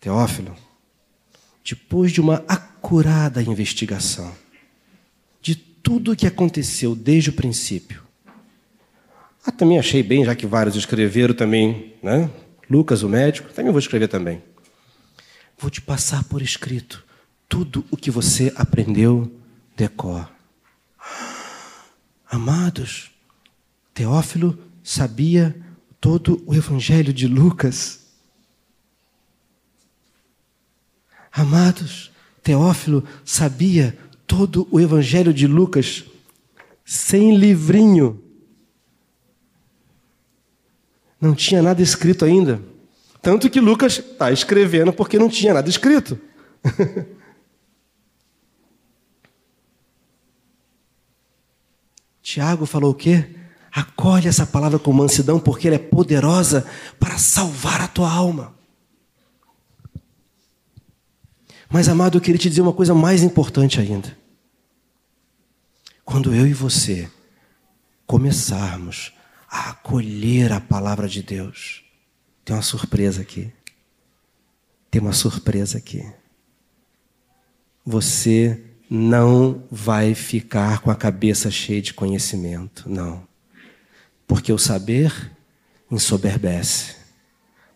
Teófilo, 0.00 0.52
depois 1.64 2.10
de 2.10 2.20
uma 2.20 2.42
acurada 2.48 3.40
investigação 3.40 4.34
de 5.40 5.54
tudo 5.54 6.10
o 6.10 6.16
que 6.16 6.26
aconteceu 6.26 6.96
desde 6.96 7.30
o 7.30 7.34
princípio. 7.34 8.02
Ah, 9.46 9.52
também 9.52 9.78
achei 9.78 10.02
bem, 10.02 10.24
já 10.24 10.34
que 10.34 10.44
vários 10.44 10.74
escreveram 10.74 11.34
também, 11.34 11.94
né? 12.02 12.28
Lucas, 12.70 13.02
o 13.02 13.08
médico, 13.08 13.52
também 13.52 13.72
vou 13.72 13.78
escrever 13.78 14.08
também. 14.08 14.42
Vou 15.58 15.70
te 15.70 15.80
passar 15.80 16.24
por 16.24 16.42
escrito 16.42 17.04
tudo 17.48 17.84
o 17.90 17.96
que 17.96 18.10
você 18.10 18.52
aprendeu 18.54 19.32
decor. 19.76 20.30
Amados, 22.30 23.10
Teófilo 23.94 24.58
sabia 24.82 25.56
todo 26.00 26.42
o 26.46 26.54
Evangelho 26.54 27.12
de 27.12 27.26
Lucas. 27.26 28.06
Amados, 31.32 32.12
Teófilo 32.42 33.02
sabia 33.24 33.96
todo 34.26 34.68
o 34.70 34.78
Evangelho 34.78 35.32
de 35.32 35.46
Lucas 35.46 36.04
sem 36.84 37.36
livrinho. 37.36 38.22
Não 41.20 41.34
tinha 41.34 41.60
nada 41.60 41.82
escrito 41.82 42.24
ainda. 42.24 42.62
Tanto 43.20 43.50
que 43.50 43.60
Lucas 43.60 43.98
está 43.98 44.30
escrevendo 44.30 44.92
porque 44.92 45.18
não 45.18 45.28
tinha 45.28 45.52
nada 45.54 45.68
escrito. 45.68 46.18
Tiago 52.22 52.66
falou 52.66 52.92
o 52.92 52.94
quê? 52.94 53.34
Acolhe 53.72 54.28
essa 54.28 54.46
palavra 54.46 54.78
com 54.78 54.92
mansidão, 54.92 55.40
porque 55.40 55.66
ela 55.66 55.76
é 55.76 55.78
poderosa 55.78 56.66
para 56.98 57.16
salvar 57.18 57.80
a 57.80 57.88
tua 57.88 58.12
alma. 58.12 58.54
Mas, 61.70 61.88
amado, 61.88 62.16
eu 62.16 62.20
queria 62.20 62.38
te 62.38 62.48
dizer 62.48 62.60
uma 62.60 62.72
coisa 62.72 62.94
mais 62.94 63.22
importante 63.22 63.80
ainda. 63.80 64.16
Quando 66.04 66.34
eu 66.34 66.46
e 66.46 66.52
você 66.54 67.10
começarmos 68.06 69.12
a 69.50 69.70
acolher 69.70 70.52
a 70.52 70.60
palavra 70.60 71.08
de 71.08 71.22
Deus, 71.22 71.82
tem 72.44 72.54
uma 72.54 72.62
surpresa 72.62 73.22
aqui. 73.22 73.52
tem 74.90 75.00
uma 75.00 75.12
surpresa 75.12 75.78
aqui. 75.78 76.04
Você 77.84 78.64
não 78.90 79.62
vai 79.70 80.14
ficar 80.14 80.80
com 80.80 80.90
a 80.90 80.96
cabeça 80.96 81.50
cheia 81.50 81.82
de 81.82 81.92
conhecimento, 81.92 82.88
não. 82.88 83.26
Porque 84.26 84.52
o 84.52 84.58
saber 84.58 85.32
ensoberbece, 85.90 86.96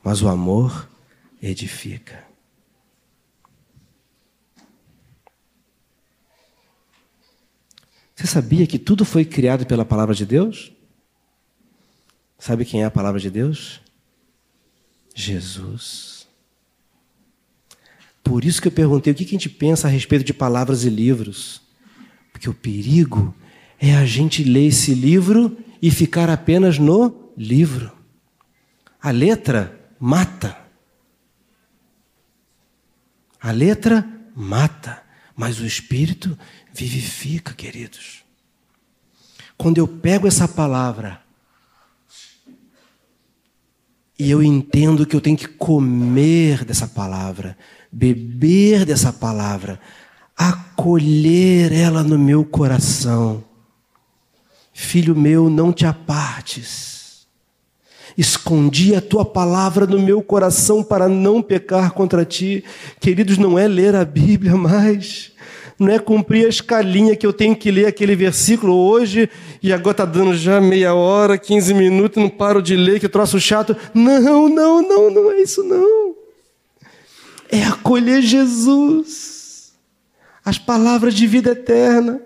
mas 0.02 0.22
o 0.22 0.28
amor 0.28 0.88
edifica. 1.40 2.24
Você 8.14 8.26
sabia 8.26 8.66
que 8.66 8.78
tudo 8.78 9.04
foi 9.04 9.24
criado 9.24 9.66
pela 9.66 9.84
palavra 9.84 10.14
de 10.14 10.24
Deus? 10.24 10.72
Sabe 12.42 12.64
quem 12.64 12.82
é 12.82 12.84
a 12.84 12.90
palavra 12.90 13.20
de 13.20 13.30
Deus? 13.30 13.80
Jesus. 15.14 16.26
Por 18.20 18.44
isso 18.44 18.60
que 18.60 18.66
eu 18.66 18.72
perguntei 18.72 19.12
o 19.12 19.14
que 19.14 19.22
a 19.22 19.28
gente 19.28 19.48
pensa 19.48 19.86
a 19.86 19.90
respeito 19.90 20.24
de 20.24 20.34
palavras 20.34 20.82
e 20.82 20.90
livros. 20.90 21.62
Porque 22.32 22.50
o 22.50 22.54
perigo 22.54 23.32
é 23.78 23.94
a 23.94 24.04
gente 24.04 24.42
ler 24.42 24.66
esse 24.66 24.92
livro 24.92 25.56
e 25.80 25.88
ficar 25.88 26.28
apenas 26.28 26.80
no 26.80 27.30
livro. 27.36 27.92
A 29.00 29.12
letra 29.12 29.80
mata. 30.00 30.58
A 33.40 33.52
letra 33.52 34.04
mata, 34.34 35.00
mas 35.36 35.60
o 35.60 35.64
espírito 35.64 36.36
vivifica, 36.74 37.54
queridos. 37.54 38.24
Quando 39.56 39.78
eu 39.78 39.86
pego 39.86 40.26
essa 40.26 40.48
palavra 40.48 41.22
e 44.22 44.30
eu 44.30 44.40
entendo 44.40 45.04
que 45.04 45.16
eu 45.16 45.20
tenho 45.20 45.36
que 45.36 45.48
comer 45.48 46.64
dessa 46.64 46.86
palavra, 46.86 47.58
beber 47.90 48.84
dessa 48.84 49.12
palavra, 49.12 49.80
acolher 50.36 51.72
ela 51.72 52.04
no 52.04 52.16
meu 52.16 52.44
coração. 52.44 53.42
Filho 54.72 55.16
meu, 55.16 55.50
não 55.50 55.72
te 55.72 55.84
apartes. 55.84 57.26
Escondi 58.16 58.94
a 58.94 59.00
tua 59.00 59.24
palavra 59.24 59.86
no 59.86 59.98
meu 59.98 60.22
coração 60.22 60.84
para 60.84 61.08
não 61.08 61.42
pecar 61.42 61.90
contra 61.90 62.24
ti. 62.24 62.62
Queridos, 63.00 63.38
não 63.38 63.58
é 63.58 63.66
ler 63.66 63.96
a 63.96 64.04
Bíblia 64.04 64.54
mais 64.54 65.31
não 65.82 65.92
é 65.92 65.98
cumprir 65.98 66.46
a 66.46 66.48
escalinha 66.48 67.16
que 67.16 67.26
eu 67.26 67.32
tenho 67.32 67.56
que 67.56 67.70
ler 67.70 67.86
aquele 67.86 68.14
versículo 68.14 68.74
hoje 68.74 69.28
e 69.62 69.72
agora 69.72 69.90
está 69.92 70.04
dando 70.04 70.34
já 70.34 70.60
meia 70.60 70.94
hora, 70.94 71.36
15 71.36 71.74
minutos, 71.74 72.22
não 72.22 72.30
paro 72.30 72.62
de 72.62 72.76
ler, 72.76 73.00
que 73.00 73.08
troço 73.08 73.40
chato. 73.40 73.76
Não, 73.92 74.48
não, 74.48 74.80
não, 74.80 75.10
não 75.10 75.30
é 75.30 75.42
isso 75.42 75.62
não. 75.62 76.14
É 77.50 77.64
acolher 77.64 78.22
Jesus, 78.22 79.74
as 80.44 80.58
palavras 80.58 81.14
de 81.14 81.26
vida 81.26 81.50
eterna. 81.50 82.20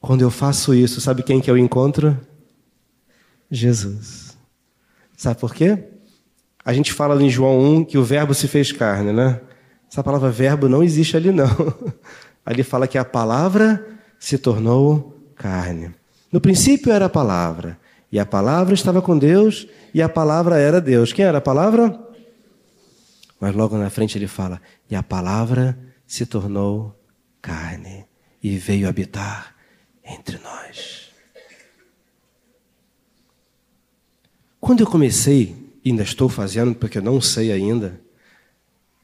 Quando 0.00 0.22
eu 0.22 0.30
faço 0.30 0.74
isso, 0.74 1.00
sabe 1.00 1.22
quem 1.22 1.40
que 1.40 1.50
eu 1.50 1.56
encontro? 1.56 2.18
Jesus. 3.50 4.36
Sabe 5.16 5.38
por 5.38 5.54
quê? 5.54 5.78
A 6.64 6.72
gente 6.72 6.92
fala 6.92 7.22
em 7.22 7.30
João 7.30 7.60
1 7.76 7.84
que 7.84 7.98
o 7.98 8.04
verbo 8.04 8.34
se 8.34 8.48
fez 8.48 8.72
carne, 8.72 9.12
né? 9.12 9.40
Essa 9.90 10.02
palavra 10.02 10.30
verbo 10.30 10.68
não 10.68 10.82
existe 10.82 11.16
ali, 11.16 11.30
não. 11.30 11.46
Ali 12.44 12.62
fala 12.62 12.86
que 12.86 12.98
a 12.98 13.04
palavra 13.04 13.86
se 14.18 14.36
tornou 14.36 15.18
carne. 15.34 15.94
No 16.30 16.40
princípio 16.40 16.92
era 16.92 17.06
a 17.06 17.08
palavra, 17.08 17.78
e 18.10 18.18
a 18.18 18.26
palavra 18.26 18.74
estava 18.74 19.00
com 19.00 19.16
Deus, 19.16 19.66
e 19.94 20.02
a 20.02 20.08
palavra 20.08 20.58
era 20.58 20.80
Deus. 20.80 21.12
Quem 21.12 21.24
era 21.24 21.38
a 21.38 21.40
palavra? 21.40 21.98
Mas 23.40 23.54
logo 23.54 23.76
na 23.76 23.88
frente 23.90 24.18
ele 24.18 24.26
fala: 24.26 24.60
e 24.90 24.96
a 24.96 25.02
palavra 25.02 25.78
se 26.06 26.26
tornou 26.26 26.94
carne 27.40 28.06
e 28.42 28.56
veio 28.58 28.88
habitar 28.88 29.54
entre 30.04 30.38
nós. 30.38 31.10
Quando 34.60 34.80
eu 34.80 34.86
comecei, 34.86 35.54
ainda 35.84 36.02
estou 36.02 36.28
fazendo 36.28 36.74
porque 36.74 36.98
eu 36.98 37.02
não 37.02 37.20
sei 37.20 37.52
ainda, 37.52 38.00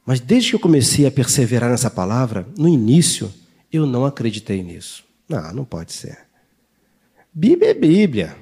mas 0.05 0.19
desde 0.19 0.49
que 0.49 0.55
eu 0.55 0.59
comecei 0.59 1.05
a 1.05 1.11
perseverar 1.11 1.69
nessa 1.69 1.89
palavra, 1.89 2.47
no 2.57 2.67
início, 2.67 3.31
eu 3.71 3.85
não 3.85 4.05
acreditei 4.05 4.63
nisso. 4.63 5.03
Não, 5.29 5.53
não 5.53 5.65
pode 5.65 5.93
ser. 5.93 6.17
Bíblia 7.33 7.71
é 7.71 7.73
Bíblia. 7.73 8.35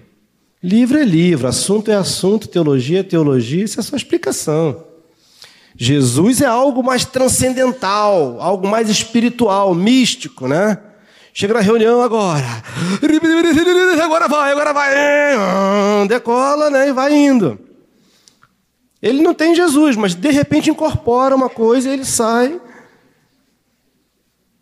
Livro 0.61 0.97
é 0.97 1.03
livro, 1.03 1.47
assunto 1.47 1.89
é 1.89 1.95
assunto, 1.95 2.47
teologia 2.47 2.99
é 2.99 3.03
teologia, 3.03 3.63
isso 3.63 3.79
é 3.79 3.83
só 3.83 3.95
explicação. 3.95 4.83
Jesus 5.75 6.41
é 6.41 6.45
algo 6.45 6.83
mais 6.83 7.05
transcendental, 7.05 8.41
algo 8.41 8.67
mais 8.67 8.89
espiritual, 8.89 9.73
místico, 9.73 10.47
né? 10.47 10.77
Chega 11.33 11.53
na 11.53 11.61
reunião 11.61 12.01
agora. 12.01 12.45
Agora 14.03 14.27
vai, 14.27 14.51
agora 14.51 14.73
vai. 14.73 16.07
Decola, 16.07 16.69
né? 16.69 16.89
E 16.89 16.91
vai 16.91 17.13
indo. 17.15 17.57
Ele 19.01 19.21
não 19.21 19.33
tem 19.33 19.55
Jesus, 19.55 19.95
mas 19.95 20.13
de 20.13 20.29
repente 20.29 20.69
incorpora 20.69 21.35
uma 21.35 21.49
coisa 21.49 21.89
e 21.89 21.93
ele 21.93 22.05
sai. 22.05 22.59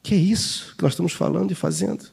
Que 0.03 0.13
é 0.13 0.17
isso 0.17 0.75
que 0.77 0.83
nós 0.83 0.93
estamos 0.93 1.13
falando 1.13 1.51
e 1.51 1.55
fazendo? 1.55 2.05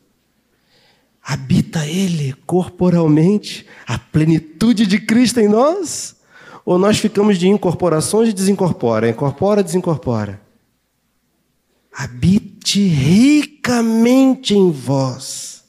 Habita 1.22 1.86
ele 1.86 2.34
corporalmente 2.46 3.66
a 3.86 3.98
plenitude 3.98 4.86
de 4.86 4.98
Cristo 4.98 5.40
em 5.40 5.48
nós? 5.48 6.16
Ou 6.64 6.78
nós 6.78 6.98
ficamos 6.98 7.38
de 7.38 7.46
incorporações 7.46 8.30
e 8.30 8.32
desincorpora, 8.32 9.08
incorpora, 9.08 9.62
desincorpora? 9.62 10.40
Habite 11.92 12.80
ricamente 12.88 14.54
em 14.54 14.70
vós, 14.70 15.64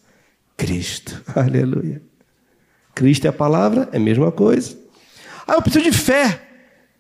Cristo. 0.57 1.21
Aleluia. 1.35 2.01
Cristo 2.93 3.25
é 3.25 3.27
a 3.29 3.33
palavra, 3.33 3.89
é 3.91 3.97
a 3.97 3.99
mesma 3.99 4.31
coisa. 4.31 4.77
Ah, 5.47 5.53
eu 5.53 5.61
preciso 5.61 5.83
de 5.83 5.91
fé. 5.91 6.44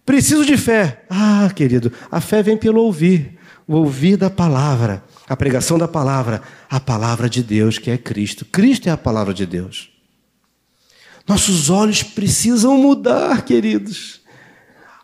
Preciso 0.05 0.45
de 0.45 0.55
fé. 0.55 1.03
Ah, 1.09 1.49
querido, 1.53 1.91
a 2.11 2.21
fé 2.21 2.43
vem 2.43 2.55
pelo 2.55 2.81
ouvir, 2.81 3.37
o 3.67 3.77
ouvir 3.77 4.15
da 4.15 4.29
palavra, 4.29 5.03
a 5.27 5.35
pregação 5.35 5.79
da 5.79 5.87
palavra, 5.87 6.43
a 6.69 6.79
palavra 6.79 7.27
de 7.27 7.41
Deus, 7.41 7.79
que 7.79 7.89
é 7.89 7.97
Cristo. 7.97 8.45
Cristo 8.45 8.87
é 8.87 8.91
a 8.91 8.97
palavra 8.97 9.33
de 9.33 9.45
Deus. 9.47 9.89
Nossos 11.27 11.71
olhos 11.71 12.03
precisam 12.03 12.77
mudar, 12.77 13.41
queridos. 13.41 14.21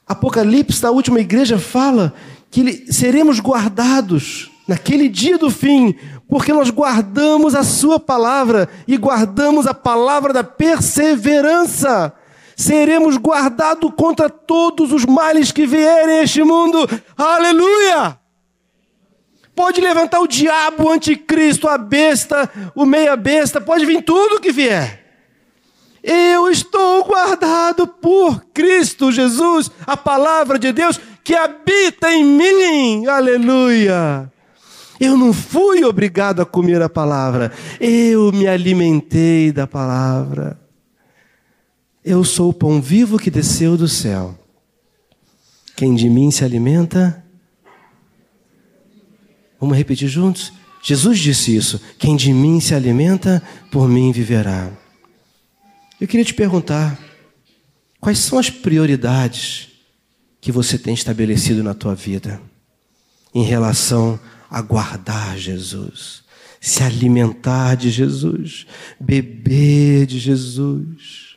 Apocalipse 0.08 0.80
da 0.80 0.92
última 0.92 1.20
igreja 1.20 1.58
fala 1.58 2.14
que 2.52 2.86
seremos 2.94 3.40
guardados 3.40 4.52
naquele 4.68 5.10
dia 5.10 5.38
do 5.38 5.50
fim, 5.50 5.96
porque 6.28 6.54
nós 6.54 6.70
guardamos 6.70 7.56
a 7.56 7.64
Sua 7.64 8.00
palavra 8.00 8.70
e 8.88 8.98
guardamos 8.98 9.66
a 9.66 9.74
palavra 9.74 10.32
da 10.32 10.44
perseverança 10.44 12.14
seremos 12.62 13.18
guardados 13.18 13.92
contra 13.98 14.30
todos 14.30 14.92
os 14.92 15.06
males 15.06 15.52
que 15.52 15.66
vierem 15.66 16.20
a 16.20 16.24
este 16.24 16.44
mundo. 16.44 16.88
Aleluia! 17.18 18.20
Pode 19.56 19.82
levantar 19.82 20.20
o 20.22 20.28
diabo, 20.28 20.86
o 20.86 20.92
anticristo, 20.92 21.68
a 21.68 21.78
besta, 21.78 22.50
o 22.74 22.86
meia 22.86 23.16
besta, 23.16 23.60
pode 23.60 23.86
vir 23.86 24.04
tudo 24.04 24.40
que 24.40 24.52
vier. 24.52 25.02
Eu 26.04 26.50
estou 26.50 27.04
guardado 27.04 27.86
por 27.86 28.44
Cristo 28.54 29.12
Jesus, 29.12 29.70
a 29.86 29.98
palavra 29.98 30.58
de 30.58 30.72
Deus 30.72 31.00
que 31.24 31.36
habita 31.36 32.12
em 32.12 32.24
mim. 32.24 33.08
Aleluia! 33.08 34.32
Eu 35.00 35.18
não 35.18 35.34
fui 35.34 35.84
obrigado 35.84 36.44
a 36.44 36.46
comer 36.46 36.82
a 36.82 36.88
palavra, 36.88 37.52
eu 37.80 38.32
me 38.32 38.48
alimentei 38.48 39.52
da 39.52 39.66
palavra. 39.66 40.61
Eu 42.04 42.24
sou 42.24 42.50
o 42.50 42.54
pão 42.54 42.82
vivo 42.82 43.20
que 43.20 43.30
desceu 43.30 43.78
do 43.78 43.88
céu. 43.88 44.38
Quem 45.76 45.94
de 45.94 46.10
mim 46.10 46.32
se 46.32 46.44
alimenta. 46.44 47.24
Vamos 49.60 49.78
repetir 49.78 50.08
juntos? 50.08 50.52
Jesus 50.82 51.20
disse 51.20 51.56
isso. 51.56 51.80
Quem 52.00 52.16
de 52.16 52.34
mim 52.34 52.60
se 52.60 52.74
alimenta, 52.74 53.42
por 53.72 53.88
mim 53.88 54.12
viverá. 54.12 54.72
Eu 56.00 56.08
queria 56.08 56.26
te 56.26 56.34
perguntar: 56.34 57.00
quais 58.00 58.18
são 58.18 58.40
as 58.40 58.50
prioridades 58.50 59.70
que 60.40 60.52
você 60.52 60.80
tem 60.80 60.96
estabelecido 60.96 61.64
na 61.64 61.76
tua 61.76 61.94
vida 61.94 62.42
em 63.34 63.44
relação 63.44 64.20
a 64.50 64.60
guardar 64.60 65.38
Jesus, 65.38 66.24
se 66.60 66.82
alimentar 66.82 67.76
de 67.76 67.92
Jesus, 67.92 68.66
beber 69.00 70.08
de 70.08 70.18
Jesus? 70.18 71.31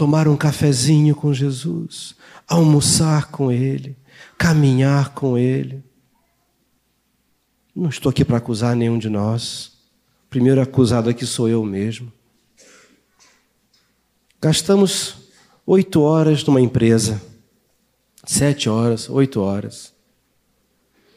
Tomar 0.00 0.26
um 0.26 0.34
cafezinho 0.34 1.14
com 1.14 1.30
Jesus, 1.30 2.14
almoçar 2.48 3.30
com 3.30 3.52
Ele, 3.52 3.94
caminhar 4.38 5.10
com 5.10 5.36
Ele. 5.36 5.84
Não 7.76 7.90
estou 7.90 8.08
aqui 8.08 8.24
para 8.24 8.38
acusar 8.38 8.74
nenhum 8.74 8.96
de 8.96 9.10
nós. 9.10 9.72
O 10.24 10.30
primeiro 10.30 10.58
acusado 10.58 11.10
aqui 11.10 11.26
sou 11.26 11.50
eu 11.50 11.62
mesmo. 11.62 12.10
Gastamos 14.40 15.16
oito 15.66 16.00
horas 16.00 16.42
numa 16.44 16.62
empresa. 16.62 17.20
Sete 18.24 18.70
horas, 18.70 19.06
oito 19.10 19.42
horas. 19.42 19.92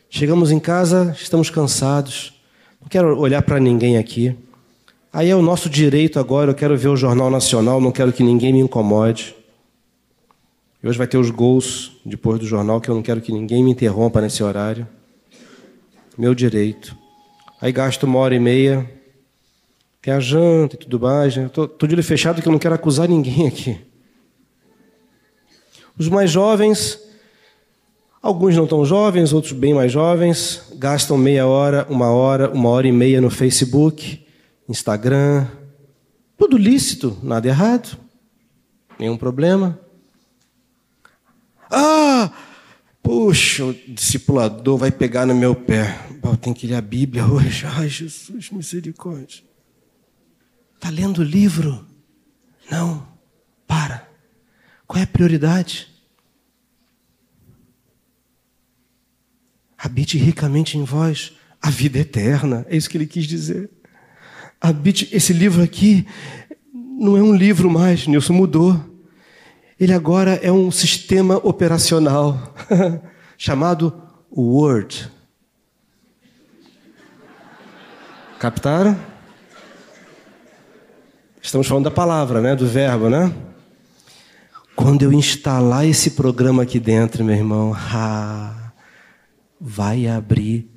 Chegamos 0.10 0.52
em 0.52 0.60
casa, 0.60 1.16
estamos 1.18 1.50
cansados. 1.50 2.34
Não 2.82 2.90
quero 2.90 3.18
olhar 3.18 3.44
para 3.44 3.62
ninguém 3.62 3.98
aqui. 3.98 4.38
Aí 5.14 5.30
é 5.30 5.36
o 5.36 5.44
nosso 5.44 5.70
direito 5.70 6.20
agora. 6.20 6.50
Eu 6.50 6.56
quero 6.56 6.76
ver 6.76 6.88
o 6.88 6.98
Jornal 6.98 7.30
Nacional, 7.30 7.80
não 7.80 7.92
quero 7.92 8.12
que 8.12 8.24
ninguém 8.24 8.52
me 8.52 8.60
incomode. 8.60 9.36
E 10.82 10.88
hoje 10.88 10.98
vai 10.98 11.06
ter 11.06 11.20
os 11.20 11.30
gols 11.30 11.92
depois 12.04 12.40
do 12.40 12.48
jornal, 12.48 12.82
que 12.82 12.90
eu 12.90 12.96
não 12.96 13.04
quero 13.04 13.22
que 13.22 13.32
ninguém 13.32 13.64
me 13.64 13.70
interrompa 13.70 14.20
nesse 14.20 14.42
horário. 14.42 14.88
Meu 16.18 16.34
direito. 16.34 16.98
Aí 17.62 17.72
gasto 17.72 18.04
uma 18.04 18.18
hora 18.18 18.34
e 18.34 18.40
meia, 18.40 18.90
tem 20.02 20.12
a 20.12 20.20
janta 20.20 20.76
e 20.76 20.80
tudo 20.80 21.00
mais. 21.00 21.38
Né? 21.38 21.48
Tô, 21.48 21.68
tô 21.68 21.86
de 21.86 21.94
olho 21.94 22.04
fechado 22.04 22.42
que 22.42 22.48
eu 22.48 22.52
não 22.52 22.60
quero 22.60 22.74
acusar 22.74 23.08
ninguém 23.08 23.46
aqui. 23.48 23.80
Os 25.96 26.10
mais 26.10 26.32
jovens, 26.32 27.00
alguns 28.20 28.56
não 28.58 28.66
tão 28.66 28.84
jovens, 28.84 29.32
outros 29.32 29.54
bem 29.54 29.76
mais 29.76 29.92
jovens, 29.92 30.74
gastam 30.74 31.20
meia 31.20 31.46
hora, 31.46 31.86
uma 31.88 32.10
hora, 32.10 32.50
uma 32.50 32.70
hora 32.70 32.88
e 32.88 32.92
meia 32.92 33.22
no 33.22 33.30
Facebook, 33.30 34.23
Instagram. 34.68 35.48
Tudo 36.38 36.58
lícito, 36.58 37.18
nada 37.24 37.48
errado, 37.48 37.98
nenhum 39.00 39.18
problema. 39.18 39.80
Ah, 41.70 42.32
puxa, 43.02 43.66
o 43.66 43.74
discipulador 43.74 44.78
vai 44.78 44.92
pegar 44.92 45.26
no 45.26 45.36
meu 45.36 45.56
pé. 45.56 46.08
Eu 46.24 46.38
tenho 46.38 46.56
que 46.56 46.68
ler 46.68 46.76
a 46.76 46.82
Bíblia 46.82 47.26
hoje. 47.26 47.66
Ai, 47.78 47.90
Jesus, 47.90 48.50
misericórdia. 48.52 49.44
Está 50.76 50.90
lendo 50.90 51.20
o 51.20 51.24
livro? 51.24 51.86
Não, 52.70 53.08
para. 53.66 54.08
Qual 54.86 55.00
é 55.00 55.04
a 55.04 55.08
prioridade? 55.08 55.90
Habite 59.78 60.18
ricamente 60.18 60.78
em 60.78 60.84
vós 60.84 61.34
a 61.62 61.70
vida 61.70 62.00
eterna. 62.00 62.66
É 62.70 62.76
isso 62.76 62.90
que 62.90 62.98
ele 62.98 63.08
quis 63.08 63.26
dizer. 63.26 63.70
Habite. 64.64 65.10
Esse 65.12 65.34
livro 65.34 65.62
aqui 65.62 66.08
não 66.74 67.18
é 67.18 67.22
um 67.22 67.36
livro 67.36 67.70
mais, 67.70 68.08
Nilson 68.08 68.32
mudou. 68.32 68.80
Ele 69.78 69.92
agora 69.92 70.36
é 70.42 70.50
um 70.50 70.72
sistema 70.72 71.36
operacional 71.36 72.56
chamado 73.38 73.94
Word. 74.32 75.12
Captaram? 78.40 78.98
Estamos 81.42 81.68
falando 81.68 81.84
da 81.84 81.92
palavra, 81.92 82.40
né? 82.40 82.56
Do 82.56 82.66
verbo, 82.66 83.10
né? 83.10 83.34
Quando 84.78 85.02
eu 85.04 85.12
instalar 85.12 85.86
esse 85.86 86.12
programa 86.12 86.64
aqui 86.64 86.80
dentro, 86.80 87.26
meu 87.26 87.36
irmão, 87.36 87.76
ah, 87.76 88.72
vai 89.60 90.08
abrir 90.08 90.72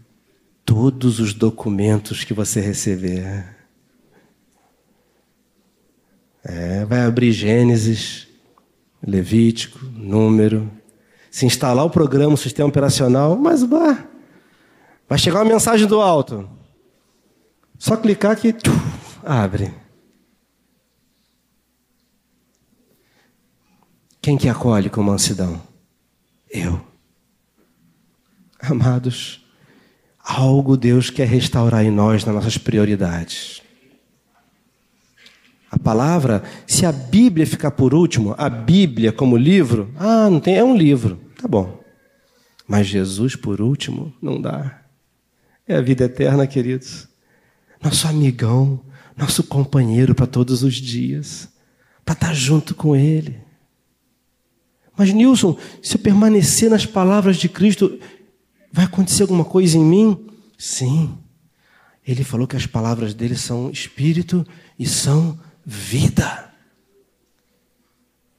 todos 0.64 1.20
os 1.20 1.32
documentos 1.32 2.24
que 2.24 2.34
você 2.34 2.60
receber. 2.60 3.55
É, 6.48 6.84
vai 6.84 7.00
abrir 7.00 7.32
Gênesis, 7.32 8.28
Levítico, 9.04 9.84
número. 9.84 10.70
Se 11.28 11.44
instalar 11.44 11.84
o 11.84 11.90
programa, 11.90 12.34
o 12.34 12.38
sistema 12.38 12.68
operacional, 12.68 13.36
mas 13.36 13.64
bah, 13.64 14.06
vai 15.08 15.18
chegar 15.18 15.40
uma 15.40 15.52
mensagem 15.52 15.88
do 15.88 16.00
alto. 16.00 16.48
Só 17.76 17.96
clicar 17.96 18.36
que 18.36 18.54
abre. 19.24 19.74
Quem 24.22 24.38
que 24.38 24.48
acolhe 24.48 24.88
com 24.88 25.02
mansidão? 25.02 25.60
Eu. 26.48 26.80
Amados, 28.60 29.44
algo 30.20 30.76
Deus 30.76 31.10
quer 31.10 31.26
restaurar 31.26 31.84
em 31.84 31.90
nós 31.90 32.24
nas 32.24 32.34
nossas 32.34 32.56
prioridades. 32.56 33.65
A 35.76 35.78
palavra, 35.78 36.42
se 36.66 36.86
a 36.86 36.90
Bíblia 36.90 37.46
ficar 37.46 37.70
por 37.70 37.92
último, 37.92 38.34
a 38.38 38.48
Bíblia 38.48 39.12
como 39.12 39.36
livro, 39.36 39.90
ah, 39.98 40.30
não 40.30 40.40
tem, 40.40 40.56
é 40.56 40.64
um 40.64 40.74
livro, 40.74 41.20
tá 41.40 41.46
bom. 41.46 41.78
Mas 42.66 42.86
Jesus 42.86 43.36
por 43.36 43.60
último, 43.60 44.12
não 44.20 44.40
dá. 44.40 44.80
É 45.68 45.76
a 45.76 45.82
vida 45.82 46.04
eterna, 46.04 46.46
queridos. 46.46 47.06
Nosso 47.82 48.08
amigão, 48.08 48.80
nosso 49.14 49.44
companheiro 49.44 50.14
para 50.14 50.26
todos 50.26 50.62
os 50.62 50.74
dias, 50.76 51.46
para 52.06 52.14
estar 52.14 52.34
junto 52.34 52.74
com 52.74 52.96
Ele. 52.96 53.38
Mas, 54.96 55.12
Nilson, 55.12 55.58
se 55.82 55.96
eu 55.96 56.00
permanecer 56.00 56.70
nas 56.70 56.86
palavras 56.86 57.36
de 57.36 57.50
Cristo, 57.50 58.00
vai 58.72 58.86
acontecer 58.86 59.24
alguma 59.24 59.44
coisa 59.44 59.76
em 59.76 59.84
mim? 59.84 60.26
Sim. 60.56 61.18
Ele 62.04 62.24
falou 62.24 62.46
que 62.46 62.56
as 62.56 62.66
palavras 62.66 63.12
dele 63.12 63.36
são 63.36 63.68
espírito 63.68 64.46
e 64.78 64.86
são 64.86 65.38
vida. 65.66 66.52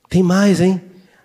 Tem 0.10 0.24
mais, 0.24 0.62
hein? 0.62 0.82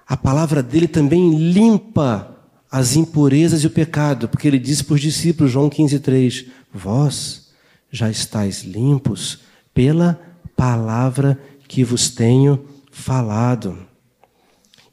A 0.07 0.17
palavra 0.17 0.63
dele 0.63 0.89
também 0.89 1.53
limpa 1.53 2.37
as 2.71 2.97
impurezas 2.97 3.63
e 3.63 3.67
o 3.67 3.71
pecado, 3.71 4.29
porque 4.29 4.49
ele 4.49 4.59
disse 4.59 4.83
para 4.83 4.95
os 4.95 5.01
discípulos, 5.01 5.53
João 5.53 5.71
15,3: 5.71 6.49
Vós 6.75 7.53
já 7.91 8.11
estáis 8.11 8.63
limpos 8.63 9.41
pela 9.73 10.21
palavra 10.57 11.39
que 11.69 11.85
vos 11.85 12.11
tenho 12.11 12.67
falado. 12.91 13.79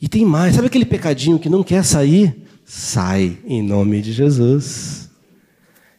E 0.02 0.08
tem 0.08 0.24
mais, 0.24 0.56
sabe 0.56 0.68
aquele 0.68 0.86
pecadinho 0.86 1.40
que 1.40 1.50
não 1.50 1.64
quer 1.64 1.84
sair? 1.84 2.46
Sai 2.64 3.38
em 3.46 3.62
nome 3.62 4.02
de 4.02 4.14
Jesus. 4.14 5.10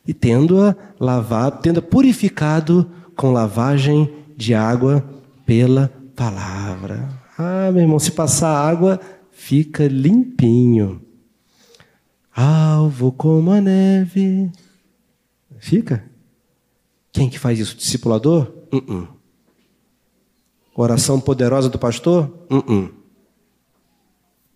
E 0.07 0.15
tendo-a 0.15 0.75
lavado, 0.99 1.61
tendo-a 1.61 1.83
purificado 1.83 2.91
com 3.17 3.33
lavagem 3.33 4.11
de 4.41 4.55
água 4.55 5.05
pela 5.45 5.93
palavra. 6.17 7.09
Ah, 7.37 7.71
meu 7.71 7.83
irmão, 7.83 7.99
se 7.99 8.11
passar 8.11 8.51
água, 8.51 8.99
fica 9.31 9.87
limpinho. 9.87 11.03
Alvo 12.35 13.13
como 13.13 13.51
a 13.51 13.61
neve. 13.61 14.51
Fica? 15.59 16.05
Quem 17.13 17.29
que 17.29 17.39
faz 17.39 17.59
isso? 17.59 17.77
Discipulador? 17.77 18.51
Uh 18.73 18.79
-uh. 18.79 19.09
Oração 20.75 21.21
poderosa 21.21 21.69
do 21.69 21.79
pastor? 21.79 22.33
Uh 22.51 22.89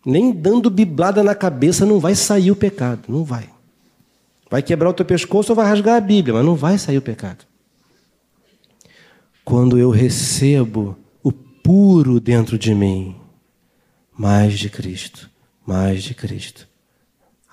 Nem 0.07 0.33
dando 0.33 0.71
biblada 0.71 1.23
na 1.23 1.35
cabeça 1.35 1.85
não 1.85 2.01
vai 2.01 2.15
sair 2.15 2.51
o 2.51 2.57
pecado. 2.57 3.03
Não 3.09 3.23
vai. 3.23 3.51
Vai 4.51 4.63
quebrar 4.63 4.89
o 4.89 4.95
teu 4.95 5.05
pescoço 5.05 5.53
ou 5.53 5.57
vai 5.57 5.67
rasgar 5.67 5.97
a 5.97 6.01
Bíblia, 6.01 6.35
mas 6.35 6.45
não 6.45 6.55
vai 6.55 6.79
sair 6.79 6.97
o 6.97 7.03
pecado 7.03 7.45
quando 9.45 9.79
eu 9.79 9.91
recebo 9.91 10.97
o 11.23 11.31
puro 11.31 12.19
dentro 12.19 12.59
de 12.59 12.75
mim, 12.75 13.15
mais 14.17 14.59
de 14.59 14.71
Cristo, 14.71 15.31
mais 15.67 16.03
de 16.03 16.15
Cristo. 16.15 16.67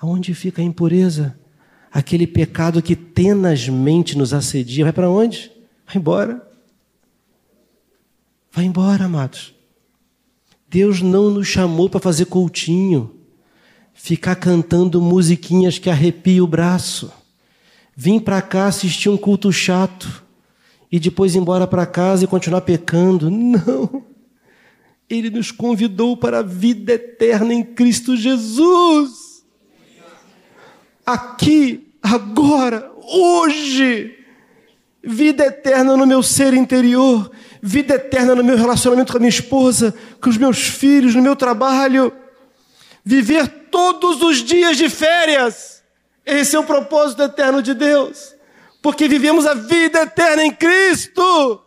Aonde 0.00 0.34
fica 0.34 0.62
a 0.62 0.64
impureza? 0.64 1.38
Aquele 1.92 2.26
pecado 2.26 2.80
que 2.80 2.96
tenazmente 2.96 4.16
nos 4.16 4.32
assedia, 4.32 4.84
vai 4.84 4.92
para 4.92 5.10
onde? 5.10 5.52
Vai 5.86 5.96
embora. 5.96 6.50
Vai 8.50 8.64
embora, 8.64 9.04
amados. 9.04 9.54
Deus 10.68 11.02
não 11.02 11.30
nos 11.30 11.46
chamou 11.46 11.90
para 11.90 12.00
fazer 12.00 12.24
coutinho, 12.24 13.14
ficar 13.92 14.36
cantando 14.36 15.02
musiquinhas 15.02 15.78
que 15.78 15.90
arrepiam 15.90 16.44
o 16.44 16.48
braço. 16.48 17.12
Vim 17.94 18.18
para 18.18 18.40
cá 18.40 18.66
assistir 18.66 19.10
um 19.10 19.18
culto 19.18 19.52
chato 19.52 20.22
e 20.92 21.00
depois 21.00 21.34
ir 21.34 21.38
embora 21.38 21.66
para 21.66 21.86
casa 21.86 22.24
e 22.24 22.26
continuar 22.26 22.60
pecando. 22.60 23.30
Não. 23.30 24.04
Ele 25.08 25.30
nos 25.30 25.50
convidou 25.50 26.18
para 26.18 26.40
a 26.40 26.42
vida 26.42 26.92
eterna 26.92 27.54
em 27.54 27.64
Cristo 27.64 28.14
Jesus. 28.14 29.42
Aqui, 31.04 31.94
agora, 32.02 32.92
hoje. 33.10 34.18
Vida 35.02 35.46
eterna 35.46 35.96
no 35.96 36.06
meu 36.06 36.22
ser 36.22 36.54
interior, 36.54 37.28
vida 37.60 37.94
eterna 37.94 38.36
no 38.36 38.44
meu 38.44 38.56
relacionamento 38.56 39.10
com 39.10 39.18
a 39.18 39.20
minha 39.20 39.28
esposa, 39.28 39.92
com 40.20 40.30
os 40.30 40.38
meus 40.38 40.58
filhos, 40.58 41.16
no 41.16 41.22
meu 41.22 41.34
trabalho. 41.34 42.12
Viver 43.04 43.48
todos 43.68 44.22
os 44.22 44.44
dias 44.44 44.76
de 44.76 44.88
férias. 44.88 45.82
Esse 46.24 46.54
é 46.54 46.58
o 46.58 46.64
propósito 46.64 47.22
eterno 47.22 47.60
de 47.60 47.74
Deus 47.74 48.32
porque 48.82 49.06
vivemos 49.06 49.46
a 49.46 49.54
vida 49.54 50.02
eterna 50.02 50.44
em 50.44 50.50
Cristo. 50.50 51.62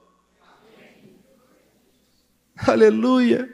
Aleluia. 2.68 3.50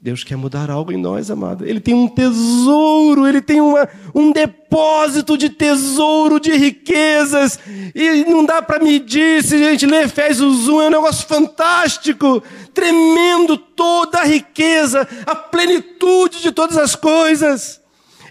Deus 0.00 0.22
quer 0.22 0.36
mudar 0.36 0.70
algo 0.70 0.92
em 0.92 0.98
nós, 0.98 1.30
amado. 1.30 1.64
Ele 1.64 1.80
tem 1.80 1.94
um 1.94 2.06
tesouro, 2.06 3.26
ele 3.26 3.40
tem 3.40 3.58
uma, 3.58 3.88
um 4.14 4.32
depósito 4.32 5.36
de 5.36 5.48
tesouro, 5.48 6.38
de 6.38 6.52
riquezas, 6.52 7.58
e 7.94 8.22
não 8.24 8.44
dá 8.44 8.60
para 8.60 8.84
medir. 8.84 9.42
Se 9.42 9.54
a 9.54 9.70
gente 9.70 9.86
lê 9.86 10.02
Efésios 10.02 10.68
1, 10.68 10.82
é 10.82 10.86
um 10.88 10.90
negócio 10.90 11.26
fantástico, 11.26 12.42
tremendo 12.74 13.56
toda 13.56 14.18
a 14.18 14.24
riqueza, 14.24 15.08
a 15.24 15.34
plenitude 15.34 16.42
de 16.42 16.52
todas 16.52 16.76
as 16.76 16.94
coisas. 16.94 17.80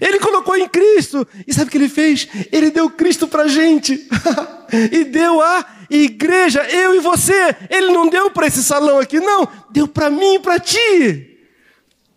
Ele 0.03 0.19
colocou 0.19 0.57
em 0.57 0.67
Cristo, 0.67 1.25
e 1.47 1.53
sabe 1.53 1.69
o 1.69 1.71
que 1.71 1.77
ele 1.77 1.87
fez? 1.87 2.27
Ele 2.51 2.69
deu 2.69 2.89
Cristo 2.89 3.25
para 3.25 3.47
gente, 3.47 4.05
e 4.91 5.05
deu 5.05 5.41
a 5.41 5.65
igreja, 5.89 6.61
eu 6.63 6.93
e 6.93 6.99
você. 6.99 7.55
Ele 7.69 7.87
não 7.87 8.09
deu 8.09 8.29
para 8.29 8.47
esse 8.47 8.61
salão 8.61 8.99
aqui, 8.99 9.21
não, 9.21 9.47
deu 9.71 9.87
para 9.87 10.09
mim 10.09 10.35
e 10.35 10.39
para 10.39 10.59
ti 10.59 11.29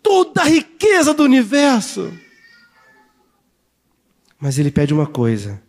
toda 0.03 0.41
a 0.41 0.45
riqueza 0.45 1.13
do 1.13 1.23
universo. 1.23 2.13
Mas 4.37 4.59
ele 4.59 4.69
pede 4.69 4.93
uma 4.93 5.07
coisa: 5.07 5.61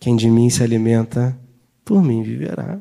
quem 0.00 0.16
de 0.16 0.30
mim 0.30 0.48
se 0.48 0.62
alimenta, 0.62 1.38
por 1.84 2.02
mim 2.02 2.22
viverá. 2.22 2.78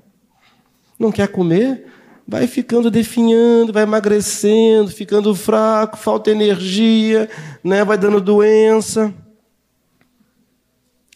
Não 0.98 1.12
quer 1.12 1.28
comer? 1.28 1.86
Vai 2.28 2.46
ficando 2.46 2.92
definhando, 2.92 3.72
vai 3.72 3.84
emagrecendo, 3.84 4.92
ficando 4.92 5.34
fraco, 5.34 5.98
falta 5.98 6.30
energia, 6.30 7.30
né? 7.64 7.86
vai 7.86 7.98
dando 7.98 8.20
doença. 8.20 9.14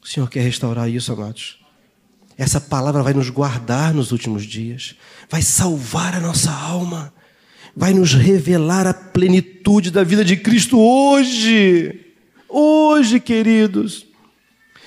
O 0.01 0.07
Senhor 0.07 0.29
quer 0.29 0.41
restaurar 0.41 0.89
isso, 0.89 1.11
amados. 1.11 1.59
Essa 2.37 2.61
palavra 2.61 3.03
vai 3.03 3.13
nos 3.13 3.29
guardar 3.29 3.93
nos 3.93 4.11
últimos 4.11 4.43
dias, 4.45 4.95
vai 5.29 5.41
salvar 5.41 6.15
a 6.15 6.19
nossa 6.19 6.51
alma 6.51 7.13
vai 7.75 7.93
nos 7.93 8.13
revelar 8.13 8.87
a 8.87 8.93
plenitude 8.93 9.91
da 9.91 10.03
vida 10.03 10.23
de 10.23 10.37
Cristo 10.37 10.79
hoje. 10.79 11.99
Hoje, 12.47 13.19
queridos. 13.19 14.05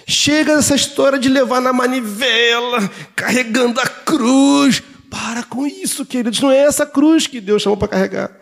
Chega 0.07 0.53
essa 0.53 0.75
história 0.75 1.19
de 1.19 1.31
levar 1.31 1.61
na 1.61 1.73
manivela, 1.73 2.91
carregando 3.17 3.81
a 3.81 3.87
cruz. 3.87 4.83
Para 5.15 5.45
com 5.45 5.65
isso, 5.65 6.05
queridos. 6.05 6.41
Não 6.41 6.51
é 6.51 6.59
essa 6.59 6.85
cruz 6.85 7.29
que 7.29 7.41
Deus 7.41 7.63
chamou 7.63 7.77
para 7.77 7.87
carregar. 7.87 8.37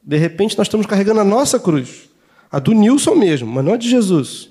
De 0.00 0.16
repente, 0.16 0.56
nós 0.56 0.68
estamos 0.68 0.86
carregando 0.86 1.18
a 1.18 1.24
nossa 1.24 1.58
cruz. 1.58 2.08
A 2.48 2.60
do 2.60 2.70
Nilson 2.70 3.16
mesmo, 3.16 3.50
mas 3.50 3.64
não 3.64 3.74
a 3.74 3.76
de 3.76 3.90
Jesus. 3.90 4.48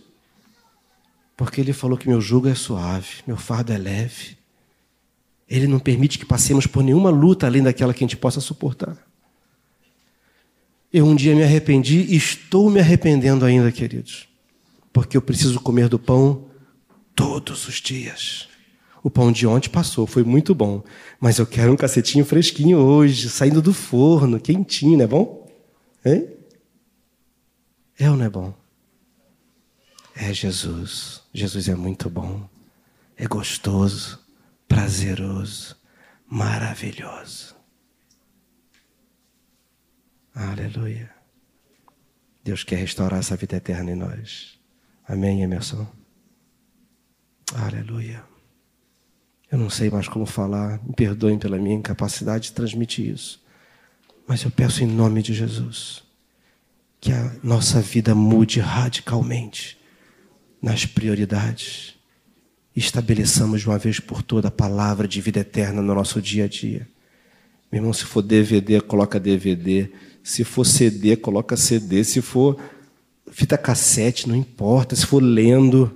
Porque 1.37 1.61
ele 1.61 1.71
falou 1.71 1.97
que 1.97 2.09
meu 2.09 2.19
jugo 2.19 2.49
é 2.49 2.55
suave, 2.55 3.23
meu 3.25 3.37
fardo 3.37 3.71
é 3.71 3.77
leve. 3.77 4.37
Ele 5.47 5.65
não 5.65 5.79
permite 5.79 6.19
que 6.19 6.25
passemos 6.25 6.67
por 6.67 6.83
nenhuma 6.83 7.09
luta 7.09 7.45
além 7.45 7.63
daquela 7.63 7.93
que 7.93 8.03
a 8.03 8.07
gente 8.07 8.17
possa 8.17 8.41
suportar. 8.41 8.97
Eu 10.91 11.05
um 11.05 11.15
dia 11.15 11.33
me 11.33 11.43
arrependi 11.43 11.99
e 11.99 12.17
estou 12.17 12.69
me 12.69 12.81
arrependendo 12.81 13.45
ainda, 13.45 13.71
queridos, 13.71 14.27
porque 14.91 15.15
eu 15.15 15.21
preciso 15.21 15.57
comer 15.61 15.87
do 15.87 15.97
pão 15.97 16.49
todos 17.15 17.65
os 17.65 17.75
dias. 17.75 18.50
O 19.03 19.09
pão 19.09 19.31
de 19.31 19.47
ontem 19.47 19.69
passou, 19.69 20.05
foi 20.05 20.23
muito 20.23 20.53
bom, 20.53 20.83
mas 21.19 21.39
eu 21.39 21.47
quero 21.47 21.71
um 21.73 21.77
cacetinho 21.77 22.23
fresquinho 22.23 22.77
hoje, 22.77 23.29
saindo 23.29 23.61
do 23.61 23.73
forno, 23.73 24.39
quentinho, 24.39 24.97
não 24.97 25.05
é 25.05 25.07
bom? 25.07 25.51
Hein? 26.05 26.37
É 27.97 28.09
ou 28.09 28.17
não 28.17 28.25
é 28.25 28.29
bom? 28.29 28.53
É 30.15 30.31
Jesus. 30.33 31.21
Jesus 31.33 31.67
é 31.67 31.75
muito 31.75 32.09
bom, 32.09 32.47
é 33.17 33.27
gostoso, 33.27 34.19
prazeroso, 34.67 35.75
maravilhoso. 36.27 37.55
Aleluia. 40.33 41.11
Deus 42.43 42.63
quer 42.63 42.77
restaurar 42.77 43.19
essa 43.19 43.35
vida 43.35 43.57
eterna 43.57 43.91
em 43.91 43.95
nós. 43.95 44.59
Amém, 45.07 45.43
Emerson? 45.43 45.87
Aleluia. 47.53 48.23
Eu 49.51 49.57
não 49.57 49.69
sei 49.69 49.89
mais 49.89 50.07
como 50.07 50.25
falar, 50.25 50.79
me 50.85 50.93
perdoem 50.93 51.37
pela 51.37 51.57
minha 51.57 51.75
incapacidade 51.75 52.45
de 52.45 52.53
transmitir 52.53 53.13
isso. 53.13 53.41
Mas 54.25 54.43
eu 54.43 54.51
peço 54.51 54.83
em 54.83 54.87
nome 54.87 55.21
de 55.21 55.33
Jesus 55.33 56.03
que 57.01 57.11
a 57.11 57.31
nossa 57.43 57.81
vida 57.81 58.13
mude 58.13 58.59
radicalmente 58.59 59.77
nas 60.61 60.85
prioridades. 60.85 61.95
Estabeleçamos 62.75 63.61
de 63.61 63.67
uma 63.67 63.79
vez 63.79 63.99
por 63.99 64.21
toda 64.21 64.49
a 64.49 64.51
palavra 64.51 65.07
de 65.07 65.19
vida 65.19 65.39
eterna 65.39 65.81
no 65.81 65.95
nosso 65.95 66.21
dia 66.21 66.45
a 66.45 66.47
dia. 66.47 66.87
Meu 67.71 67.79
irmão, 67.79 67.91
se 67.91 68.05
for 68.05 68.21
DVD, 68.21 68.79
coloca 68.79 69.19
DVD. 69.19 69.89
Se 70.23 70.43
for 70.43 70.63
CD, 70.63 71.17
coloca 71.17 71.57
CD. 71.57 72.03
Se 72.03 72.21
for 72.21 72.57
fita 73.31 73.57
cassete, 73.57 74.29
não 74.29 74.35
importa. 74.35 74.95
Se 74.95 75.05
for 75.05 75.21
lendo. 75.21 75.91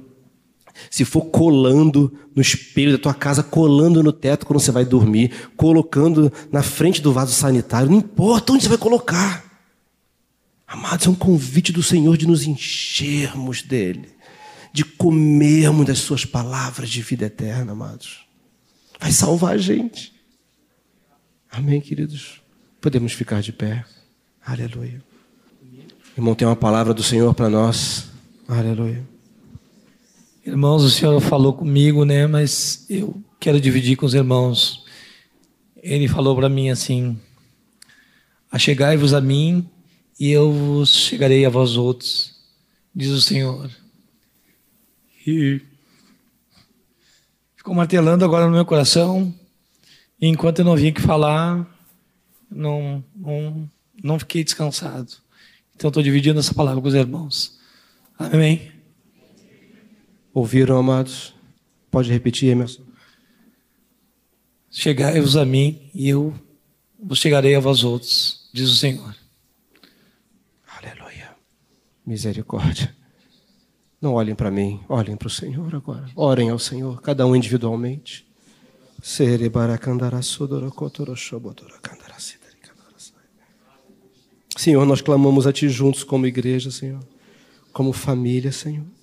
Se 0.89 1.05
for 1.05 1.25
colando 1.25 2.13
no 2.35 2.41
espelho 2.41 2.91
da 2.91 2.97
tua 2.97 3.13
casa, 3.13 3.41
colando 3.41 4.03
no 4.03 4.11
teto 4.11 4.45
quando 4.45 4.59
você 4.59 4.71
vai 4.71 4.85
dormir, 4.85 5.31
colocando 5.55 6.31
na 6.51 6.61
frente 6.61 7.01
do 7.01 7.13
vaso 7.13 7.33
sanitário, 7.33 7.89
não 7.89 7.97
importa 7.97 8.53
onde 8.53 8.63
você 8.63 8.69
vai 8.69 8.77
colocar. 8.77 9.43
Amados, 10.67 11.05
é 11.05 11.09
um 11.09 11.15
convite 11.15 11.71
do 11.71 11.83
Senhor 11.83 12.17
de 12.17 12.27
nos 12.27 12.45
enchermos 12.45 13.61
dele, 13.61 14.09
de 14.73 14.83
comermos 14.83 15.85
das 15.85 15.99
suas 15.99 16.25
palavras 16.25 16.89
de 16.89 17.01
vida 17.01 17.25
eterna, 17.25 17.71
amados. 17.71 18.25
Vai 18.99 19.11
salvar 19.11 19.55
a 19.55 19.57
gente. 19.57 20.13
Amém, 21.51 21.79
queridos? 21.79 22.41
Podemos 22.81 23.13
ficar 23.13 23.41
de 23.41 23.53
pé. 23.53 23.85
Aleluia. 24.45 25.01
Irmão, 26.17 26.35
tem 26.35 26.47
uma 26.47 26.55
palavra 26.55 26.93
do 26.93 27.03
Senhor 27.03 27.33
para 27.33 27.49
nós. 27.49 28.07
Aleluia. 28.47 29.14
Irmãos, 30.45 30.83
o 30.83 30.91
Senhor 30.91 31.19
falou 31.21 31.53
comigo, 31.53 32.05
né? 32.05 32.27
Mas 32.27 32.85
eu 32.87 33.19
quero 33.39 33.59
dividir 33.59 33.95
com 33.97 34.05
os 34.05 34.13
irmãos. 34.13 34.85
Ele 35.75 36.07
falou 36.07 36.35
para 36.35 36.47
mim 36.47 36.69
assim: 36.69 37.19
Achegai-vos 38.51 39.11
a 39.15 39.19
mim 39.19 39.67
e 40.19 40.29
eu 40.29 40.51
vos 40.51 40.93
chegarei 40.93 41.47
a 41.47 41.49
vós 41.49 41.77
outros, 41.77 42.35
diz 42.93 43.09
o 43.09 43.21
Senhor. 43.23 43.71
E 45.25 45.59
ficou 47.57 47.73
martelando 47.73 48.23
agora 48.23 48.45
no 48.45 48.51
meu 48.51 48.65
coração. 48.65 49.33
E 50.21 50.27
enquanto 50.27 50.59
eu 50.59 50.65
não 50.65 50.75
vinha 50.75 50.91
aqui 50.91 51.01
falar, 51.01 51.65
não, 52.51 53.03
não 53.15 53.67
não 54.03 54.19
fiquei 54.19 54.43
descansado. 54.43 55.11
Então 55.75 55.87
estou 55.87 56.03
dividindo 56.03 56.39
essa 56.39 56.53
palavra 56.53 56.79
com 56.79 56.87
os 56.87 56.93
irmãos. 56.93 57.57
Amém? 58.19 58.74
Ouviram, 60.35 60.77
amados? 60.77 61.33
Pode 61.89 62.11
repetir, 62.11 62.49
Emerson? 62.49 62.83
Chegai-vos 64.69 65.37
a 65.37 65.45
mim 65.45 65.89
e 65.93 66.09
eu 66.09 66.33
vos 67.01 67.19
chegarei 67.19 67.55
a 67.55 67.59
vós 67.61 67.85
outros, 67.85 68.49
diz 68.51 68.69
o 68.69 68.75
Senhor. 68.75 69.15
Aleluia. 70.67 71.33
Misericórdia. 72.05 72.93
Não 74.01 74.15
olhem 74.15 74.35
para 74.35 74.51
mim, 74.51 74.81
olhem 74.89 75.15
para 75.15 75.27
o 75.29 75.31
Senhor 75.31 75.73
agora. 75.73 76.09
Orem 76.13 76.49
ao 76.49 76.59
Senhor, 76.59 77.01
cada 77.01 77.25
um 77.25 77.33
individualmente. 77.33 78.27
Senhor, 84.57 84.85
nós 84.85 84.99
clamamos 84.99 85.47
a 85.47 85.53
Ti 85.53 85.69
juntos 85.69 86.03
como 86.03 86.27
igreja, 86.27 86.69
Senhor, 86.69 87.01
como 87.71 87.93
família, 87.93 88.51
Senhor. 88.51 88.94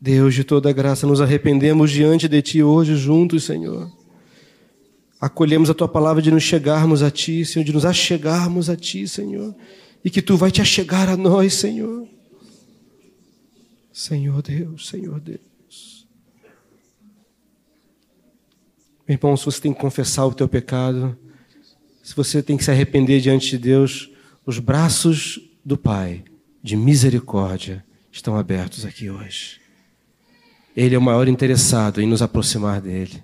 Deus 0.00 0.34
de 0.34 0.44
toda 0.44 0.72
graça, 0.72 1.06
nos 1.06 1.20
arrependemos 1.20 1.90
diante 1.90 2.26
de 2.26 2.40
Ti 2.40 2.62
hoje 2.62 2.96
juntos, 2.96 3.44
Senhor. 3.44 3.92
Acolhemos 5.20 5.68
a 5.68 5.74
Tua 5.74 5.88
palavra 5.88 6.22
de 6.22 6.30
nos 6.30 6.42
chegarmos 6.42 7.02
a 7.02 7.10
Ti, 7.10 7.44
Senhor, 7.44 7.64
de 7.64 7.72
nos 7.72 7.84
achegarmos 7.84 8.70
a 8.70 8.76
Ti, 8.76 9.06
Senhor. 9.06 9.54
E 10.02 10.08
que 10.08 10.22
Tu 10.22 10.36
vai 10.38 10.50
te 10.50 10.62
achegar 10.62 11.10
a 11.10 11.16
nós, 11.16 11.52
Senhor. 11.52 12.08
Senhor 13.92 14.40
Deus, 14.40 14.88
Senhor 14.88 15.20
Deus. 15.20 16.08
Meu 19.06 19.18
irmão, 19.18 19.36
se 19.36 19.44
você 19.44 19.60
tem 19.60 19.74
que 19.74 19.80
confessar 19.80 20.24
o 20.24 20.32
teu 20.32 20.48
pecado, 20.48 21.18
se 22.02 22.16
você 22.16 22.42
tem 22.42 22.56
que 22.56 22.64
se 22.64 22.70
arrepender 22.70 23.20
diante 23.20 23.50
de 23.50 23.58
Deus, 23.58 24.10
os 24.46 24.58
braços 24.58 25.38
do 25.62 25.76
Pai 25.76 26.24
de 26.62 26.76
misericórdia 26.76 27.84
estão 28.10 28.36
abertos 28.36 28.86
aqui 28.86 29.10
hoje. 29.10 29.60
Ele 30.76 30.94
é 30.94 30.98
o 30.98 31.02
maior 31.02 31.28
interessado 31.28 32.00
em 32.00 32.06
nos 32.06 32.22
aproximar 32.22 32.80
dele, 32.80 33.22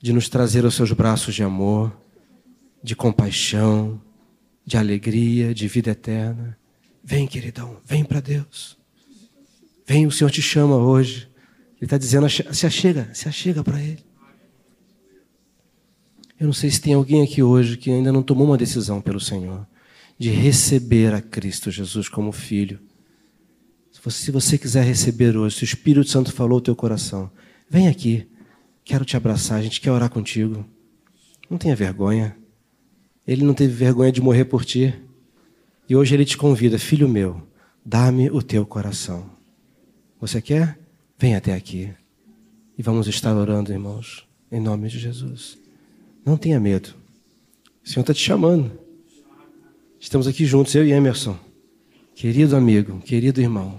de 0.00 0.12
nos 0.12 0.28
trazer 0.28 0.64
aos 0.64 0.74
seus 0.74 0.92
braços 0.92 1.34
de 1.34 1.42
amor, 1.42 1.94
de 2.82 2.96
compaixão, 2.96 4.00
de 4.64 4.76
alegria, 4.76 5.54
de 5.54 5.68
vida 5.68 5.90
eterna. 5.90 6.58
Vem, 7.02 7.26
queridão, 7.26 7.78
vem 7.84 8.04
para 8.04 8.20
Deus. 8.20 8.78
Vem, 9.86 10.06
o 10.06 10.10
Senhor 10.10 10.30
te 10.30 10.42
chama 10.42 10.76
hoje. 10.76 11.28
Ele 11.76 11.86
está 11.86 11.96
dizendo: 11.96 12.28
se 12.28 12.66
achega, 12.66 13.08
se 13.14 13.28
achega 13.28 13.64
para 13.64 13.82
Ele. 13.82 14.04
Eu 16.38 16.46
não 16.46 16.52
sei 16.52 16.70
se 16.70 16.80
tem 16.80 16.94
alguém 16.94 17.22
aqui 17.22 17.42
hoje 17.42 17.76
que 17.76 17.90
ainda 17.90 18.12
não 18.12 18.22
tomou 18.22 18.46
uma 18.46 18.56
decisão 18.56 19.00
pelo 19.00 19.18
Senhor, 19.18 19.66
de 20.16 20.30
receber 20.30 21.12
a 21.12 21.20
Cristo 21.20 21.70
Jesus 21.70 22.08
como 22.08 22.30
filho. 22.30 22.78
Se 24.10 24.30
você 24.30 24.56
quiser 24.56 24.84
receber 24.84 25.36
hoje, 25.36 25.56
se 25.56 25.62
o 25.62 25.66
Espírito 25.66 26.08
Santo 26.08 26.32
falou 26.32 26.58
o 26.58 26.62
teu 26.62 26.74
coração, 26.74 27.30
vem 27.68 27.88
aqui. 27.88 28.26
Quero 28.84 29.04
te 29.04 29.16
abraçar, 29.16 29.58
a 29.58 29.62
gente 29.62 29.80
quer 29.80 29.90
orar 29.90 30.08
contigo. 30.08 30.64
Não 31.50 31.58
tenha 31.58 31.76
vergonha. 31.76 32.36
Ele 33.26 33.44
não 33.44 33.54
teve 33.54 33.72
vergonha 33.72 34.10
de 34.10 34.20
morrer 34.20 34.44
por 34.44 34.64
ti. 34.64 34.94
E 35.88 35.96
hoje 35.96 36.14
ele 36.14 36.24
te 36.24 36.36
convida, 36.36 36.78
filho 36.78 37.08
meu, 37.08 37.42
dá-me 37.84 38.30
o 38.30 38.42
teu 38.42 38.64
coração. 38.64 39.30
Você 40.20 40.40
quer? 40.40 40.78
Vem 41.18 41.34
até 41.34 41.54
aqui. 41.54 41.92
E 42.76 42.82
vamos 42.82 43.06
estar 43.08 43.34
orando, 43.34 43.72
irmãos, 43.72 44.26
em 44.52 44.60
nome 44.60 44.88
de 44.88 44.98
Jesus. 44.98 45.58
Não 46.24 46.36
tenha 46.36 46.60
medo. 46.60 46.94
O 47.84 47.88
Senhor 47.88 48.02
está 48.02 48.14
te 48.14 48.20
chamando. 48.20 48.70
Estamos 49.98 50.26
aqui 50.26 50.44
juntos, 50.44 50.74
eu 50.74 50.86
e 50.86 50.92
Emerson. 50.92 51.38
Querido 52.14 52.56
amigo, 52.56 53.00
querido 53.00 53.40
irmão. 53.40 53.78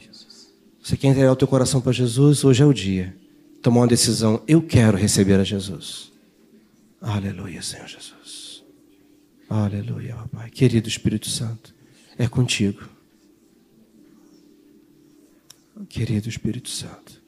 Você 0.90 0.98
quer 0.98 1.10
entregar 1.10 1.32
o 1.32 1.36
teu 1.36 1.48
coração 1.48 1.80
para 1.80 1.92
Jesus? 1.92 2.44
Hoje 2.44 2.64
é 2.64 2.66
o 2.66 2.74
dia. 2.74 3.16
Tomar 3.62 3.82
uma 3.82 3.88
decisão. 3.88 4.42
Eu 4.48 4.60
quero 4.60 4.98
receber 4.98 5.40
a 5.40 5.44
Jesus. 5.44 6.12
Aleluia, 7.00 7.62
Senhor 7.62 7.88
Jesus. 7.88 8.64
Aleluia, 9.48 10.16
Pai. 10.32 10.50
Querido 10.50 10.90
Espírito 10.90 11.30
Santo, 11.30 11.76
é 12.18 12.28
contigo. 12.28 12.90
Querido 15.88 16.28
Espírito 16.28 16.70
Santo. 16.70 17.19